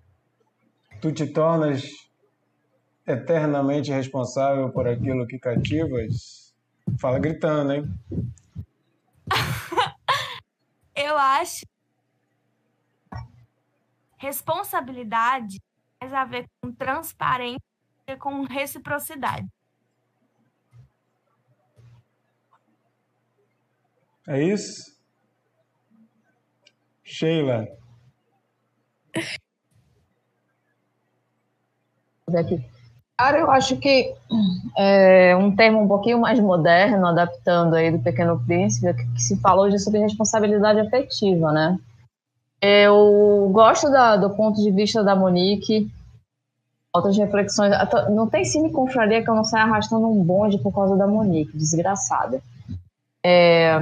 [1.00, 1.84] tu te tornas
[3.06, 6.54] eternamente responsável por aquilo que cativas?
[7.00, 7.84] Fala gritando, hein?
[10.94, 11.64] Eu acho
[14.18, 15.58] responsabilidade
[16.00, 17.65] tem a ver com transparência e
[18.14, 19.48] com reciprocidade.
[24.28, 24.94] É isso?
[27.02, 27.66] Sheila.
[32.36, 32.64] Aqui.
[33.18, 34.14] Cara, eu acho que
[34.76, 39.70] é um termo um pouquinho mais moderno, adaptando aí do Pequeno Príncipe, que se falou
[39.70, 41.78] de sobre responsabilidade afetiva, né?
[42.60, 45.90] Eu gosto da, do ponto de vista da Monique,
[46.96, 47.72] outras reflexões.
[48.10, 51.56] Não tem cine confraria que eu não saia arrastando um bonde por causa da Monique,
[51.56, 52.40] desgraçada.
[53.24, 53.76] É...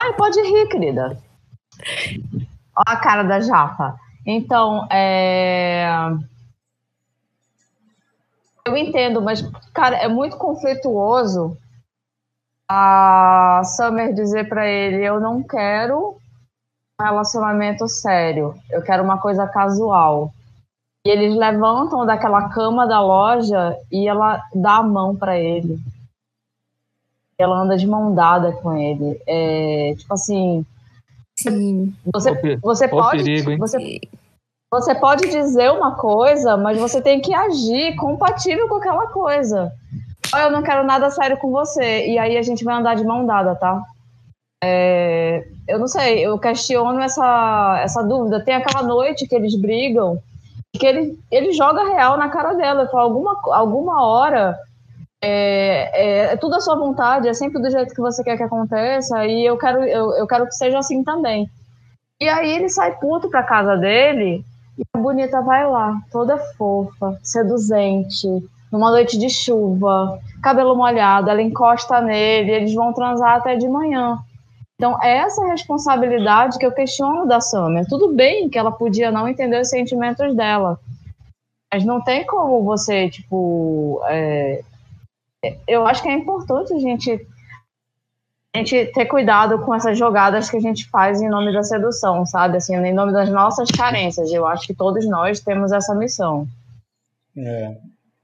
[0.00, 1.18] Ai, pode rir, querida.
[2.76, 3.96] Olha a cara da Japa.
[4.26, 5.88] Então, é
[8.70, 9.42] eu entendo, mas,
[9.72, 11.56] cara, é muito conflituoso
[12.68, 16.16] a Summer dizer para ele: eu não quero
[17.00, 20.32] um relacionamento sério, eu quero uma coisa casual.
[21.06, 25.78] E eles levantam daquela cama da loja e ela dá a mão para ele.
[27.38, 29.20] Ela anda de mão dada com ele.
[29.26, 30.64] É, tipo assim.
[31.38, 31.94] Sim.
[32.12, 33.24] Você, você pode.
[33.24, 34.00] Perigo, você,
[34.70, 39.72] você pode dizer uma coisa, mas você tem que agir compatível com aquela coisa.
[40.36, 42.08] Eu não quero nada sério com você.
[42.08, 43.82] E aí a gente vai andar de mão dada, tá?
[44.62, 48.44] É, eu não sei, eu questiono essa, essa dúvida.
[48.44, 50.22] Tem aquela noite que eles brigam,
[50.78, 52.88] que ele, ele joga real na cara dela.
[52.88, 54.58] Fala, alguma, alguma hora
[55.22, 58.42] é, é, é, tudo a sua vontade, é sempre do jeito que você quer que
[58.42, 61.48] aconteça, e eu quero, eu, eu quero que seja assim também.
[62.18, 64.44] E aí ele sai puto pra casa dele
[64.78, 68.26] e a bonita vai lá, toda fofa, seduzente,
[68.72, 74.18] numa noite de chuva, cabelo molhado, ela encosta nele, eles vão transar até de manhã.
[74.80, 77.86] Então, é essa responsabilidade que eu questiono da Summer.
[77.86, 80.80] Tudo bem que ela podia não entender os sentimentos dela,
[81.70, 84.00] mas não tem como você, tipo.
[84.06, 84.62] É...
[85.68, 87.26] Eu acho que é importante a gente
[88.54, 92.24] a gente ter cuidado com essas jogadas que a gente faz em nome da sedução,
[92.24, 92.56] sabe?
[92.56, 94.32] Assim, em nome das nossas carências.
[94.32, 96.48] Eu acho que todos nós temos essa missão.
[97.36, 97.76] É.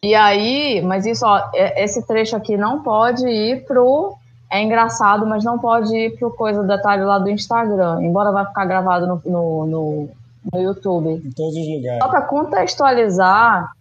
[0.02, 4.16] E aí, mas isso, ó, esse trecho aqui não pode ir pro.
[4.56, 8.64] É engraçado, mas não pode ir pro coisa detalhe lá do Instagram, embora vai ficar
[8.64, 10.08] gravado no, no, no,
[10.50, 11.10] no YouTube.
[11.10, 12.02] Em todos os lugares.
[12.02, 13.72] Só para contextualizar,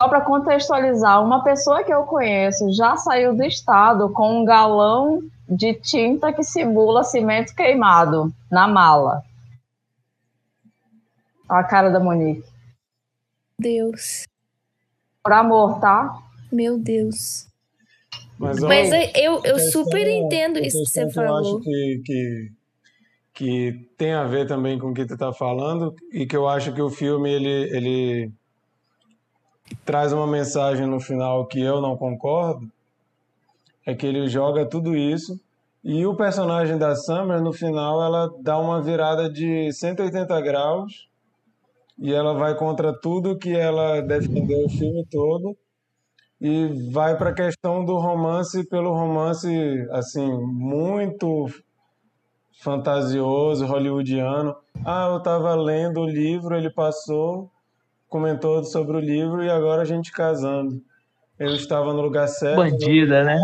[0.00, 5.20] só para contextualizar, uma pessoa que eu conheço já saiu do estado com um galão
[5.48, 9.24] de tinta que simula cimento queimado na mala.
[11.50, 12.48] Olha a cara da Monique.
[13.58, 14.28] Deus.
[15.24, 16.16] Por amor, tá?
[16.52, 17.51] Meu Deus.
[18.42, 21.30] Mas, Mas eu, eu super entendo isso que você falou.
[21.30, 22.52] Eu acho que, que,
[23.32, 26.72] que tem a ver também com o que tu tá falando e que eu acho
[26.72, 28.32] que o filme ele, ele
[29.84, 32.68] traz uma mensagem no final que eu não concordo,
[33.86, 35.40] é que ele joga tudo isso
[35.84, 41.08] e o personagem da Summer, no final, ela dá uma virada de 180 graus
[41.96, 45.56] e ela vai contra tudo que ela defendeu o filme todo
[46.42, 49.48] e vai para a questão do romance pelo romance
[49.92, 51.46] assim muito
[52.60, 57.48] fantasioso hollywoodiano ah eu estava lendo o livro ele passou
[58.08, 60.82] comentou sobre o livro e agora a gente casando
[61.38, 62.56] eu estava no lugar certo.
[62.56, 63.36] Bandida, né?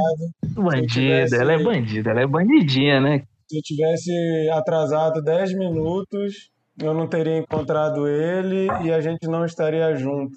[0.55, 3.23] Bandida, tivesse, ela é bandida, ela é bandidinha, né?
[3.49, 4.13] Se eu tivesse
[4.53, 6.51] atrasado 10 minutos,
[6.81, 10.37] eu não teria encontrado ele e a gente não estaria junto.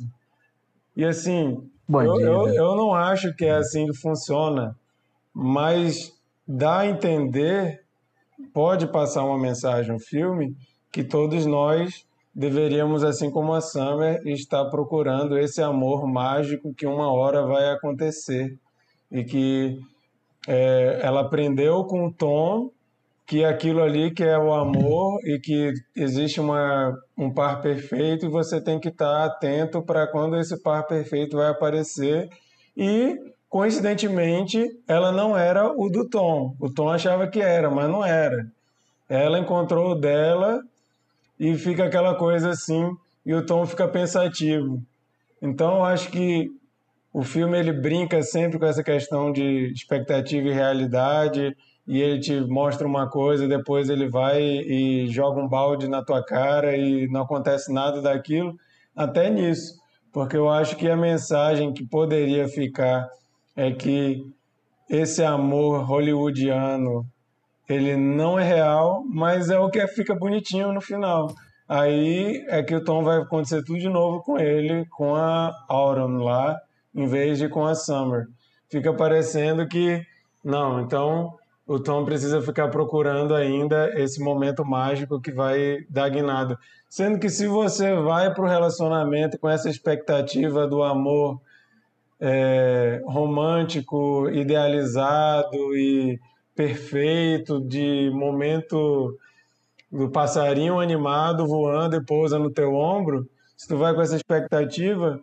[0.95, 4.75] E assim, eu, eu, eu não acho que é assim que funciona,
[5.33, 6.13] mas
[6.47, 7.81] dá a entender,
[8.53, 10.55] pode passar uma mensagem, um filme,
[10.91, 17.11] que todos nós deveríamos, assim como a Summer, estar procurando esse amor mágico que uma
[17.11, 18.57] hora vai acontecer
[19.11, 19.79] e que
[20.47, 22.71] é, ela aprendeu com o Tom
[23.31, 28.29] que aquilo ali que é o amor e que existe uma, um par perfeito e
[28.29, 32.29] você tem que estar atento para quando esse par perfeito vai aparecer.
[32.75, 33.17] E
[33.49, 36.53] coincidentemente ela não era o do Tom.
[36.59, 38.45] O Tom achava que era mas não era.
[39.07, 40.61] Ela encontrou o dela
[41.39, 42.93] e fica aquela coisa assim
[43.25, 44.83] e o Tom fica pensativo.
[45.41, 46.51] Então eu acho que
[47.13, 51.55] o filme ele brinca sempre com essa questão de expectativa e realidade
[51.91, 56.23] e ele te mostra uma coisa, depois ele vai e joga um balde na tua
[56.23, 58.55] cara e não acontece nada daquilo,
[58.95, 59.73] até nisso,
[60.13, 63.09] porque eu acho que a mensagem que poderia ficar
[63.57, 64.25] é que
[64.89, 67.05] esse amor hollywoodiano
[67.67, 71.27] ele não é real, mas é o que fica bonitinho no final.
[71.67, 76.23] Aí é que o Tom vai acontecer tudo de novo com ele, com a Auron
[76.23, 76.57] lá,
[76.95, 78.27] em vez de com a Summer.
[78.69, 80.01] Fica parecendo que
[80.41, 81.37] não, então
[81.71, 86.59] o Tom precisa ficar procurando ainda esse momento mágico que vai dar guinada.
[86.89, 91.39] Sendo que se você vai para o relacionamento com essa expectativa do amor
[92.19, 96.19] é, romântico, idealizado e
[96.53, 99.17] perfeito, de momento
[99.89, 103.25] do passarinho animado voando e pousa no teu ombro,
[103.55, 105.21] se tu vai com essa expectativa,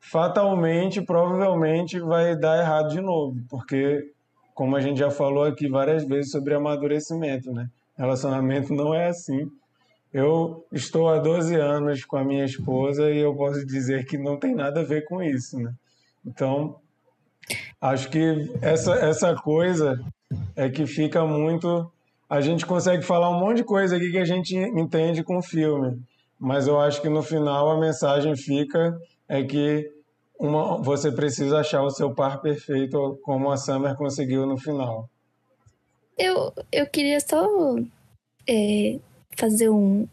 [0.00, 4.15] fatalmente, provavelmente vai dar errado de novo, porque
[4.56, 7.68] como a gente já falou aqui várias vezes sobre amadurecimento, né?
[7.94, 9.50] Relacionamento não é assim.
[10.10, 14.38] Eu estou há 12 anos com a minha esposa e eu posso dizer que não
[14.38, 15.74] tem nada a ver com isso, né?
[16.24, 16.76] Então,
[17.78, 20.00] acho que essa, essa coisa
[20.56, 21.92] é que fica muito.
[22.26, 25.42] A gente consegue falar um monte de coisa aqui que a gente entende com o
[25.42, 26.00] filme,
[26.40, 29.86] mas eu acho que no final a mensagem fica é que
[30.38, 35.08] uma, você precisa achar o seu par perfeito, como a Summer conseguiu no final.
[36.16, 37.46] Eu, eu queria só
[38.48, 38.98] é,
[39.36, 40.06] fazer um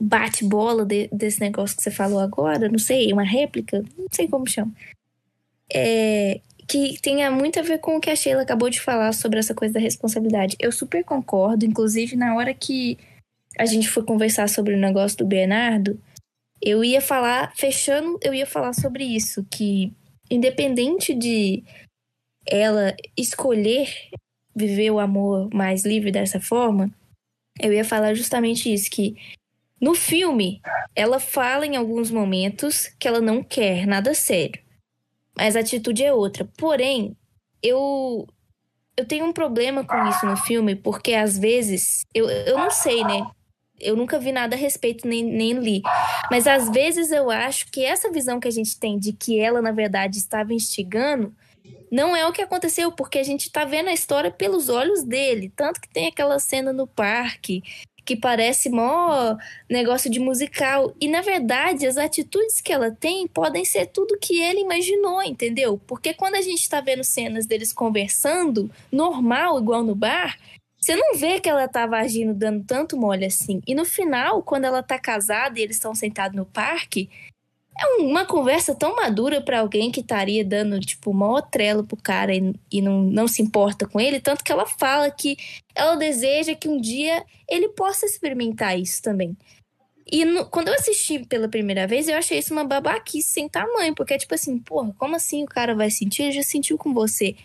[0.00, 4.48] bate-bola de, desse negócio que você falou agora, não sei, uma réplica, não sei como
[4.48, 4.72] chama.
[5.72, 9.38] É, que tenha muito a ver com o que a Sheila acabou de falar sobre
[9.38, 10.56] essa coisa da responsabilidade.
[10.58, 12.98] Eu super concordo, inclusive na hora que
[13.58, 16.00] a gente foi conversar sobre o negócio do Bernardo,
[16.62, 19.92] eu ia falar, fechando, eu ia falar sobre isso, que
[20.30, 21.64] independente de
[22.46, 23.92] ela escolher
[24.54, 26.90] viver o amor mais livre dessa forma,
[27.60, 29.16] eu ia falar justamente isso, que
[29.80, 30.60] no filme
[30.94, 34.62] ela fala em alguns momentos que ela não quer nada sério,
[35.36, 36.48] mas a atitude é outra.
[36.56, 37.16] Porém,
[37.62, 38.26] eu
[38.96, 43.02] eu tenho um problema com isso no filme, porque às vezes, eu, eu não sei,
[43.02, 43.26] né?
[43.82, 45.82] Eu nunca vi nada a respeito, nem, nem li.
[46.30, 49.60] Mas às vezes eu acho que essa visão que a gente tem de que ela,
[49.60, 51.34] na verdade, estava instigando,
[51.90, 55.52] não é o que aconteceu, porque a gente está vendo a história pelos olhos dele.
[55.54, 57.62] Tanto que tem aquela cena no parque
[58.04, 59.36] que parece mó
[59.68, 60.94] negócio de musical.
[61.00, 65.80] E na verdade, as atitudes que ela tem podem ser tudo que ele imaginou, entendeu?
[65.86, 70.36] Porque quando a gente está vendo cenas deles conversando, normal, igual no bar,
[70.82, 73.60] você não vê que ela tava agindo dando tanto mole assim.
[73.64, 77.08] E no final, quando ela tá casada e eles estão sentados no parque,
[77.78, 82.34] é uma conversa tão madura para alguém que estaria dando, tipo, maior trelo pro cara
[82.34, 84.20] e, e, não, não se importa com ele.
[84.20, 85.36] Tanto que ela fala que
[85.72, 89.36] ela deseja que um dia ele possa experimentar isso também.
[90.04, 93.94] E no, quando eu assisti pela primeira vez, eu achei isso uma babaquice sem tamanho,
[93.94, 96.24] porque é tipo assim, porra, como assim o cara vai sentir?
[96.24, 97.36] Ele já sentiu com você.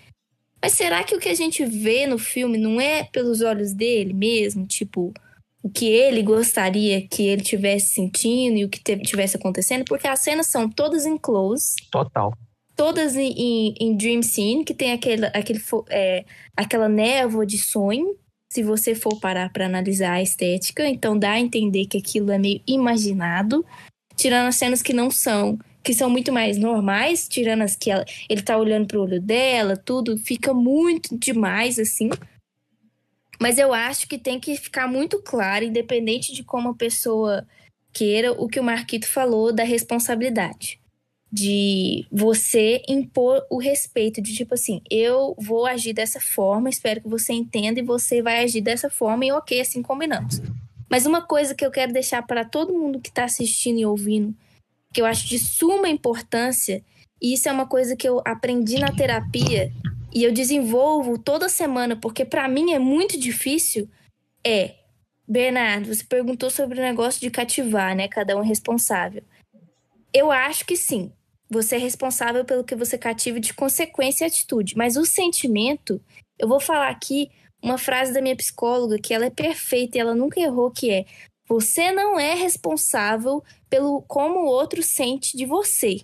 [0.68, 4.14] Mas será que o que a gente vê no filme não é pelos olhos dele
[4.14, 4.68] mesmo?
[4.68, 5.14] Tipo,
[5.64, 9.86] o que ele gostaria que ele tivesse sentindo e o que tivesse acontecendo?
[9.86, 11.78] Porque as cenas são todas em close.
[11.90, 12.34] Total.
[12.76, 18.18] Todas em, em, em dream scene, que tem aquele, aquele, é, aquela névoa de sonho.
[18.52, 22.38] Se você for parar para analisar a estética, então dá a entender que aquilo é
[22.38, 23.66] meio imaginado,
[24.18, 25.58] tirando as cenas que não são
[25.88, 29.78] que são muito mais normais, tirando as que ela, ele tá olhando pro olho dela,
[29.78, 32.10] tudo fica muito demais assim.
[33.40, 37.48] Mas eu acho que tem que ficar muito claro, independente de como a pessoa
[37.94, 40.78] queira, o que o Marquito falou da responsabilidade.
[41.32, 47.08] De você impor o respeito, de tipo assim, eu vou agir dessa forma, espero que
[47.08, 50.42] você entenda e você vai agir dessa forma e ok, assim combinamos.
[50.90, 54.36] Mas uma coisa que eu quero deixar para todo mundo que está assistindo e ouvindo,
[54.98, 56.84] que eu acho de suma importância,
[57.22, 59.72] e isso é uma coisa que eu aprendi na terapia
[60.12, 63.88] e eu desenvolvo toda semana, porque para mim é muito difícil,
[64.44, 64.74] é
[65.28, 68.08] Bernardo, você perguntou sobre o negócio de cativar, né?
[68.08, 69.22] Cada um é responsável.
[70.12, 71.12] Eu acho que sim.
[71.48, 74.76] Você é responsável pelo que você cativa de consequência e atitude.
[74.76, 76.02] Mas o sentimento,
[76.40, 77.30] eu vou falar aqui
[77.62, 81.06] uma frase da minha psicóloga que ela é perfeita e ela nunca errou, que é:
[81.48, 86.02] você não é responsável pelo como o outro sente de você.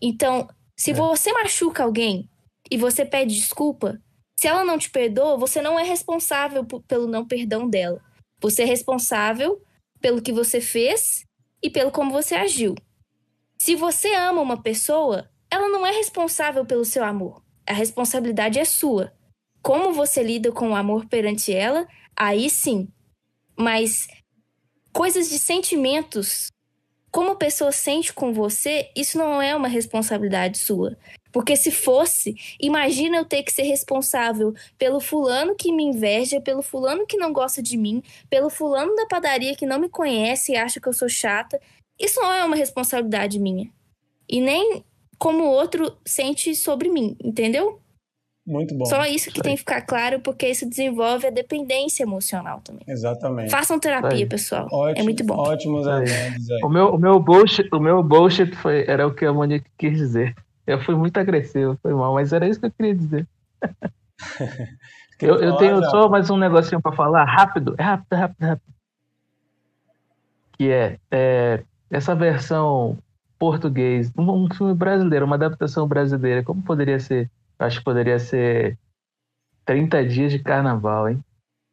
[0.00, 0.94] Então, se é.
[0.94, 2.28] você machuca alguém
[2.70, 4.00] e você pede desculpa,
[4.38, 8.02] se ela não te perdoa, você não é responsável pelo não perdão dela.
[8.40, 9.62] Você é responsável
[10.00, 11.24] pelo que você fez
[11.62, 12.74] e pelo como você agiu.
[13.58, 17.42] Se você ama uma pessoa, ela não é responsável pelo seu amor.
[17.66, 19.12] A responsabilidade é sua.
[19.62, 22.88] Como você lida com o amor perante ela, aí sim.
[23.58, 24.08] Mas
[24.92, 26.50] coisas de sentimentos,
[27.10, 30.96] como a pessoa sente com você, isso não é uma responsabilidade sua.
[31.32, 36.62] Porque se fosse, imagina eu ter que ser responsável pelo fulano que me inveja, pelo
[36.62, 40.56] fulano que não gosta de mim, pelo fulano da padaria que não me conhece e
[40.56, 41.60] acha que eu sou chata.
[41.98, 43.70] Isso não é uma responsabilidade minha.
[44.28, 44.84] E nem
[45.18, 47.80] como o outro sente sobre mim, entendeu?
[48.46, 48.84] Muito bom.
[48.86, 52.84] Só isso que tem que ficar claro, porque isso desenvolve a dependência emocional também.
[52.88, 53.50] Exatamente.
[53.50, 54.66] Façam terapia, pessoal.
[54.70, 55.36] É Ótimo, é muito bom.
[55.36, 56.60] Ótimos adendos aí.
[56.64, 59.96] O meu, o meu bullshit, o meu bullshit foi, era o que a Monique quis
[59.96, 60.34] dizer.
[60.66, 63.28] Eu fui muito agressivo, foi mal, mas era isso que eu queria dizer.
[65.20, 68.74] eu, eu tenho só mais um negocinho para falar, rápido, é rápido, rápido, rápido.
[70.52, 72.98] Que é, é essa versão
[73.38, 77.30] português, um, um, filme brasileiro, uma adaptação brasileira, como poderia ser?
[77.60, 78.78] Acho que poderia ser
[79.66, 81.22] 30 dias de carnaval, hein?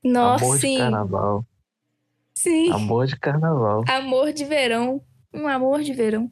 [0.03, 0.73] Nossa, Amor sim.
[0.73, 1.45] de carnaval.
[2.35, 2.71] Sim.
[2.73, 3.85] Amor de carnaval.
[3.87, 5.01] Amor de verão.
[5.33, 6.29] Um amor de verão.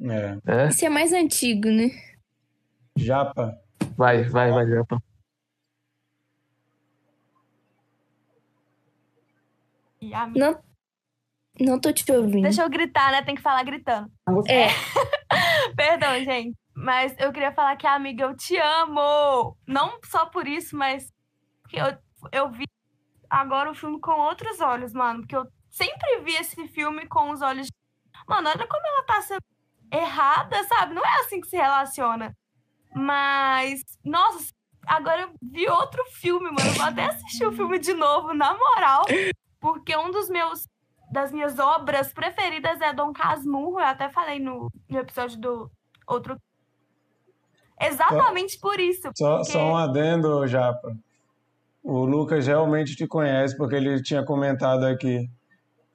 [0.00, 0.38] É.
[0.46, 0.68] É?
[0.68, 1.90] Esse é mais antigo, né?
[2.96, 3.58] Japa.
[3.96, 5.02] Vai, vai, vai, Japa.
[10.36, 10.62] Não,
[11.60, 12.42] não tô te ouvindo.
[12.42, 13.22] Deixa eu gritar, né?
[13.22, 14.08] Tem que falar gritando.
[14.46, 14.68] É.
[15.74, 16.56] Perdão, gente.
[16.74, 19.56] Mas eu queria falar que, amiga, eu te amo.
[19.66, 21.12] Não só por isso, mas
[21.72, 21.96] eu,
[22.32, 22.66] eu vi
[23.30, 25.20] agora o filme com outros olhos, mano.
[25.20, 27.68] Porque eu sempre vi esse filme com os olhos.
[28.28, 29.42] Mano, olha como ela tá sendo
[29.92, 30.94] errada, sabe?
[30.94, 32.36] Não é assim que se relaciona.
[32.94, 34.52] Mas, nossa,
[34.86, 36.68] agora eu vi outro filme, mano.
[36.68, 39.04] Eu vou até assistir o filme de novo, na moral.
[39.60, 40.66] Porque um dos meus
[41.10, 43.78] das minhas obras preferidas é Dom Casmurro.
[43.78, 45.70] Eu até falei no, no episódio do
[46.06, 46.36] outro.
[47.86, 49.10] Exatamente só, por isso.
[49.14, 49.52] Só, porque...
[49.52, 50.96] só um adendo, Japa.
[51.82, 55.28] O Lucas realmente te conhece, porque ele tinha comentado aqui.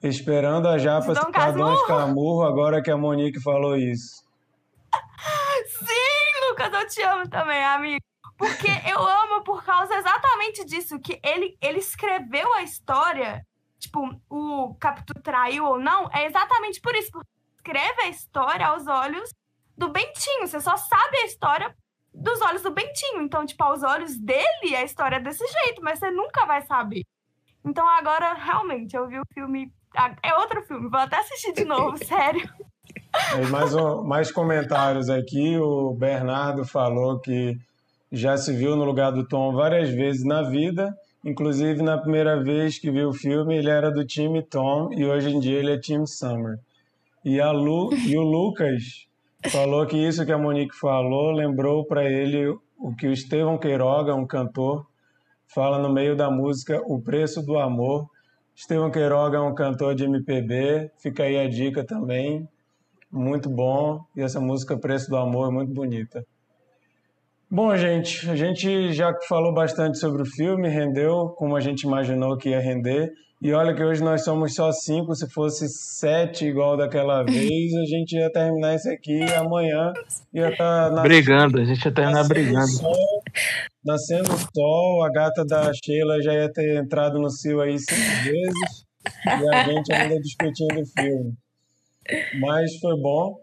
[0.02, 4.24] Esperando a Japa citar Dom Escamurro, agora que a Monique falou isso.
[5.66, 8.00] Sim, Lucas, eu te amo também, amigo.
[8.38, 13.44] Porque eu amo por causa exatamente disso, que ele, ele escreveu a história,
[13.78, 14.00] tipo,
[14.30, 19.30] o Capitu traiu ou não, é exatamente por isso, porque escreve a história aos olhos
[19.80, 20.46] do Bentinho.
[20.46, 21.74] Você só sabe a história
[22.12, 23.22] dos olhos do Bentinho.
[23.22, 27.02] Então, tipo, aos olhos dele, a história é desse jeito, mas você nunca vai saber.
[27.64, 29.72] Então, agora, realmente, eu vi o filme
[30.22, 32.48] é outro filme, vou até assistir de novo, sério.
[33.50, 35.58] Mais, um, mais comentários aqui.
[35.58, 37.58] O Bernardo falou que
[38.12, 40.96] já se viu no lugar do Tom várias vezes na vida.
[41.24, 45.30] Inclusive, na primeira vez que viu o filme, ele era do time Tom e hoje
[45.30, 46.58] em dia ele é time Summer.
[47.24, 49.09] E, a Lu, e o Lucas
[49.48, 52.48] falou que isso que a Monique falou lembrou para ele
[52.78, 54.86] o que o Estevão Queiroga, um cantor,
[55.46, 58.08] fala no meio da música O Preço do Amor,
[58.54, 62.46] Estevão Queiroga é um cantor de MPB, fica aí a dica também,
[63.10, 64.04] muito bom.
[64.14, 66.24] E essa música Preço do Amor é muito bonita.
[67.50, 72.36] Bom, gente, a gente já falou bastante sobre o filme, rendeu como a gente imaginou
[72.36, 73.12] que ia render.
[73.42, 77.84] E olha que hoje nós somos só cinco, se fosse sete igual daquela vez, a
[77.86, 79.94] gente ia terminar isso aqui e amanhã
[80.34, 80.94] ia estar...
[80.94, 82.68] Tá brigando, a gente ia terminar brigando.
[82.68, 83.22] Sol,
[83.82, 88.24] nascendo o sol, a gata da Sheila já ia ter entrado no cio aí cinco
[88.24, 88.84] vezes
[89.26, 91.34] e a gente ainda discutindo o filme.
[92.40, 93.36] Mas foi bom.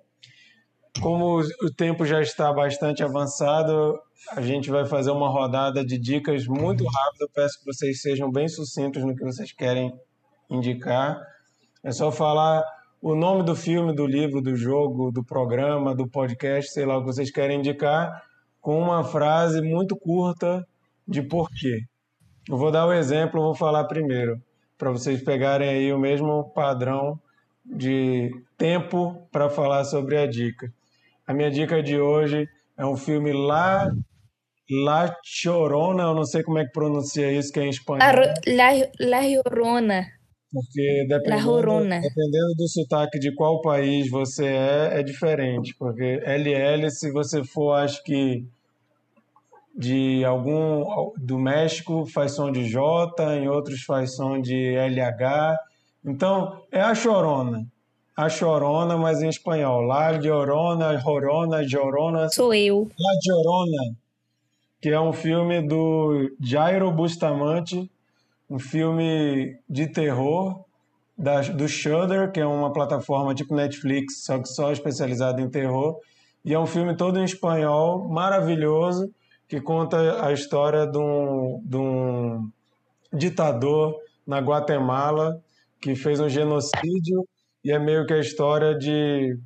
[1.01, 3.99] Como o tempo já está bastante avançado,
[4.31, 7.27] a gente vai fazer uma rodada de dicas muito rápida.
[7.33, 9.93] Peço que vocês sejam bem sucintos no que vocês querem
[10.49, 11.19] indicar.
[11.83, 12.63] É só falar
[13.01, 17.01] o nome do filme, do livro, do jogo, do programa, do podcast, sei lá o
[17.01, 18.23] que vocês querem indicar,
[18.59, 20.67] com uma frase muito curta
[21.07, 21.83] de porquê.
[22.49, 24.41] Eu vou dar o um exemplo, vou falar primeiro.
[24.77, 27.19] para vocês pegarem aí o mesmo padrão
[27.65, 30.71] de tempo para falar sobre a dica.
[31.25, 33.91] A minha dica de hoje é um filme lá
[34.69, 38.01] La Chorona, eu não sei como é que pronuncia isso, que é em espanhol.
[38.47, 40.05] La, La, Llorona.
[40.51, 45.75] Porque dependendo, dependendo do sotaque de qual país você é, é diferente.
[45.77, 48.45] Porque LL, se você for, acho que
[49.77, 55.57] de algum do México faz som de J, em outros faz som de LH.
[56.05, 57.65] Então, é a chorona.
[58.15, 59.81] A chorona, mas em espanhol.
[59.81, 62.29] La Llorona, Jorona, Llorona.
[62.29, 62.89] Sou eu.
[62.97, 64.06] La Llorona
[64.81, 67.89] que é um filme do Jairo Bustamante,
[68.49, 70.63] um filme de terror
[71.17, 75.99] da, do Shudder, que é uma plataforma tipo Netflix, só que só especializada em terror.
[76.45, 79.11] E é um filme todo em espanhol, maravilhoso,
[79.47, 82.49] que conta a história de um, de um
[83.11, 83.95] ditador
[84.25, 85.41] na Guatemala
[85.81, 87.27] que fez um genocídio
[87.63, 89.37] e é meio que a história de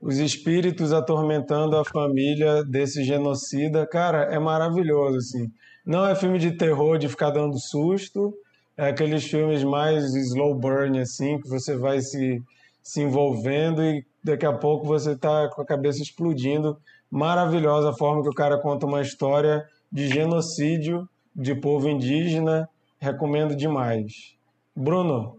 [0.00, 3.86] os espíritos atormentando a família desse genocida.
[3.86, 5.50] Cara, é maravilhoso, assim.
[5.84, 8.34] Não é filme de terror de ficar dando susto,
[8.76, 12.40] é aqueles filmes mais slow burn, assim, que você vai se,
[12.82, 16.78] se envolvendo e daqui a pouco você tá com a cabeça explodindo.
[17.10, 22.68] Maravilhosa a forma que o cara conta uma história de genocídio de povo indígena.
[23.00, 24.36] Recomendo demais.
[24.76, 25.37] Bruno,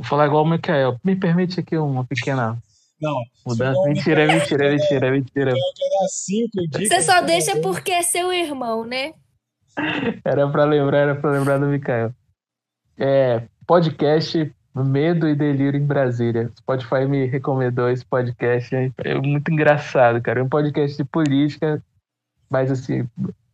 [0.00, 0.98] Vou falar igual o Michael.
[1.04, 2.56] Me permite aqui uma pequena
[3.00, 3.22] não.
[3.46, 3.82] Mudança.
[3.86, 5.52] Mentira, mentira, mentira, mentira.
[6.72, 9.12] Você só deixa porque é seu irmão, né?
[10.24, 12.12] Era pra lembrar, era pra lembrar do Mikael.
[12.98, 16.50] É, podcast Medo e Delírio em Brasília.
[16.58, 18.74] Spotify me recomendou esse podcast.
[18.74, 20.40] É muito engraçado, cara.
[20.40, 21.82] É um podcast de política,
[22.48, 23.06] mas assim,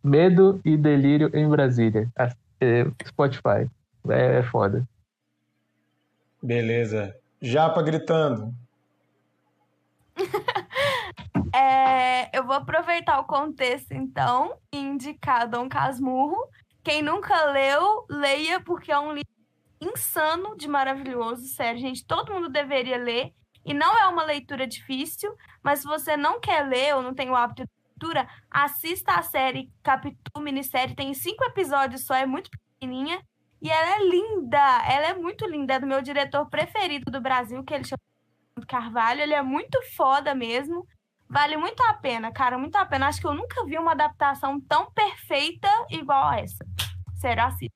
[0.03, 2.09] Medo e Delírio em Brasília.
[2.61, 3.69] É, Spotify.
[4.09, 4.87] É, é foda.
[6.43, 7.17] Beleza.
[7.41, 8.55] Japa gritando.
[11.55, 16.49] é, eu vou aproveitar o contexto, então, e indicar Dom Casmurro.
[16.83, 19.29] Quem nunca leu, leia, porque é um livro
[19.81, 21.47] insano de maravilhoso.
[21.47, 23.33] Sério, gente, todo mundo deveria ler.
[23.65, 27.29] E não é uma leitura difícil, mas se você não quer ler ou não tem
[27.29, 30.95] o hábito de leitura, assista a série Capitu, minissérie.
[30.95, 33.21] Tem cinco episódios só, é muito pequenininha.
[33.61, 35.75] E ela é linda, ela é muito linda.
[35.75, 38.01] É do meu diretor preferido do Brasil, que ele chama
[38.67, 39.21] Carvalho.
[39.21, 40.87] Ele é muito foda mesmo.
[41.29, 43.09] Vale muito a pena, cara, muito a pena.
[43.09, 46.65] Acho que eu nunca vi uma adaptação tão perfeita igual a essa.
[47.17, 47.69] Será assim?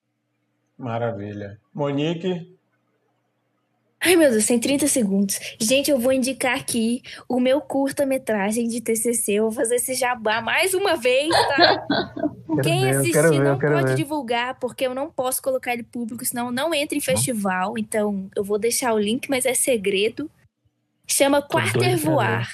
[0.79, 1.61] Maravilha.
[1.75, 2.59] Monique?
[4.03, 5.39] Ai, meu Deus, tem 30 segundos.
[5.61, 9.33] Gente, eu vou indicar aqui o meu curta-metragem de TCC.
[9.33, 11.87] Eu vou fazer esse jabá mais uma vez, tá?
[12.65, 13.97] Quem ver, assistir ver, não pode ver.
[13.97, 17.77] divulgar, porque eu não posso colocar ele público, senão não entra em festival.
[17.77, 20.31] Então, eu vou deixar o link, mas é segredo.
[21.07, 22.49] Chama Quarter Voar.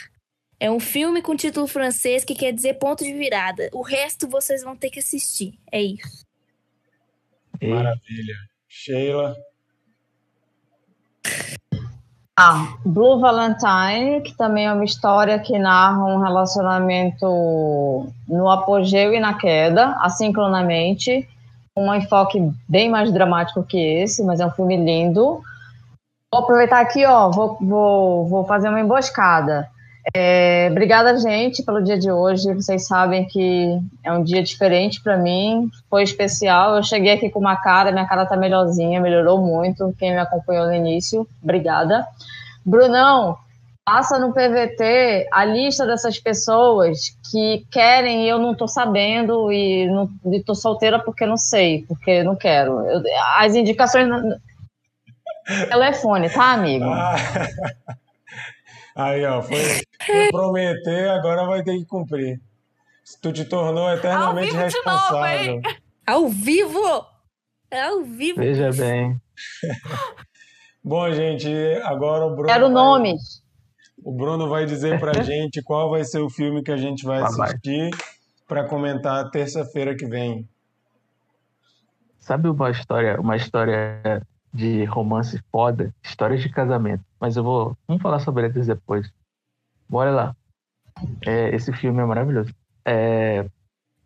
[0.59, 3.69] É um filme com título francês que quer dizer ponto de virada.
[3.73, 5.55] O resto vocês vão ter que assistir.
[5.71, 6.27] É isso.
[7.63, 8.35] Maravilha.
[8.67, 9.37] Sheila.
[12.39, 19.19] Ah, Blue Valentine, que também é uma história que narra um relacionamento no apogeu e
[19.19, 21.27] na queda, assincronamente,
[21.75, 25.41] um enfoque bem mais dramático que esse, mas é um filme lindo.
[26.31, 29.71] Vou aproveitar aqui, ó, vou, vou, vou fazer uma emboscada.
[30.15, 32.55] É, obrigada, gente, pelo dia de hoje.
[32.55, 36.77] Vocês sabem que é um dia diferente para mim, foi especial.
[36.77, 39.95] Eu cheguei aqui com uma cara, minha cara tá melhorzinha, melhorou muito.
[39.99, 42.07] Quem me acompanhou no início, obrigada.
[42.65, 43.37] Brunão,
[43.85, 49.87] passa no PVT a lista dessas pessoas que querem e eu não tô sabendo e,
[49.89, 52.81] não, e tô solteira porque não sei, porque não quero.
[52.87, 53.03] Eu,
[53.39, 54.09] as indicações.
[55.69, 56.87] Telefone, tá, amigo?
[56.87, 57.15] Ah.
[58.97, 59.59] Aí, ó, foi,
[60.07, 62.41] foi prometer, agora vai ter que cumprir.
[63.21, 65.57] Tu te tornou eternamente Ao responsável.
[65.57, 67.07] Novo, Ao vivo!
[67.71, 68.41] Ao vivo!
[68.41, 69.21] Veja bem.
[70.83, 71.47] Bom, gente,
[71.85, 72.49] agora o Bruno.
[72.49, 73.43] Quero vai, nomes.
[74.03, 77.21] O Bruno vai dizer pra gente qual vai ser o filme que a gente vai
[77.21, 77.91] assistir
[78.49, 80.49] para comentar terça-feira que vem.
[82.19, 84.23] Sabe uma história, uma história
[84.55, 87.05] de romance foda, histórias de casamento.
[87.27, 87.77] Mas eu vou.
[87.89, 89.13] Vamos falar sobre eles depois.
[89.89, 90.37] Bora lá.
[91.27, 92.55] É, esse filme é maravilhoso.
[92.85, 93.45] É,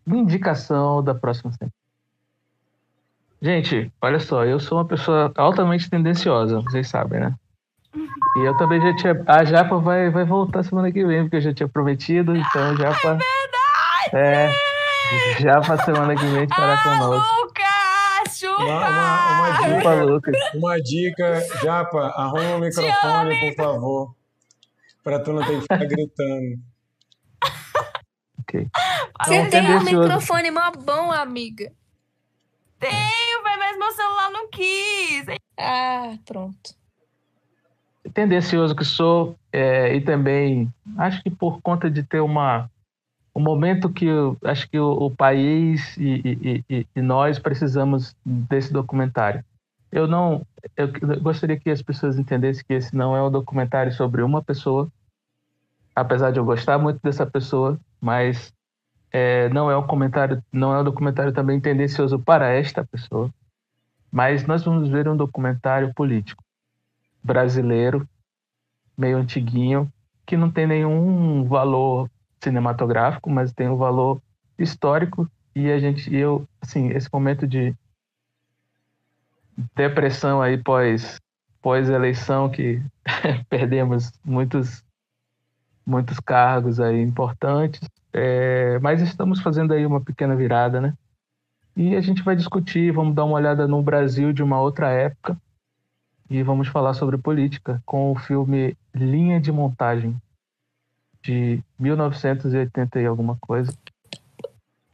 [0.07, 1.71] indicação da próxima cena.
[3.43, 7.35] Gente, olha só, eu sou uma pessoa altamente tendenciosa, vocês sabem, né?
[7.95, 9.23] E eu também já tinha.
[9.27, 13.19] A Japa vai, vai voltar semana que vem, porque eu já tinha prometido, então Japa.
[14.15, 14.51] É verdade!
[15.37, 15.41] É.
[15.41, 17.40] Japa semana que vem estará ah, conosco.
[18.41, 18.63] Chupa!
[18.65, 20.37] Uma, uma, uma dica, Lucas.
[20.55, 24.15] uma dica, Japa, arruma o microfone, por favor.
[25.05, 26.59] Pra tu não ter que ficar gritando.
[28.41, 28.67] Ok.
[29.23, 31.71] Você Então, tem um microfone mó bom, amiga.
[32.79, 35.27] Tenho, mas meu celular não quis.
[35.59, 36.75] Ah, pronto.
[38.15, 42.71] tendencioso que sou é, e também acho que por conta de ter uma
[43.41, 48.71] um momento que eu, acho que o, o país e, e- e- nós precisamos desse
[48.71, 49.43] documentário.
[49.91, 50.47] Eu não
[50.77, 50.89] eu
[51.21, 54.89] gostaria que as pessoas entendessem que esse não é um documentário sobre uma pessoa,
[55.97, 58.53] apesar de eu gostar muito dessa pessoa, mas
[59.11, 63.31] é, não é um comentário não é um documentário também tendencioso para esta pessoa.
[64.13, 66.45] Mas nós vamos ver um documentário político
[67.25, 68.07] brasileiro,
[68.97, 69.91] meio antiguinho,
[70.27, 72.09] que não tem nenhum valor
[72.43, 74.21] cinematográfico, mas tem um valor
[74.59, 77.75] histórico e a gente, eu, assim, esse momento de
[79.75, 81.21] depressão aí pós
[81.61, 82.83] pós eleição que
[83.49, 84.83] perdemos muitos
[85.85, 87.81] muitos cargos aí importantes,
[88.13, 90.95] é, mas estamos fazendo aí uma pequena virada, né?
[91.77, 95.37] E a gente vai discutir, vamos dar uma olhada no Brasil de uma outra época
[96.29, 100.17] e vamos falar sobre política com o filme Linha de Montagem,
[101.23, 103.73] de 1980 e alguma coisa,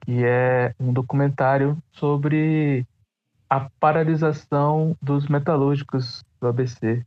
[0.00, 2.86] que é um documentário sobre
[3.48, 7.04] a paralisação dos metalúrgicos do ABC.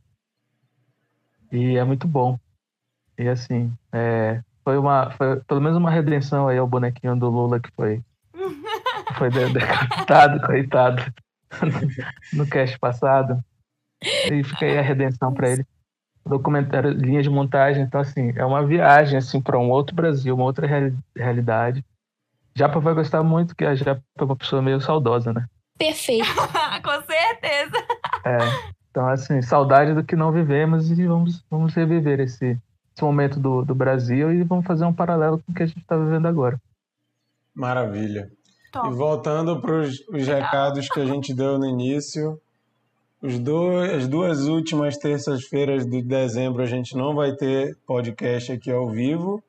[1.52, 2.38] E é muito bom.
[3.18, 7.60] E assim, é, foi uma, foi pelo menos uma redenção aí ao bonequinho do Lula
[7.60, 8.02] que foi,
[9.18, 11.02] foi de- decapitado, coitado,
[12.32, 13.42] no cast passado.
[14.02, 15.66] E fica aí a redenção para ele.
[16.30, 20.44] Documentário Linha de Montagem, então assim, é uma viagem assim para um outro Brasil, uma
[20.44, 21.84] outra reali- realidade.
[22.54, 25.46] Japa vai gostar muito, que a Japa é uma pessoa meio saudosa, né?
[25.78, 26.26] Perfeito.
[26.82, 27.76] Com certeza.
[28.24, 28.38] É,
[28.90, 32.58] então, assim, saudade do que não vivemos e vamos, vamos reviver esse,
[32.94, 35.78] esse momento do, do Brasil e vamos fazer um paralelo com o que a gente
[35.80, 36.60] está vivendo agora.
[37.54, 38.30] Maravilha.
[38.68, 38.94] E Top.
[38.94, 42.38] voltando para os recados que a gente deu no início,
[43.22, 48.70] os dois, as duas últimas terças-feiras de dezembro a gente não vai ter podcast aqui
[48.70, 49.42] ao vivo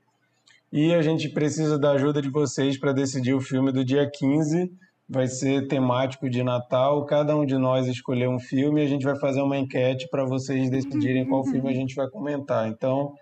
[0.72, 4.72] e a gente precisa da ajuda de vocês para decidir o filme do dia 15.
[5.07, 9.03] Vai ser temático de Natal, cada um de nós escolher um filme e a gente
[9.03, 12.69] vai fazer uma enquete para vocês decidirem qual filme a gente vai comentar.
[12.69, 13.14] Então,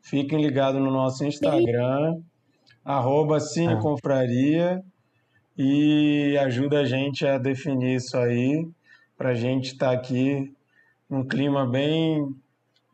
[0.00, 2.18] fiquem ligados no nosso Instagram,
[2.82, 4.82] arroba Cineconfraria
[5.56, 8.66] e ajuda a gente a definir isso aí,
[9.24, 10.52] para a gente estar aqui
[11.08, 12.28] num clima bem,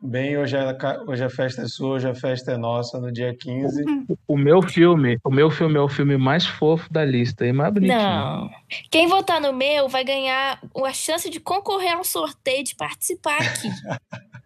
[0.01, 3.11] bem hoje, a, ca- hoje a festa é sua, hoje a festa é nossa, no
[3.11, 3.83] dia 15.
[4.25, 7.73] O meu filme, o meu filme é o filme mais fofo da lista e mais
[7.73, 7.99] bonitinho.
[7.99, 8.49] Não.
[8.89, 13.67] Quem votar no meu vai ganhar a chance de concorrer ao sorteio de participar aqui.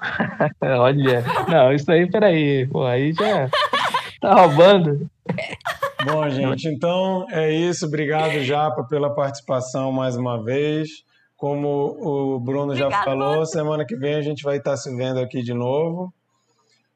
[0.66, 3.48] Olha, não, isso aí, peraí, pô, aí já
[4.20, 5.08] tá roubando.
[6.04, 7.86] Bom, gente, então é isso.
[7.86, 11.06] Obrigado, Japa, pela participação mais uma vez.
[11.38, 15.20] Como o Bruno já Obrigada, falou, semana que vem a gente vai estar se vendo
[15.20, 16.14] aqui de novo.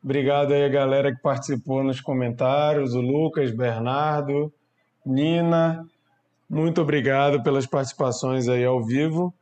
[0.02, 4.52] Obrigado aí a galera que participou nos comentários, o Lucas, Bernardo,
[5.06, 5.86] Nina.
[6.50, 9.34] Muito obrigado pelas participações aí ao vivo.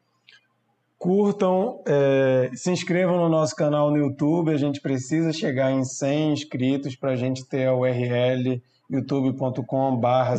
[0.98, 4.52] Curtam, é, se inscrevam no nosso canal no YouTube.
[4.52, 8.60] A gente precisa chegar em 100 inscritos para a gente ter a URL
[8.90, 10.38] youtube.com/barra.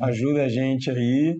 [0.00, 1.38] Ajuda a gente aí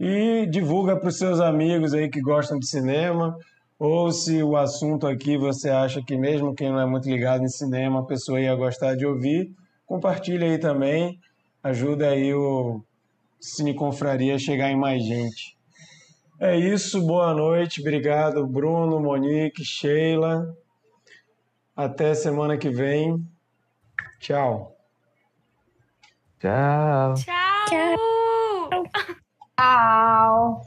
[0.00, 3.36] e divulga para os seus amigos aí que gostam de cinema.
[3.78, 7.48] Ou se o assunto aqui você acha que mesmo quem não é muito ligado em
[7.48, 9.54] cinema, a pessoa ia gostar de ouvir,
[9.86, 11.20] compartilha aí também.
[11.62, 12.82] Ajuda aí o
[13.38, 15.56] Cine Confraria a chegar em mais gente.
[16.38, 17.82] É isso, boa noite.
[17.82, 20.56] Obrigado, Bruno, Monique, Sheila.
[21.76, 23.22] Até semana que vem.
[24.18, 24.74] Tchau.
[26.38, 27.14] Tchau.
[27.14, 28.19] Tchau.
[29.60, 30.64] Tchau.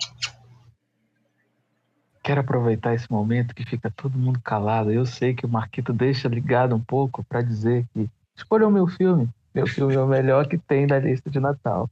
[2.23, 4.91] Quero aproveitar esse momento que fica todo mundo calado.
[4.91, 8.85] Eu sei que o Marquito deixa ligado um pouco para dizer que escolham o meu
[8.87, 9.27] filme.
[9.53, 11.89] Meu filme é o melhor que tem da lista de Natal.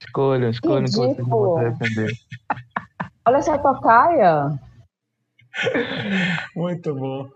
[0.00, 2.12] Escolham, escolham que vocês não vão se arrepender.
[3.26, 4.58] Olha essa tocaia.
[6.54, 7.28] Muito bom.